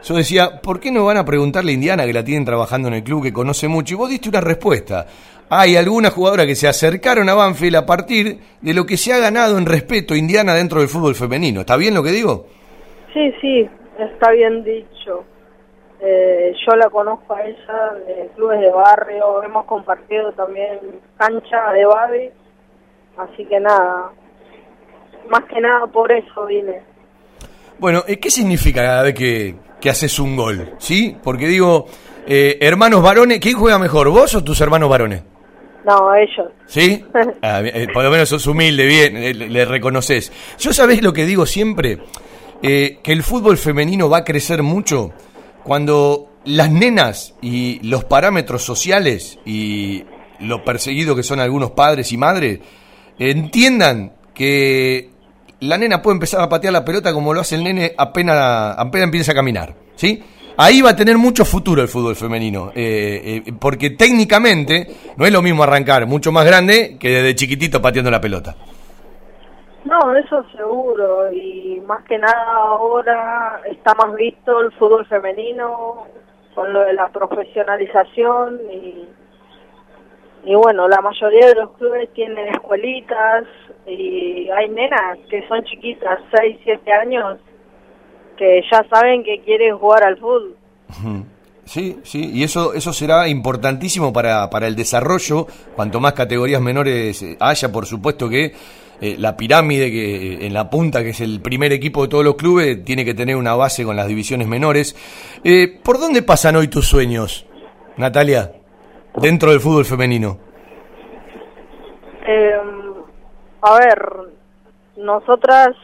[0.05, 2.95] yo decía, ¿por qué no van a preguntarle a Indiana que la tienen trabajando en
[2.95, 3.95] el club, que conoce mucho?
[3.95, 5.07] Y vos diste una respuesta.
[5.49, 9.19] Hay algunas jugadoras que se acercaron a Banfield a partir de lo que se ha
[9.19, 11.61] ganado en respeto Indiana dentro del fútbol femenino.
[11.61, 12.47] ¿Está bien lo que digo?
[13.15, 15.25] Sí, sí, está bien dicho.
[16.01, 20.79] Eh, yo la conozco a ella de clubes de barrio, hemos compartido también
[21.17, 22.31] cancha de babi,
[23.17, 24.11] así que nada,
[25.31, 26.83] más que nada por eso vine.
[27.79, 30.75] Bueno, eh, ¿qué significa cada vez que, que haces un gol?
[30.79, 31.17] ¿Sí?
[31.23, 31.87] Porque digo,
[32.27, 35.23] eh, hermanos varones, ¿quién juega mejor, vos o tus hermanos varones?
[35.85, 36.51] No, ellos.
[36.67, 37.05] ¿Sí?
[37.43, 40.31] Ah, eh, por lo menos sos humilde, bien, le, le reconoces.
[40.59, 41.99] Yo sabés lo que digo siempre,
[42.63, 45.13] Eh, que el fútbol femenino va a crecer mucho
[45.67, 50.05] cuando las nenas y los parámetros sociales y
[50.39, 52.61] lo perseguido que son algunos padres y madres
[53.19, 55.11] entiendan que
[55.59, 59.07] la nena puede empezar a patear la pelota como lo hace el nene apenas, apenas
[59.07, 60.23] empieza a caminar, ¿sí?
[60.57, 65.33] Ahí va a tener mucho futuro el fútbol femenino, eh, eh, porque técnicamente no es
[65.33, 68.57] lo mismo arrancar mucho más grande que desde chiquitito pateando la pelota.
[69.97, 76.07] No, eso seguro, y más que nada ahora está más visto el fútbol femenino
[76.55, 79.09] con lo de la profesionalización y,
[80.45, 83.45] y bueno, la mayoría de los clubes tienen escuelitas
[83.87, 87.39] y hay nenas que son chiquitas, 6, 7 años,
[88.37, 90.57] que ya saben que quieren jugar al fútbol.
[91.65, 95.47] Sí, sí, y eso, eso será importantísimo para, para el desarrollo.
[95.75, 98.53] Cuanto más categorías menores eh, haya, por supuesto que
[99.01, 102.25] eh, la pirámide que eh, en la punta, que es el primer equipo de todos
[102.25, 104.97] los clubes, tiene que tener una base con las divisiones menores.
[105.45, 107.47] Eh, ¿Por dónde pasan hoy tus sueños,
[107.97, 108.53] Natalia,
[109.17, 110.39] dentro del fútbol femenino?
[112.27, 112.61] Eh,
[113.61, 114.13] a ver,
[114.97, 115.77] nosotras,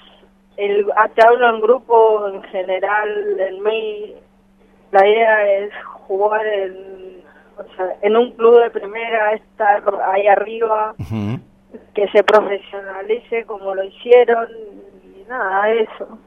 [0.56, 4.14] el, ah, te hablo en grupo en general, en mí,
[4.90, 5.70] la idea es
[6.06, 7.22] jugar en,
[7.58, 9.82] o sea, en un club de primera, estar
[10.12, 10.94] ahí arriba,
[11.94, 14.48] que se profesionalice como lo hicieron,
[15.04, 16.18] y nada, eso.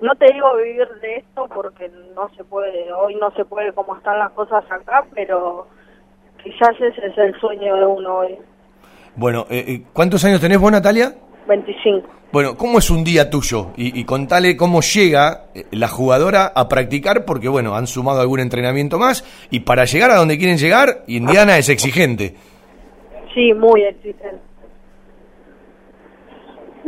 [0.00, 3.96] No te digo vivir de esto porque no se puede, hoy no se puede como
[3.96, 5.66] están las cosas acá, pero
[6.42, 8.38] quizás ese es el sueño de uno hoy.
[9.16, 11.14] Bueno, eh, eh, ¿cuántos años tenés vos, Natalia?
[11.48, 12.08] 25.
[12.30, 13.70] Bueno, ¿cómo es un día tuyo?
[13.76, 18.38] Y, y contale cómo llega eh, la jugadora a practicar, porque bueno, han sumado algún
[18.38, 22.34] entrenamiento más, y para llegar a donde quieren llegar, Indiana es exigente.
[23.34, 24.47] Sí, muy exigente.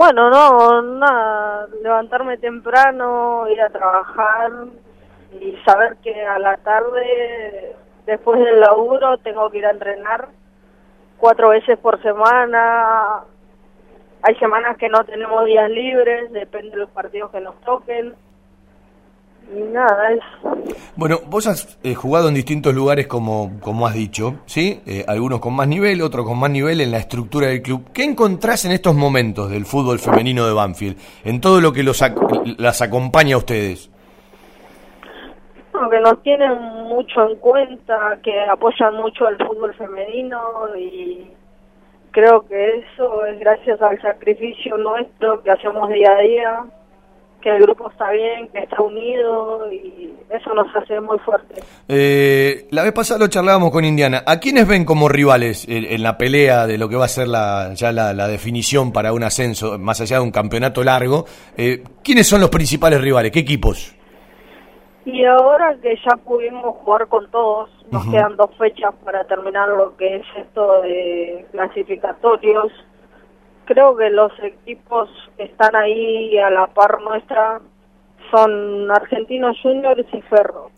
[0.01, 4.51] Bueno, no, nada, levantarme temprano, ir a trabajar
[5.39, 10.29] y saber que a la tarde, después del laburo, tengo que ir a entrenar
[11.19, 13.25] cuatro veces por semana.
[14.23, 18.15] Hay semanas que no tenemos días libres, depende de los partidos que nos toquen.
[19.53, 20.21] Y nada, es
[20.97, 24.81] Bueno, vos has eh, jugado en distintos lugares como, como has dicho, ¿sí?
[24.87, 27.89] Eh, algunos con más nivel, otros con más nivel en la estructura del club.
[27.93, 30.97] ¿Qué encontrás en estos momentos del fútbol femenino de Banfield?
[31.25, 33.91] En todo lo que los ac- las acompaña a ustedes.
[35.73, 36.53] bueno, que nos tienen
[36.89, 40.41] mucho en cuenta, que apoyan mucho al fútbol femenino
[40.79, 41.27] y
[42.11, 46.65] creo que eso es gracias al sacrificio nuestro que hacemos día a día,
[47.41, 51.65] que el grupo está bien, que está unido y eso nos hace muy fuertes.
[51.89, 54.23] Eh, la vez pasada lo charlábamos con Indiana.
[54.27, 57.29] ¿A quiénes ven como rivales en, en la pelea de lo que va a ser
[57.29, 61.25] la, ya la, la definición para un ascenso, más allá de un campeonato largo?
[61.57, 63.33] Eh, ¿Quiénes son los principales rivales?
[63.33, 63.97] ¿Qué equipos?
[65.07, 69.97] Y ahora que ya pudimos jugar con todos, nos quedan dos fechas para terminar lo
[69.97, 72.71] que es esto de clasificatorios.
[73.73, 77.61] Creo que los equipos que están ahí a la par nuestra
[78.29, 80.73] son Argentinos Juniors y Ferro.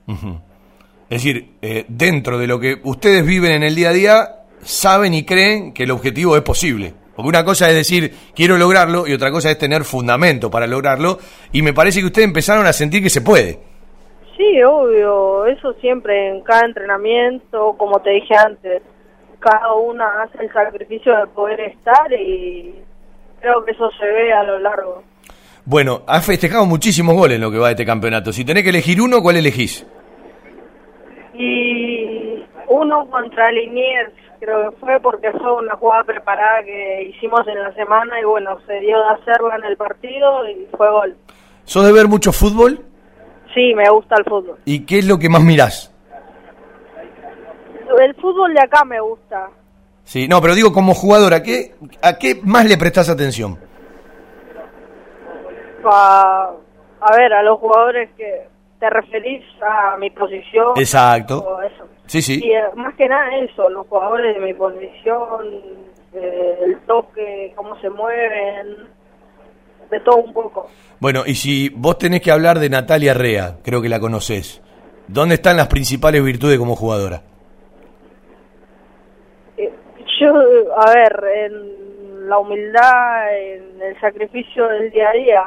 [1.08, 4.28] Es decir, eh, dentro de lo que ustedes viven en el día a día,
[4.60, 6.92] saben y creen que el objetivo es posible.
[7.16, 11.16] Porque una cosa es decir, quiero lograrlo, y otra cosa es tener fundamento para lograrlo,
[11.50, 13.58] y me parece que ustedes empezaron a sentir que se puede.
[14.36, 18.82] Sí, obvio, eso siempre en cada entrenamiento, como te dije antes,
[19.42, 22.74] cada una hace el sacrificio de poder estar y
[23.40, 25.02] creo que eso se ve a lo largo.
[25.64, 28.32] Bueno, has festejado muchísimos goles en lo que va de este campeonato.
[28.32, 29.86] Si tenés que elegir uno, ¿cuál elegís?
[31.34, 37.62] Y uno contra Liniers, creo que fue porque fue una jugada preparada que hicimos en
[37.62, 41.16] la semana y bueno, se dio de hacerla en el partido y fue gol.
[41.64, 42.80] ¿Sos de ver mucho fútbol?
[43.54, 44.58] Sí, me gusta el fútbol.
[44.64, 45.91] ¿Y qué es lo que más mirás?
[48.04, 49.48] El fútbol de acá me gusta.
[50.04, 53.58] Sí, no, pero digo como jugadora, ¿qué, ¿a qué más le prestás atención?
[55.84, 58.48] A ver, a los jugadores que
[58.78, 60.72] te referís a mi posición.
[60.76, 61.60] Exacto.
[61.62, 61.88] eso.
[62.06, 62.40] Sí, sí.
[62.44, 65.46] Y eh, más que nada eso, los jugadores de mi posición,
[66.14, 68.88] eh, el toque, cómo se mueven,
[69.90, 70.68] de todo un poco.
[70.98, 74.60] Bueno, y si vos tenés que hablar de Natalia Rea, creo que la conocés,
[75.06, 77.22] ¿dónde están las principales virtudes como jugadora?
[80.22, 80.28] Yo,
[80.76, 85.42] a ver, en la humildad, en el sacrificio del día a día,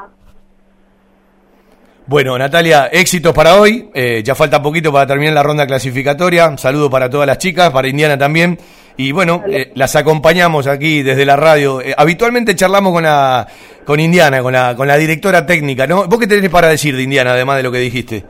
[2.08, 3.90] Bueno, Natalia, éxitos para hoy.
[3.94, 6.48] Eh, ya falta poquito para terminar la ronda clasificatoria.
[6.50, 8.60] Un saludo para todas las chicas, para Indiana también.
[8.98, 11.80] Y bueno, eh, las acompañamos aquí desde la radio.
[11.80, 13.48] Eh, habitualmente charlamos con la
[13.86, 16.06] con Indiana, con la con la directora técnica, ¿no?
[16.06, 18.26] ¿Vos qué tenés para decir de Indiana, además de lo que dijiste?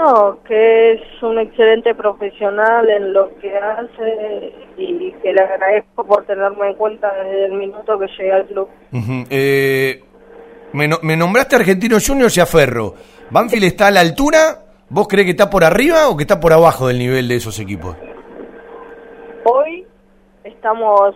[0.00, 6.24] No, que es un excelente profesional en lo que hace y que le agradezco por
[6.26, 8.68] tenerme en cuenta desde el minuto que llegué al club.
[8.92, 9.24] Ujú.
[9.30, 10.02] Eh,
[10.72, 12.94] me, no- me nombraste Argentino Juniors y a Ferro.
[13.30, 14.64] ¿Banfield está a la altura?
[14.88, 17.58] ¿Vos crees que está por arriba o que está por abajo del nivel de esos
[17.60, 17.96] equipos?
[19.44, 19.86] Hoy
[20.44, 21.14] estamos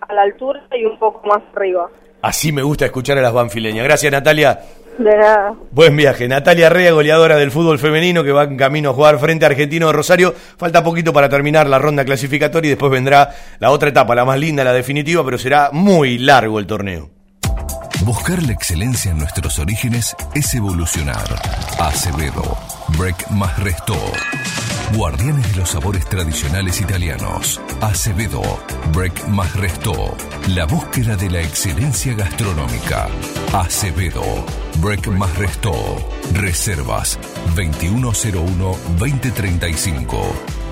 [0.00, 1.88] a la altura y un poco más arriba.
[2.22, 3.84] Así me gusta escuchar a las banfileñas.
[3.84, 4.58] Gracias, Natalia.
[4.98, 5.54] De nada.
[5.70, 6.28] Buen viaje.
[6.28, 9.86] Natalia Rea, goleadora del fútbol femenino, que va en camino a jugar frente a Argentino
[9.86, 10.34] de Rosario.
[10.56, 14.38] Falta poquito para terminar la ronda clasificatoria y después vendrá la otra etapa, la más
[14.38, 17.10] linda, la definitiva, pero será muy largo el torneo.
[18.04, 21.24] Buscar la excelencia en nuestros orígenes es evolucionar.
[21.78, 22.56] Acevedo,
[22.98, 23.96] Break más Resto.
[24.94, 27.60] Guardianes de los sabores tradicionales italianos.
[27.80, 28.42] Acevedo,
[28.92, 30.16] Break más Resto.
[30.48, 33.06] La búsqueda de la excelencia gastronómica.
[33.52, 34.24] Acevedo,
[34.80, 35.72] Break más Resto.
[36.34, 37.20] Reservas
[37.54, 40.18] 2101-2035.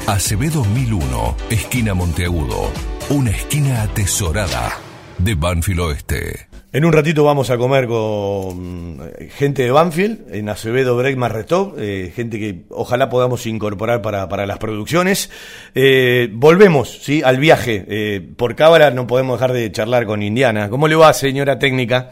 [0.09, 2.73] Acevedo 1001, esquina Monteagudo.
[3.11, 4.73] Una esquina atesorada
[5.19, 6.48] de Banfield Oeste.
[6.71, 11.33] En un ratito vamos a comer con eh, gente de Banfield, en Acevedo Break más
[11.79, 15.31] eh, gente que ojalá podamos incorporar para, para las producciones.
[15.75, 17.23] Eh, volvemos ¿sí?
[17.25, 17.87] al viaje.
[17.89, 20.69] Eh, por cámara no podemos dejar de charlar con Indiana.
[20.69, 22.11] ¿Cómo le va, señora técnica?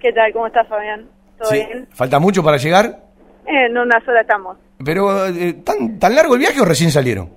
[0.00, 0.32] ¿Qué tal?
[0.32, 1.06] ¿Cómo estás, Fabián?
[1.38, 1.56] ¿Todo Sí.
[1.56, 1.86] bien?
[1.92, 3.00] ¿Falta mucho para llegar?
[3.46, 4.56] En una sola estamos.
[4.82, 5.26] Pero,
[5.62, 7.28] ¿tan, ¿tan largo el viaje o recién salieron?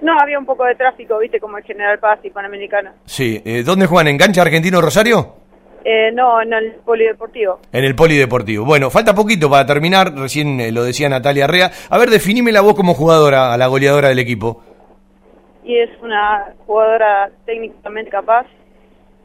[0.00, 2.94] No, había un poco de tráfico, viste, como el General Paz y Panamericana.
[3.04, 3.42] Sí.
[3.44, 4.08] Eh, ¿Dónde juegan?
[4.08, 5.44] ¿En Cancha Argentino Rosario?
[5.88, 7.60] Eh, no, en el polideportivo.
[7.70, 8.64] En el Polideportivo.
[8.64, 11.70] Bueno, falta poquito para terminar, recién eh, lo decía Natalia Rea.
[11.88, 14.64] A ver, definime la voz como jugadora, a la goleadora del equipo.
[15.62, 18.46] Y es una jugadora técnicamente capaz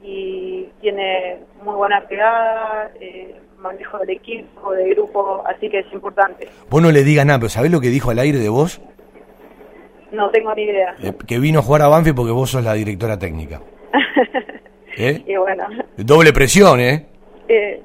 [0.03, 6.47] y tiene muy buena pegada, eh, manejo del equipo, de grupo, así que es importante.
[6.69, 8.79] Vos no le digas nada, pero ¿sabés lo que dijo al aire de vos?
[10.11, 10.93] No tengo ni idea.
[11.01, 13.61] Eh, que vino a jugar a Banfield porque vos sos la directora técnica.
[14.97, 15.23] ¿Eh?
[15.27, 15.63] Y bueno,
[15.97, 17.05] Doble presión, ¿eh?
[17.47, 17.81] eh,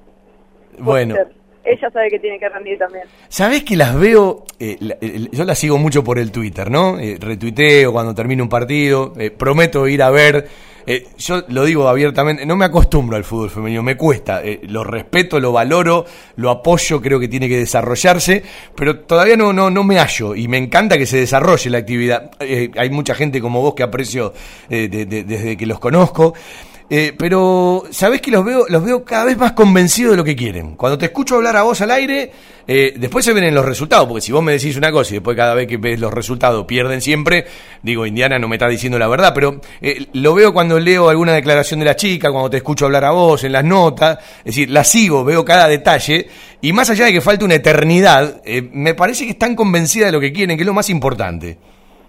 [0.79, 1.29] Bueno, ser.
[1.65, 3.05] ella sabe que tiene que rendir también.
[3.29, 4.45] ¿Sabés que las veo?
[4.59, 6.99] eh, la- el- yo las sigo mucho por el Twitter, ¿no?
[6.99, 10.49] Eh, retuiteo cuando termino un partido, prometo ir a ver.
[11.19, 14.41] yo lo digo abiertamente, no me acostumbro al fútbol femenino, me cuesta.
[14.69, 16.05] lo respeto, lo valoro,
[16.37, 18.45] lo apoyo, creo que tiene que desarrollarse,
[18.77, 22.31] pero todavía no, no, no me hallo y me encanta que se desarrolle la actividad.
[22.79, 24.33] Hay mucha gente como vos que aprecio
[24.69, 26.35] de- de- desde que los conozco.
[26.89, 30.37] Eh, pero sabés que los veo, los veo cada vez más convencidos de lo que
[30.37, 30.77] quieren.
[30.77, 32.31] Cuando te escucho hablar a vos al aire,
[32.69, 35.19] eh, después se ven en los resultados, porque si vos me decís una cosa y
[35.19, 37.45] después cada vez que ves los resultados pierden siempre,
[37.83, 41.33] digo, Indiana no me está diciendo la verdad, pero eh, lo veo cuando leo alguna
[41.33, 44.71] declaración de la chica, cuando te escucho hablar a vos, en las notas, es decir,
[44.71, 46.29] la sigo, veo cada detalle,
[46.61, 50.13] y más allá de que falte una eternidad, eh, me parece que están convencidas de
[50.13, 51.59] lo que quieren, que es lo más importante.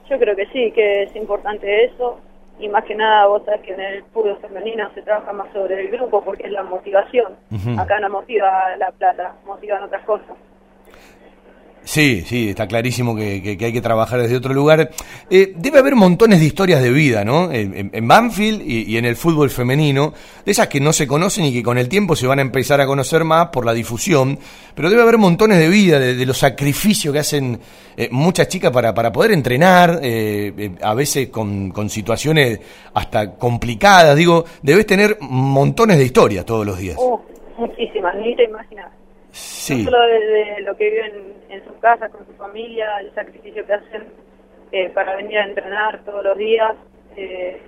[0.08, 2.20] Yo creo que sí, que es importante eso.
[2.60, 5.80] Y más que nada, vos sabés que en el fútbol femenino se trabaja más sobre
[5.80, 7.36] el grupo porque es la motivación.
[7.78, 10.36] Acá no motiva la plata, motivan otras cosas.
[11.88, 14.90] Sí, sí, está clarísimo que, que- hay que trabajar desde otro lugar.
[15.30, 17.50] Eh, debe haber montones de historias de vida, ¿no?
[17.50, 20.14] En, en- Banfield y, en el fútbol femenino,
[20.46, 22.82] de esas que no se conocen y que con el tiempo se van a empezar
[22.82, 24.38] a conocer más por la difusión,
[24.76, 27.58] pero debe haber montones de vida, de, los sacrificios que hacen
[27.96, 32.60] eh, muchas chicas para, para poder entrenar, eh, eh, a veces con, con situaciones
[32.96, 36.98] hasta complicadas, digo, debes tener montones de historias todos los días.
[37.00, 37.18] Uh,
[37.58, 38.92] muchísimas, ni te imaginas.
[39.38, 39.84] Sí.
[39.84, 43.74] No solo desde lo que viven en su casa, con su familia, el sacrificio que
[43.74, 44.08] hacen
[44.72, 46.76] eh, para venir a entrenar todos los días,
[47.16, 47.62] eh,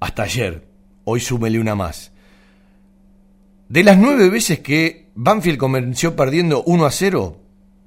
[0.00, 0.66] hasta ayer,
[1.04, 2.12] hoy súmele una más.
[3.68, 7.36] De las nueve veces que Banfield comenzó perdiendo 1 a 0,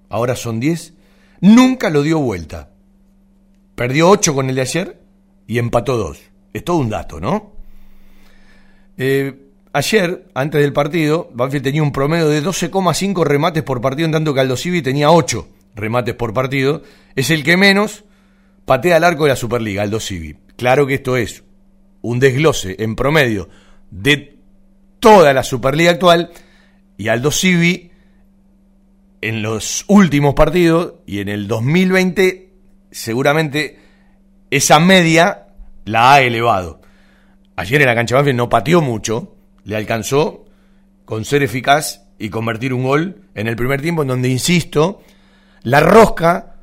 [0.10, 0.93] ahora son 10,
[1.41, 2.69] nunca lo dio vuelta.
[3.73, 5.01] Perdió 8 con el de ayer
[5.47, 6.19] y empató 2.
[6.53, 7.53] Es todo un dato, ¿no?
[8.99, 14.11] Eh, ayer, antes del partido, Banfield tenía un promedio de 12,5 remates por partido, en
[14.11, 16.84] tanto que Aldo Civi tenía 8 remates por partido.
[17.15, 18.03] Es el que menos,
[18.65, 20.38] patea al arco de la Superliga, Aldo Civi.
[20.55, 21.43] Claro que esto es
[22.03, 23.49] un desglose en promedio
[23.89, 24.38] de
[24.99, 26.30] toda la Superliga actual
[27.03, 27.91] y Aldo Civi
[29.19, 32.49] en los últimos partidos y en el 2020
[32.91, 33.77] seguramente
[34.49, 35.47] esa media
[35.84, 36.80] la ha elevado.
[37.57, 39.35] Ayer en la cancha Banfield no pateó mucho,
[39.65, 40.45] le alcanzó
[41.03, 45.01] con ser eficaz y convertir un gol en el primer tiempo en donde, insisto,
[45.63, 46.55] la rosca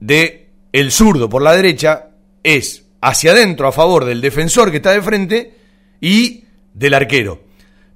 [0.00, 2.08] de el zurdo por la derecha
[2.42, 5.54] es hacia adentro a favor del defensor que está de frente
[6.00, 7.44] y del arquero.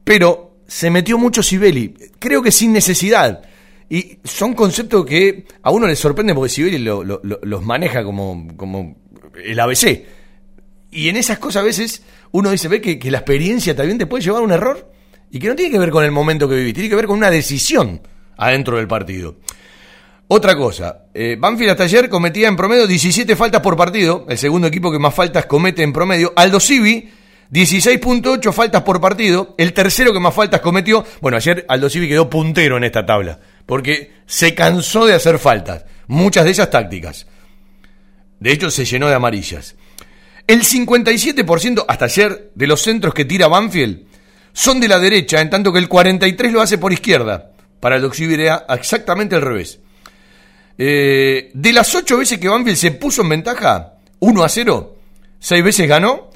[0.05, 3.43] Pero se metió mucho Sibeli, creo que sin necesidad.
[3.89, 8.97] Y son conceptos que a uno le sorprende porque Sibeli los maneja como, como
[9.43, 10.05] el ABC.
[10.91, 14.23] Y en esas cosas a veces uno dice, ve que, la experiencia también te puede
[14.23, 14.93] llevar a un error
[15.31, 17.17] y que no tiene que ver con el momento que vivís, tiene que ver con
[17.17, 18.03] una decisión
[18.37, 19.37] adentro del partido.
[20.29, 24.67] Otra cosa, eh, Banfield hasta ayer cometía en promedio 17 faltas por partido, el segundo
[24.69, 26.35] equipo que más faltas comete en promedio.
[26.37, 27.09] Aldo Civi,
[27.51, 31.05] 16.8 faltas por partido, el tercero que más faltas cometió.
[31.21, 33.39] Bueno, ayer Aldo Civi quedó puntero en esta tabla
[33.69, 37.27] porque se cansó de hacer faltas, muchas de ellas tácticas.
[38.41, 39.77] De hecho, se llenó de amarillas.
[40.47, 44.07] El 57% hasta ayer de los centros que tira Banfield
[44.55, 47.51] son de la derecha, en tanto que el 43% lo hace por izquierda.
[47.79, 49.81] Para el Oxibirea exactamente al revés.
[50.79, 54.97] Eh, de las 8 veces que Banfield se puso en ventaja, 1 a 0,
[55.41, 56.31] 6 veces ganó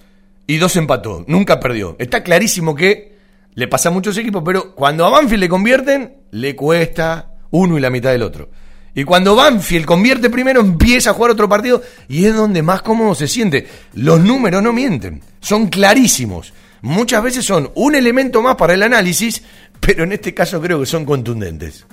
[0.47, 1.25] y 2 empató.
[1.27, 1.97] Nunca perdió.
[1.99, 3.17] Está clarísimo que
[3.55, 7.81] le pasa a muchos equipos, pero cuando a Banfield le convierten, le cuesta uno y
[7.81, 8.51] la mitad del otro.
[8.95, 13.15] Y cuando Banfield convierte primero, empieza a jugar otro partido y es donde más cómodo
[13.15, 13.67] se siente.
[13.95, 16.53] Los números no mienten, son clarísimos.
[16.83, 19.43] Muchas veces son un elemento más para el análisis,
[19.81, 21.87] pero en este caso creo que son contundentes.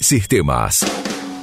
[0.00, 0.84] Sistemas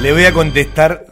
[0.00, 1.06] Le voy a contestar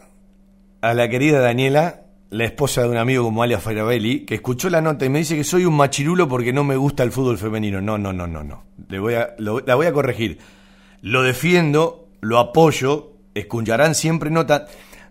[0.83, 4.83] a la querida Daniela, la esposa de un amigo como Alia Farabelli, que escuchó la
[4.83, 7.81] nota y me dice que soy un machirulo porque no me gusta el fútbol femenino.
[7.81, 8.65] No, no, no, no, no.
[8.89, 10.39] Le voy a, la voy a corregir.
[11.01, 14.67] Lo defiendo, lo apoyo, escucharán siempre nota.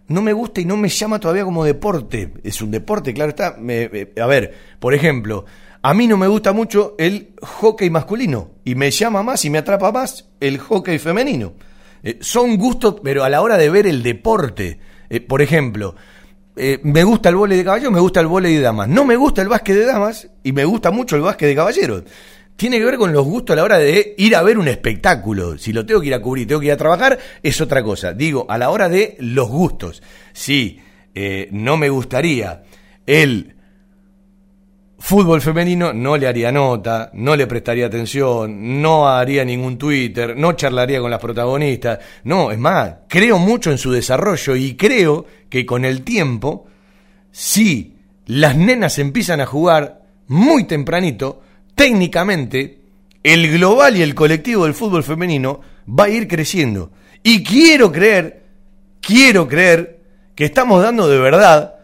[0.08, 2.34] No me gusta y no me llama todavía como deporte.
[2.44, 3.58] Es un deporte, claro está.
[3.58, 5.46] a ver, por ejemplo,
[5.82, 9.58] a mí no me gusta mucho el hockey masculino y me llama más y me
[9.58, 11.54] atrapa más el hockey femenino.
[12.04, 14.78] Eh, son gustos, pero a la hora de ver el deporte,
[15.10, 15.96] eh, por ejemplo,
[16.56, 18.90] eh, me gusta el vóley de caballeros, me gusta el vóley de damas.
[18.90, 22.04] No me gusta el básquet de damas y me gusta mucho el básquet de caballeros.
[22.58, 25.58] Tiene que ver con los gustos a la hora de ir a ver un espectáculo.
[25.58, 28.14] Si lo tengo que ir a cubrir, tengo que ir a trabajar, es otra cosa.
[28.14, 30.04] Digo, a la hora de los gustos.
[30.34, 30.80] Si
[31.52, 32.64] no me gustaría
[33.08, 33.53] el
[35.04, 40.54] fútbol femenino no le haría nota, no le prestaría atención, no haría ningún Twitter, no
[40.54, 42.00] charlaría con las protagonistas.
[42.24, 46.68] No, es más, creo mucho en su desarrollo y creo que con el tiempo,
[47.34, 47.98] si
[48.28, 51.42] las nenas empiezan a jugar muy tempranito,
[51.76, 52.80] técnicamente,
[53.24, 56.92] el global y el colectivo del fútbol femenino va a ir creciendo.
[57.22, 58.46] Y quiero creer,
[59.02, 60.00] quiero creer
[60.34, 61.76] que estamos dando de verdad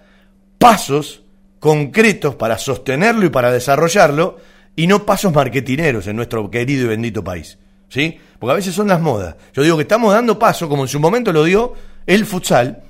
[0.58, 1.24] pasos
[1.60, 4.38] concretos para sostenerlo y para desarrollarlo
[4.76, 7.58] y no pasos marketineros en nuestro querido y bendito país.
[7.90, 8.18] ¿Sí?
[8.38, 9.36] Porque a veces son las modas.
[9.54, 11.74] Yo digo que estamos dando paso, como en su momento lo dio
[12.06, 12.84] el futsal.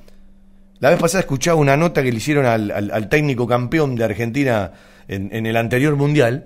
[0.80, 4.72] La vez pasada escuchaba una nota que le hicieron al, técnico campeón de Argentina
[5.08, 6.46] en, el anterior mundial.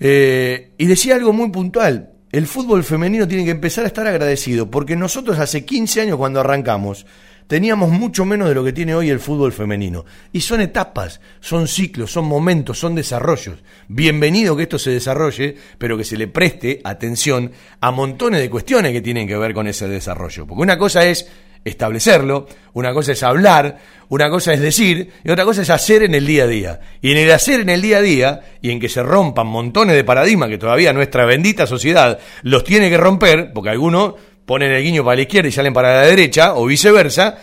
[0.00, 2.10] Eh, y decía algo muy puntual.
[2.32, 6.40] El fútbol femenino tiene que empezar a estar agradecido, porque nosotros hace 15 años cuando
[6.40, 7.06] arrancamos,
[7.46, 10.04] teníamos mucho menos de lo que tiene hoy el fútbol femenino.
[10.32, 13.58] Y son etapas, son ciclos, son momentos, son desarrollos.
[13.88, 18.92] Bienvenido que esto se desarrolle, pero que se le preste atención a montones de cuestiones
[18.92, 20.46] que tienen que ver con ese desarrollo.
[20.46, 21.28] Porque una cosa es
[21.64, 23.78] establecerlo, una cosa es hablar,
[24.08, 26.80] una cosa es decir y otra cosa es hacer en el día a día.
[27.02, 29.96] Y en el hacer en el día a día y en que se rompan montones
[29.96, 34.14] de paradigmas que todavía nuestra bendita sociedad los tiene que romper, porque algunos
[34.46, 37.36] ponen el guiño para la izquierda y salen para la derecha, o viceversa,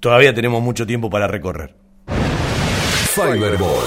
[0.00, 1.74] todavía tenemos mucho tiempo para recorrer.
[3.14, 3.84] Fiberball.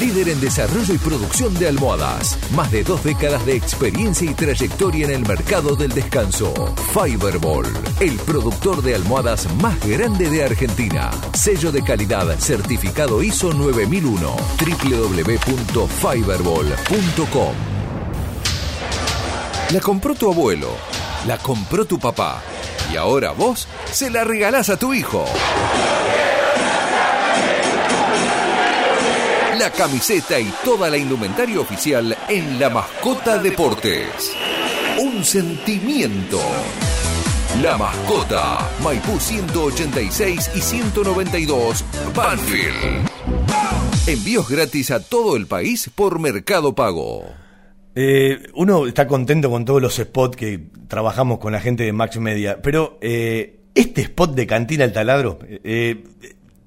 [0.00, 2.38] Líder en desarrollo y producción de almohadas.
[2.54, 6.52] Más de dos décadas de experiencia y trayectoria en el mercado del descanso.
[6.92, 7.64] Fiberball,
[8.00, 11.10] el productor de almohadas más grande de Argentina.
[11.32, 14.36] Sello de calidad certificado ISO 9001.
[14.60, 17.54] www.fiberball.com.
[19.72, 20.76] La compró tu abuelo.
[21.28, 22.40] La compró tu papá.
[22.90, 25.26] Y ahora vos se la regalás a tu hijo.
[29.58, 34.32] La camiseta y toda la indumentaria oficial en La Mascota Deportes.
[35.00, 36.40] Un sentimiento.
[37.60, 38.66] La Mascota.
[38.82, 41.84] Maipú 186 y 192.
[42.14, 43.06] Banfield.
[44.06, 47.47] Envíos gratis a todo el país por Mercado Pago.
[48.00, 52.16] Eh, uno está contento con todos los spots que trabajamos con la gente de Max
[52.18, 56.04] Media, pero eh, este spot de Cantina El Taladro eh,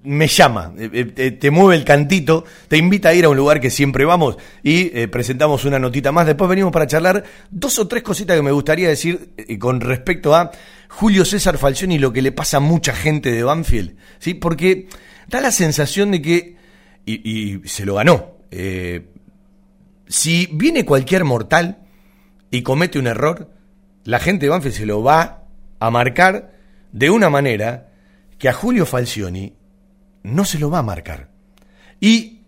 [0.04, 4.04] me llama, te mueve el cantito, te invita a ir a un lugar que siempre
[4.04, 6.26] vamos y presentamos una notita más.
[6.26, 10.52] Después venimos para charlar dos o tres cositas que me gustaría decir con respecto a
[10.90, 14.34] Julio César Falcioni y lo que le pasa a mucha gente de Banfield, ¿sí?
[14.34, 14.90] porque
[15.30, 16.56] da la sensación de que,
[17.06, 18.36] y, y se lo ganó,
[20.12, 21.78] si viene cualquier mortal
[22.50, 23.50] y comete un error,
[24.04, 25.46] la gente de Banfield se lo va
[25.80, 26.52] a marcar
[26.92, 27.88] de una manera
[28.38, 29.56] que a Julio Falcioni
[30.24, 31.30] no se lo va a marcar.
[32.02, 32.42] Y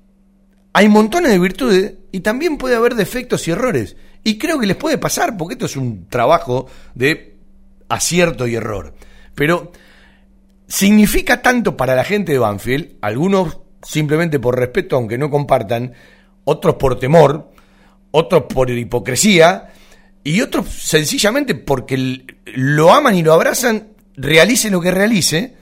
[0.73, 3.95] hay montones de virtudes y también puede haber defectos y errores.
[4.25, 7.37] Y creo que les puede pasar, porque esto es un trabajo de
[7.87, 8.93] acierto y error.
[9.35, 9.71] Pero
[10.67, 15.93] significa tanto para la gente de Banfield, algunos simplemente por respeto, aunque no compartan,
[16.43, 17.52] otros por temor,
[18.15, 19.73] otros por hipocresía
[20.23, 25.55] y otros sencillamente porque lo aman y lo abrazan, realice lo que realice,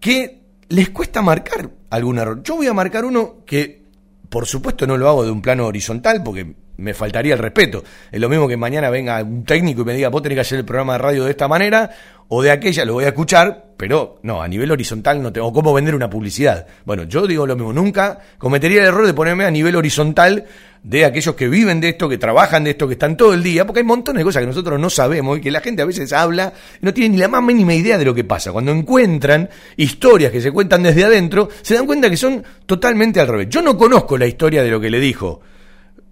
[0.00, 2.42] que les cuesta marcar algún error.
[2.42, 3.82] Yo voy a marcar uno que,
[4.30, 7.84] por supuesto, no lo hago de un plano horizontal porque me faltaría el respeto.
[8.10, 10.58] Es lo mismo que mañana venga un técnico y me diga, vos tenés que hacer
[10.58, 11.90] el programa de radio de esta manera
[12.32, 15.74] o de aquella, lo voy a escuchar, pero no, a nivel horizontal no tengo cómo
[15.74, 16.64] vender una publicidad.
[16.84, 20.46] Bueno, yo digo lo mismo, nunca cometería el error de ponerme a nivel horizontal
[20.82, 23.66] de aquellos que viven de esto, que trabajan de esto, que están todo el día,
[23.66, 26.12] porque hay montones de cosas que nosotros no sabemos y que la gente a veces
[26.12, 28.52] habla y no tiene ni la más mínima idea de lo que pasa.
[28.52, 33.26] Cuando encuentran historias que se cuentan desde adentro, se dan cuenta que son totalmente al
[33.26, 33.48] revés.
[33.50, 35.40] Yo no conozco la historia de lo que le dijo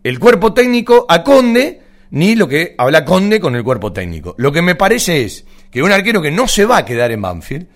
[0.03, 4.35] el cuerpo técnico a Conde, ni lo que habla Conde con el cuerpo técnico.
[4.39, 7.23] Lo que me parece es que un arquero que no se va a quedar en
[7.23, 7.67] Banfield,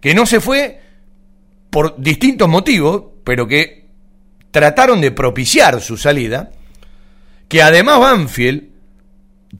[0.00, 0.80] que no se fue
[1.70, 3.86] por distintos motivos, pero que
[4.50, 6.50] trataron de propiciar su salida,
[7.48, 8.64] que además Banfield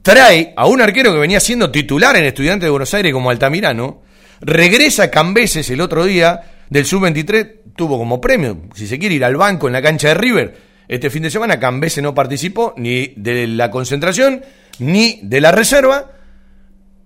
[0.01, 4.01] trae a un arquero que venía siendo titular en Estudiantes de Buenos Aires como Altamirano,
[4.41, 9.35] regresa Cambeses el otro día del Sub-23, tuvo como premio, si se quiere, ir al
[9.35, 10.70] banco en la cancha de River.
[10.87, 14.43] Este fin de semana Cambeses no participó ni de la concentración
[14.79, 16.11] ni de la reserva.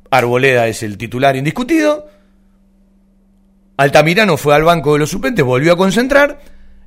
[0.10, 2.08] Arboleda es el titular indiscutido.
[3.78, 6.40] Altamirano fue al banco de los suplentes, volvió a concentrar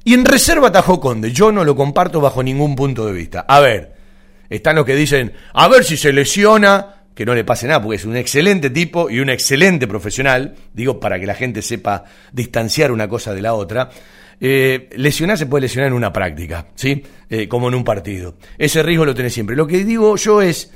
[0.05, 1.33] y en reserva atajó Conde.
[1.33, 3.45] Yo no lo comparto bajo ningún punto de vista.
[3.47, 3.95] A ver,
[4.49, 7.97] están los que dicen, a ver si se lesiona, que no le pase nada, porque
[7.97, 12.91] es un excelente tipo y un excelente profesional, digo, para que la gente sepa distanciar
[12.93, 13.91] una cosa de la otra.
[14.41, 17.03] Eh, lesionar se puede lesionar en una práctica, ¿sí?
[17.29, 18.37] Eh, como en un partido.
[18.57, 19.57] Ese riesgo lo tiene siempre.
[19.57, 20.71] Lo que digo yo es,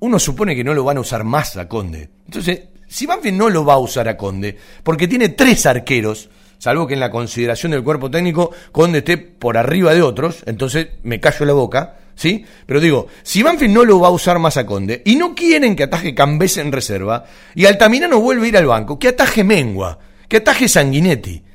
[0.00, 2.10] uno supone que no lo van a usar más a Conde.
[2.26, 6.86] Entonces, si Banfield no lo va a usar a Conde, porque tiene tres arqueros, salvo
[6.86, 11.20] que en la consideración del cuerpo técnico Conde esté por arriba de otros, entonces me
[11.20, 12.44] callo la boca, ¿sí?
[12.66, 15.74] Pero digo, si Banfield no lo va a usar más a Conde y no quieren
[15.74, 17.24] que ataje Cambés en reserva
[17.54, 19.98] y Altamirano vuelve a ir al banco, que ataje Mengua,
[20.28, 21.49] que ataje Sanguinetti.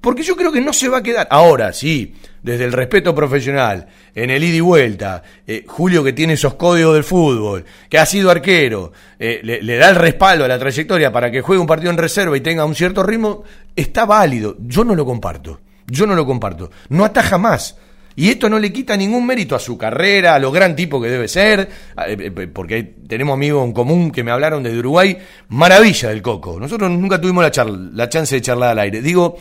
[0.00, 1.26] Porque yo creo que no se va a quedar.
[1.30, 6.34] Ahora, sí, desde el respeto profesional, en el ida y vuelta, eh, Julio que tiene
[6.34, 10.58] esos códigos del fútbol, que ha sido arquero, eh, le, da el respaldo a la
[10.58, 13.42] trayectoria para que juegue un partido en reserva y tenga un cierto ritmo,
[13.74, 14.56] está válido.
[14.60, 15.60] Yo no lo comparto.
[15.86, 16.70] Yo no lo comparto.
[16.90, 17.76] No ataja más.
[18.14, 21.08] Y esto no le quita ningún mérito a su carrera, a lo gran tipo que
[21.08, 21.68] debe ser,
[22.06, 25.16] eh, porque tenemos amigos en común que me hablaron de Uruguay,
[25.48, 26.58] maravilla del Coco.
[26.58, 29.00] Nosotros nunca tuvimos la chance de charlar al aire.
[29.02, 29.36] Digo,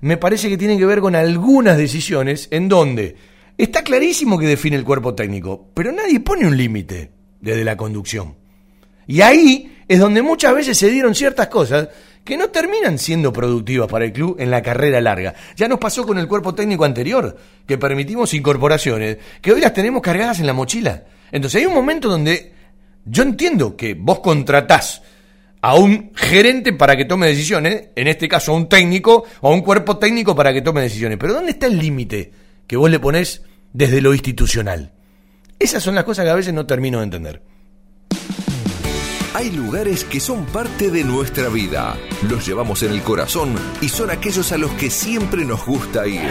[0.00, 3.16] me parece que tiene que ver con algunas decisiones en donde
[3.56, 7.10] está clarísimo que define el cuerpo técnico, pero nadie pone un límite
[7.40, 8.34] desde la conducción.
[9.06, 11.88] Y ahí es donde muchas veces se dieron ciertas cosas
[12.24, 15.34] que no terminan siendo productivas para el club en la carrera larga.
[15.54, 17.36] Ya nos pasó con el cuerpo técnico anterior,
[17.66, 21.04] que permitimos incorporaciones, que hoy las tenemos cargadas en la mochila.
[21.30, 22.52] Entonces hay un momento donde
[23.04, 25.02] yo entiendo que vos contratás
[25.66, 29.52] a un gerente para que tome decisiones, en este caso a un técnico o a
[29.52, 31.18] un cuerpo técnico para que tome decisiones.
[31.18, 32.30] Pero ¿dónde está el límite
[32.68, 34.92] que vos le ponés desde lo institucional.
[35.58, 37.42] Esas son las cosas que a veces no termino de entender.
[39.34, 41.96] Hay lugares que son parte de nuestra vida.
[42.30, 46.30] Los llevamos en el corazón y son aquellos a los que siempre nos gusta ir.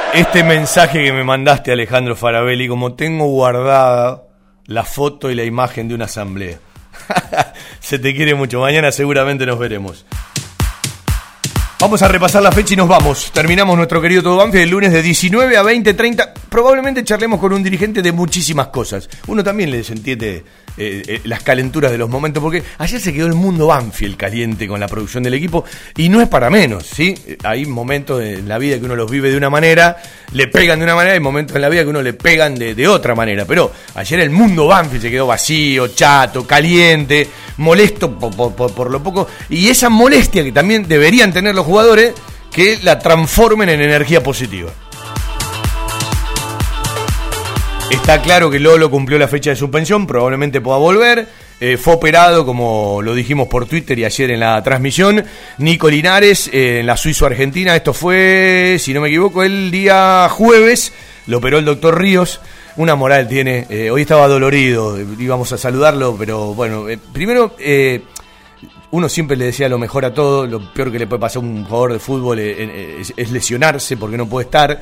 [0.13, 4.23] este mensaje que me mandaste, Alejandro Farabelli, como tengo guardada
[4.65, 6.59] la foto y la imagen de una asamblea.
[7.79, 8.59] Se te quiere mucho.
[8.59, 10.05] Mañana seguramente nos veremos.
[11.81, 13.31] Vamos a repasar la fecha y nos vamos.
[13.33, 16.31] Terminamos nuestro querido Todo Banfield el lunes de 19 a 20, 30.
[16.47, 19.09] Probablemente charlemos con un dirigente de muchísimas cosas.
[19.25, 20.43] Uno también les entiende
[20.77, 24.67] eh, eh, las calenturas de los momentos, porque ayer se quedó el mundo Banfield caliente
[24.67, 25.65] con la producción del equipo
[25.97, 27.15] y no es para menos, ¿sí?
[27.43, 29.97] Hay momentos en la vida que uno los vive de una manera,
[30.33, 32.75] le pegan de una manera, y momentos en la vida que uno le pegan de,
[32.75, 33.45] de otra manera.
[33.45, 37.27] Pero ayer el mundo Banfield se quedó vacío, chato, caliente,
[37.61, 42.13] molesto por, lo poco, y esa molestia que también deberían tener los jugadores,
[42.51, 44.71] que la transformen en energía positiva.
[47.89, 51.27] Está claro que Lolo cumplió la fecha de suspensión, probablemente pueda volver.
[51.59, 55.23] Eh, fue operado, como lo dijimos por Twitter y ayer en la transmisión.
[55.59, 57.75] Nico Linares eh, en la Suizo-Argentina.
[57.75, 60.91] Esto fue, si no me equivoco, el día jueves.
[61.27, 62.41] Lo operó el doctor Ríos.
[62.77, 63.67] Una moral tiene.
[63.69, 64.97] eh, hoy estaba dolorido.
[64.99, 67.53] íbamos a saludarlo, pero bueno, eh, primero.
[67.59, 68.03] eh,
[68.91, 71.45] uno siempre le decía lo mejor a todo, lo peor que le puede pasar a
[71.45, 74.81] un jugador de fútbol es, es lesionarse porque no puede estar.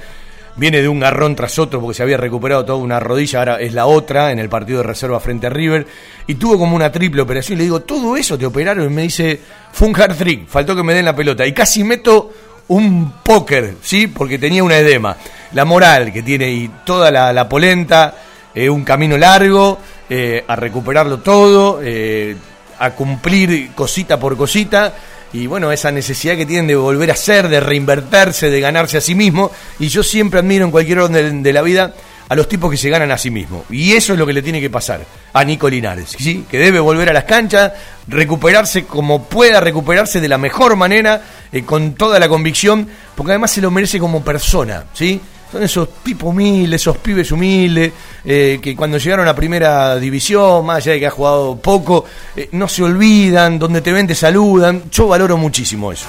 [0.55, 3.71] Viene de un garrón tras otro porque se había recuperado toda una rodilla, ahora es
[3.73, 5.85] la otra en el partido de reserva frente a River.
[6.25, 7.55] Y tuvo como una triple operación.
[7.55, 8.83] Y le digo, ¿todo eso te operaron?
[8.83, 9.39] Y me dice,
[9.71, 11.45] fue un hard trick, faltó que me den la pelota.
[11.45, 12.33] Y casi meto
[12.69, 14.07] un póker, ¿sí?
[14.07, 15.17] Porque tenía una edema.
[15.53, 18.15] La moral que tiene y toda la, la polenta,
[18.53, 19.79] eh, un camino largo,
[20.09, 22.35] eh, a recuperarlo todo, eh,
[22.79, 24.93] a cumplir cosita por cosita
[25.31, 29.01] y bueno, esa necesidad que tienen de volver a ser, de reinvertirse, de ganarse a
[29.01, 29.51] sí mismo.
[29.77, 31.93] Y yo siempre admiro en cualquier orden de, de la vida
[32.29, 33.63] a los tipos que se ganan a sí mismos.
[33.69, 35.01] Y eso es lo que le tiene que pasar
[35.33, 36.45] a Nico Linares, ¿sí?
[36.49, 37.73] que debe volver a las canchas,
[38.07, 43.51] recuperarse como pueda, recuperarse de la mejor manera, eh, con toda la convicción, porque además
[43.51, 45.19] se lo merece como persona, ¿sí?
[45.51, 47.91] Son esos tipos humildes, esos pibes humildes,
[48.23, 52.49] eh, que cuando llegaron a primera división, más allá de que ha jugado poco, eh,
[52.51, 54.83] no se olvidan, donde te ven te saludan.
[54.91, 56.05] Yo valoro muchísimo eso.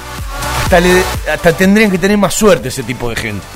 [0.64, 1.02] Hasta, le-
[1.32, 3.46] hasta tendrían que tener más suerte ese tipo de gente.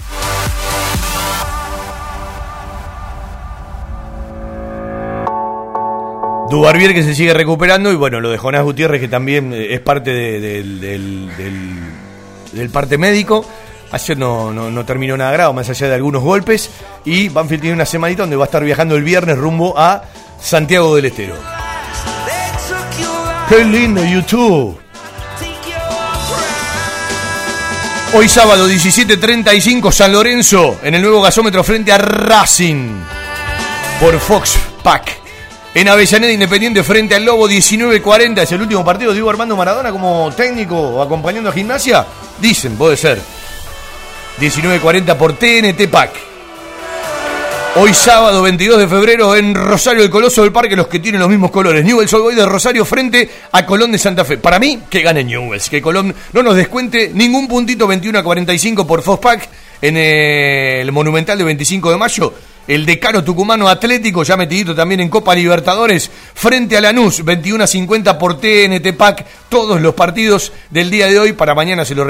[6.55, 9.81] Dubarbier que se sigue recuperando y bueno, lo de Jonás Gutiérrez que también eh, es
[9.81, 11.68] parte de- del,
[12.72, 13.44] parte médico.
[13.90, 16.70] Ayer no, no, no terminó nada grave, más allá de algunos golpes.
[17.05, 20.02] Y Banfield tiene una semanita donde va a estar viajando el viernes rumbo a
[20.40, 21.35] Santiago del Estero.
[23.48, 24.78] ¡Qué lindo YouTube!
[28.14, 33.01] Hoy sábado 17.35 San Lorenzo en el nuevo gasómetro frente a Racing
[33.98, 35.23] por Fox Pack.
[35.74, 40.30] En Avellaneda Independiente frente al Lobo 19.40 es el último partido Diego Armando Maradona como
[40.32, 42.06] técnico acompañando a gimnasia.
[42.40, 43.20] Dicen, puede ser.
[44.38, 46.10] 19.40 por TNT Pack.
[47.74, 51.28] Hoy sábado 22 de febrero en Rosario el Coloso del Parque, los que tienen los
[51.28, 51.84] mismos colores.
[51.84, 54.38] Newell's Boys de Rosario frente a Colón de Santa Fe.
[54.38, 58.86] Para mí, que gane Newell's, que Colón no nos descuente ningún puntito 21 a 45
[58.86, 59.48] por Fospack
[59.82, 62.32] en el Monumental de 25 de mayo.
[62.66, 67.66] El decano tucumano Atlético, ya metidito también en Copa Libertadores, frente a Lanús, 21 a
[67.66, 69.27] 50 por TNT Pack.
[69.49, 72.07] Todos los partidos del día de hoy, para mañana se lo,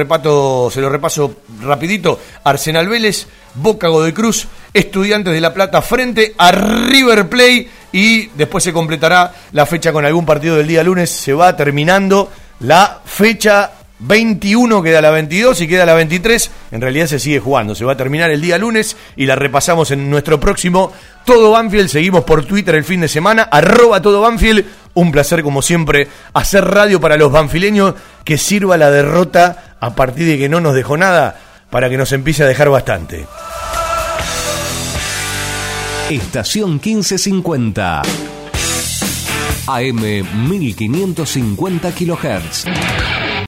[0.71, 2.21] se repaso rapidito.
[2.45, 8.63] Arsenal Vélez, Boca de Cruz, Estudiantes de La Plata frente a River Play y después
[8.63, 11.11] se completará la fecha con algún partido del día lunes.
[11.11, 16.51] Se va terminando la fecha 21, queda la 22 y queda la 23.
[16.73, 19.91] En realidad se sigue jugando, se va a terminar el día lunes y la repasamos
[19.91, 20.93] en nuestro próximo
[21.25, 21.89] Todo Banfield.
[21.89, 24.65] Seguimos por Twitter el fin de semana, arroba Todo Banfield.
[24.95, 27.95] Un placer como siempre hacer radio para los banfileños
[28.25, 31.41] que sirva la derrota a partir de que no nos dejó nada
[31.71, 33.27] para que nos empiece a dejar bastante.
[36.11, 38.03] Estación 1550.
[39.67, 42.65] AM 1550 kHz.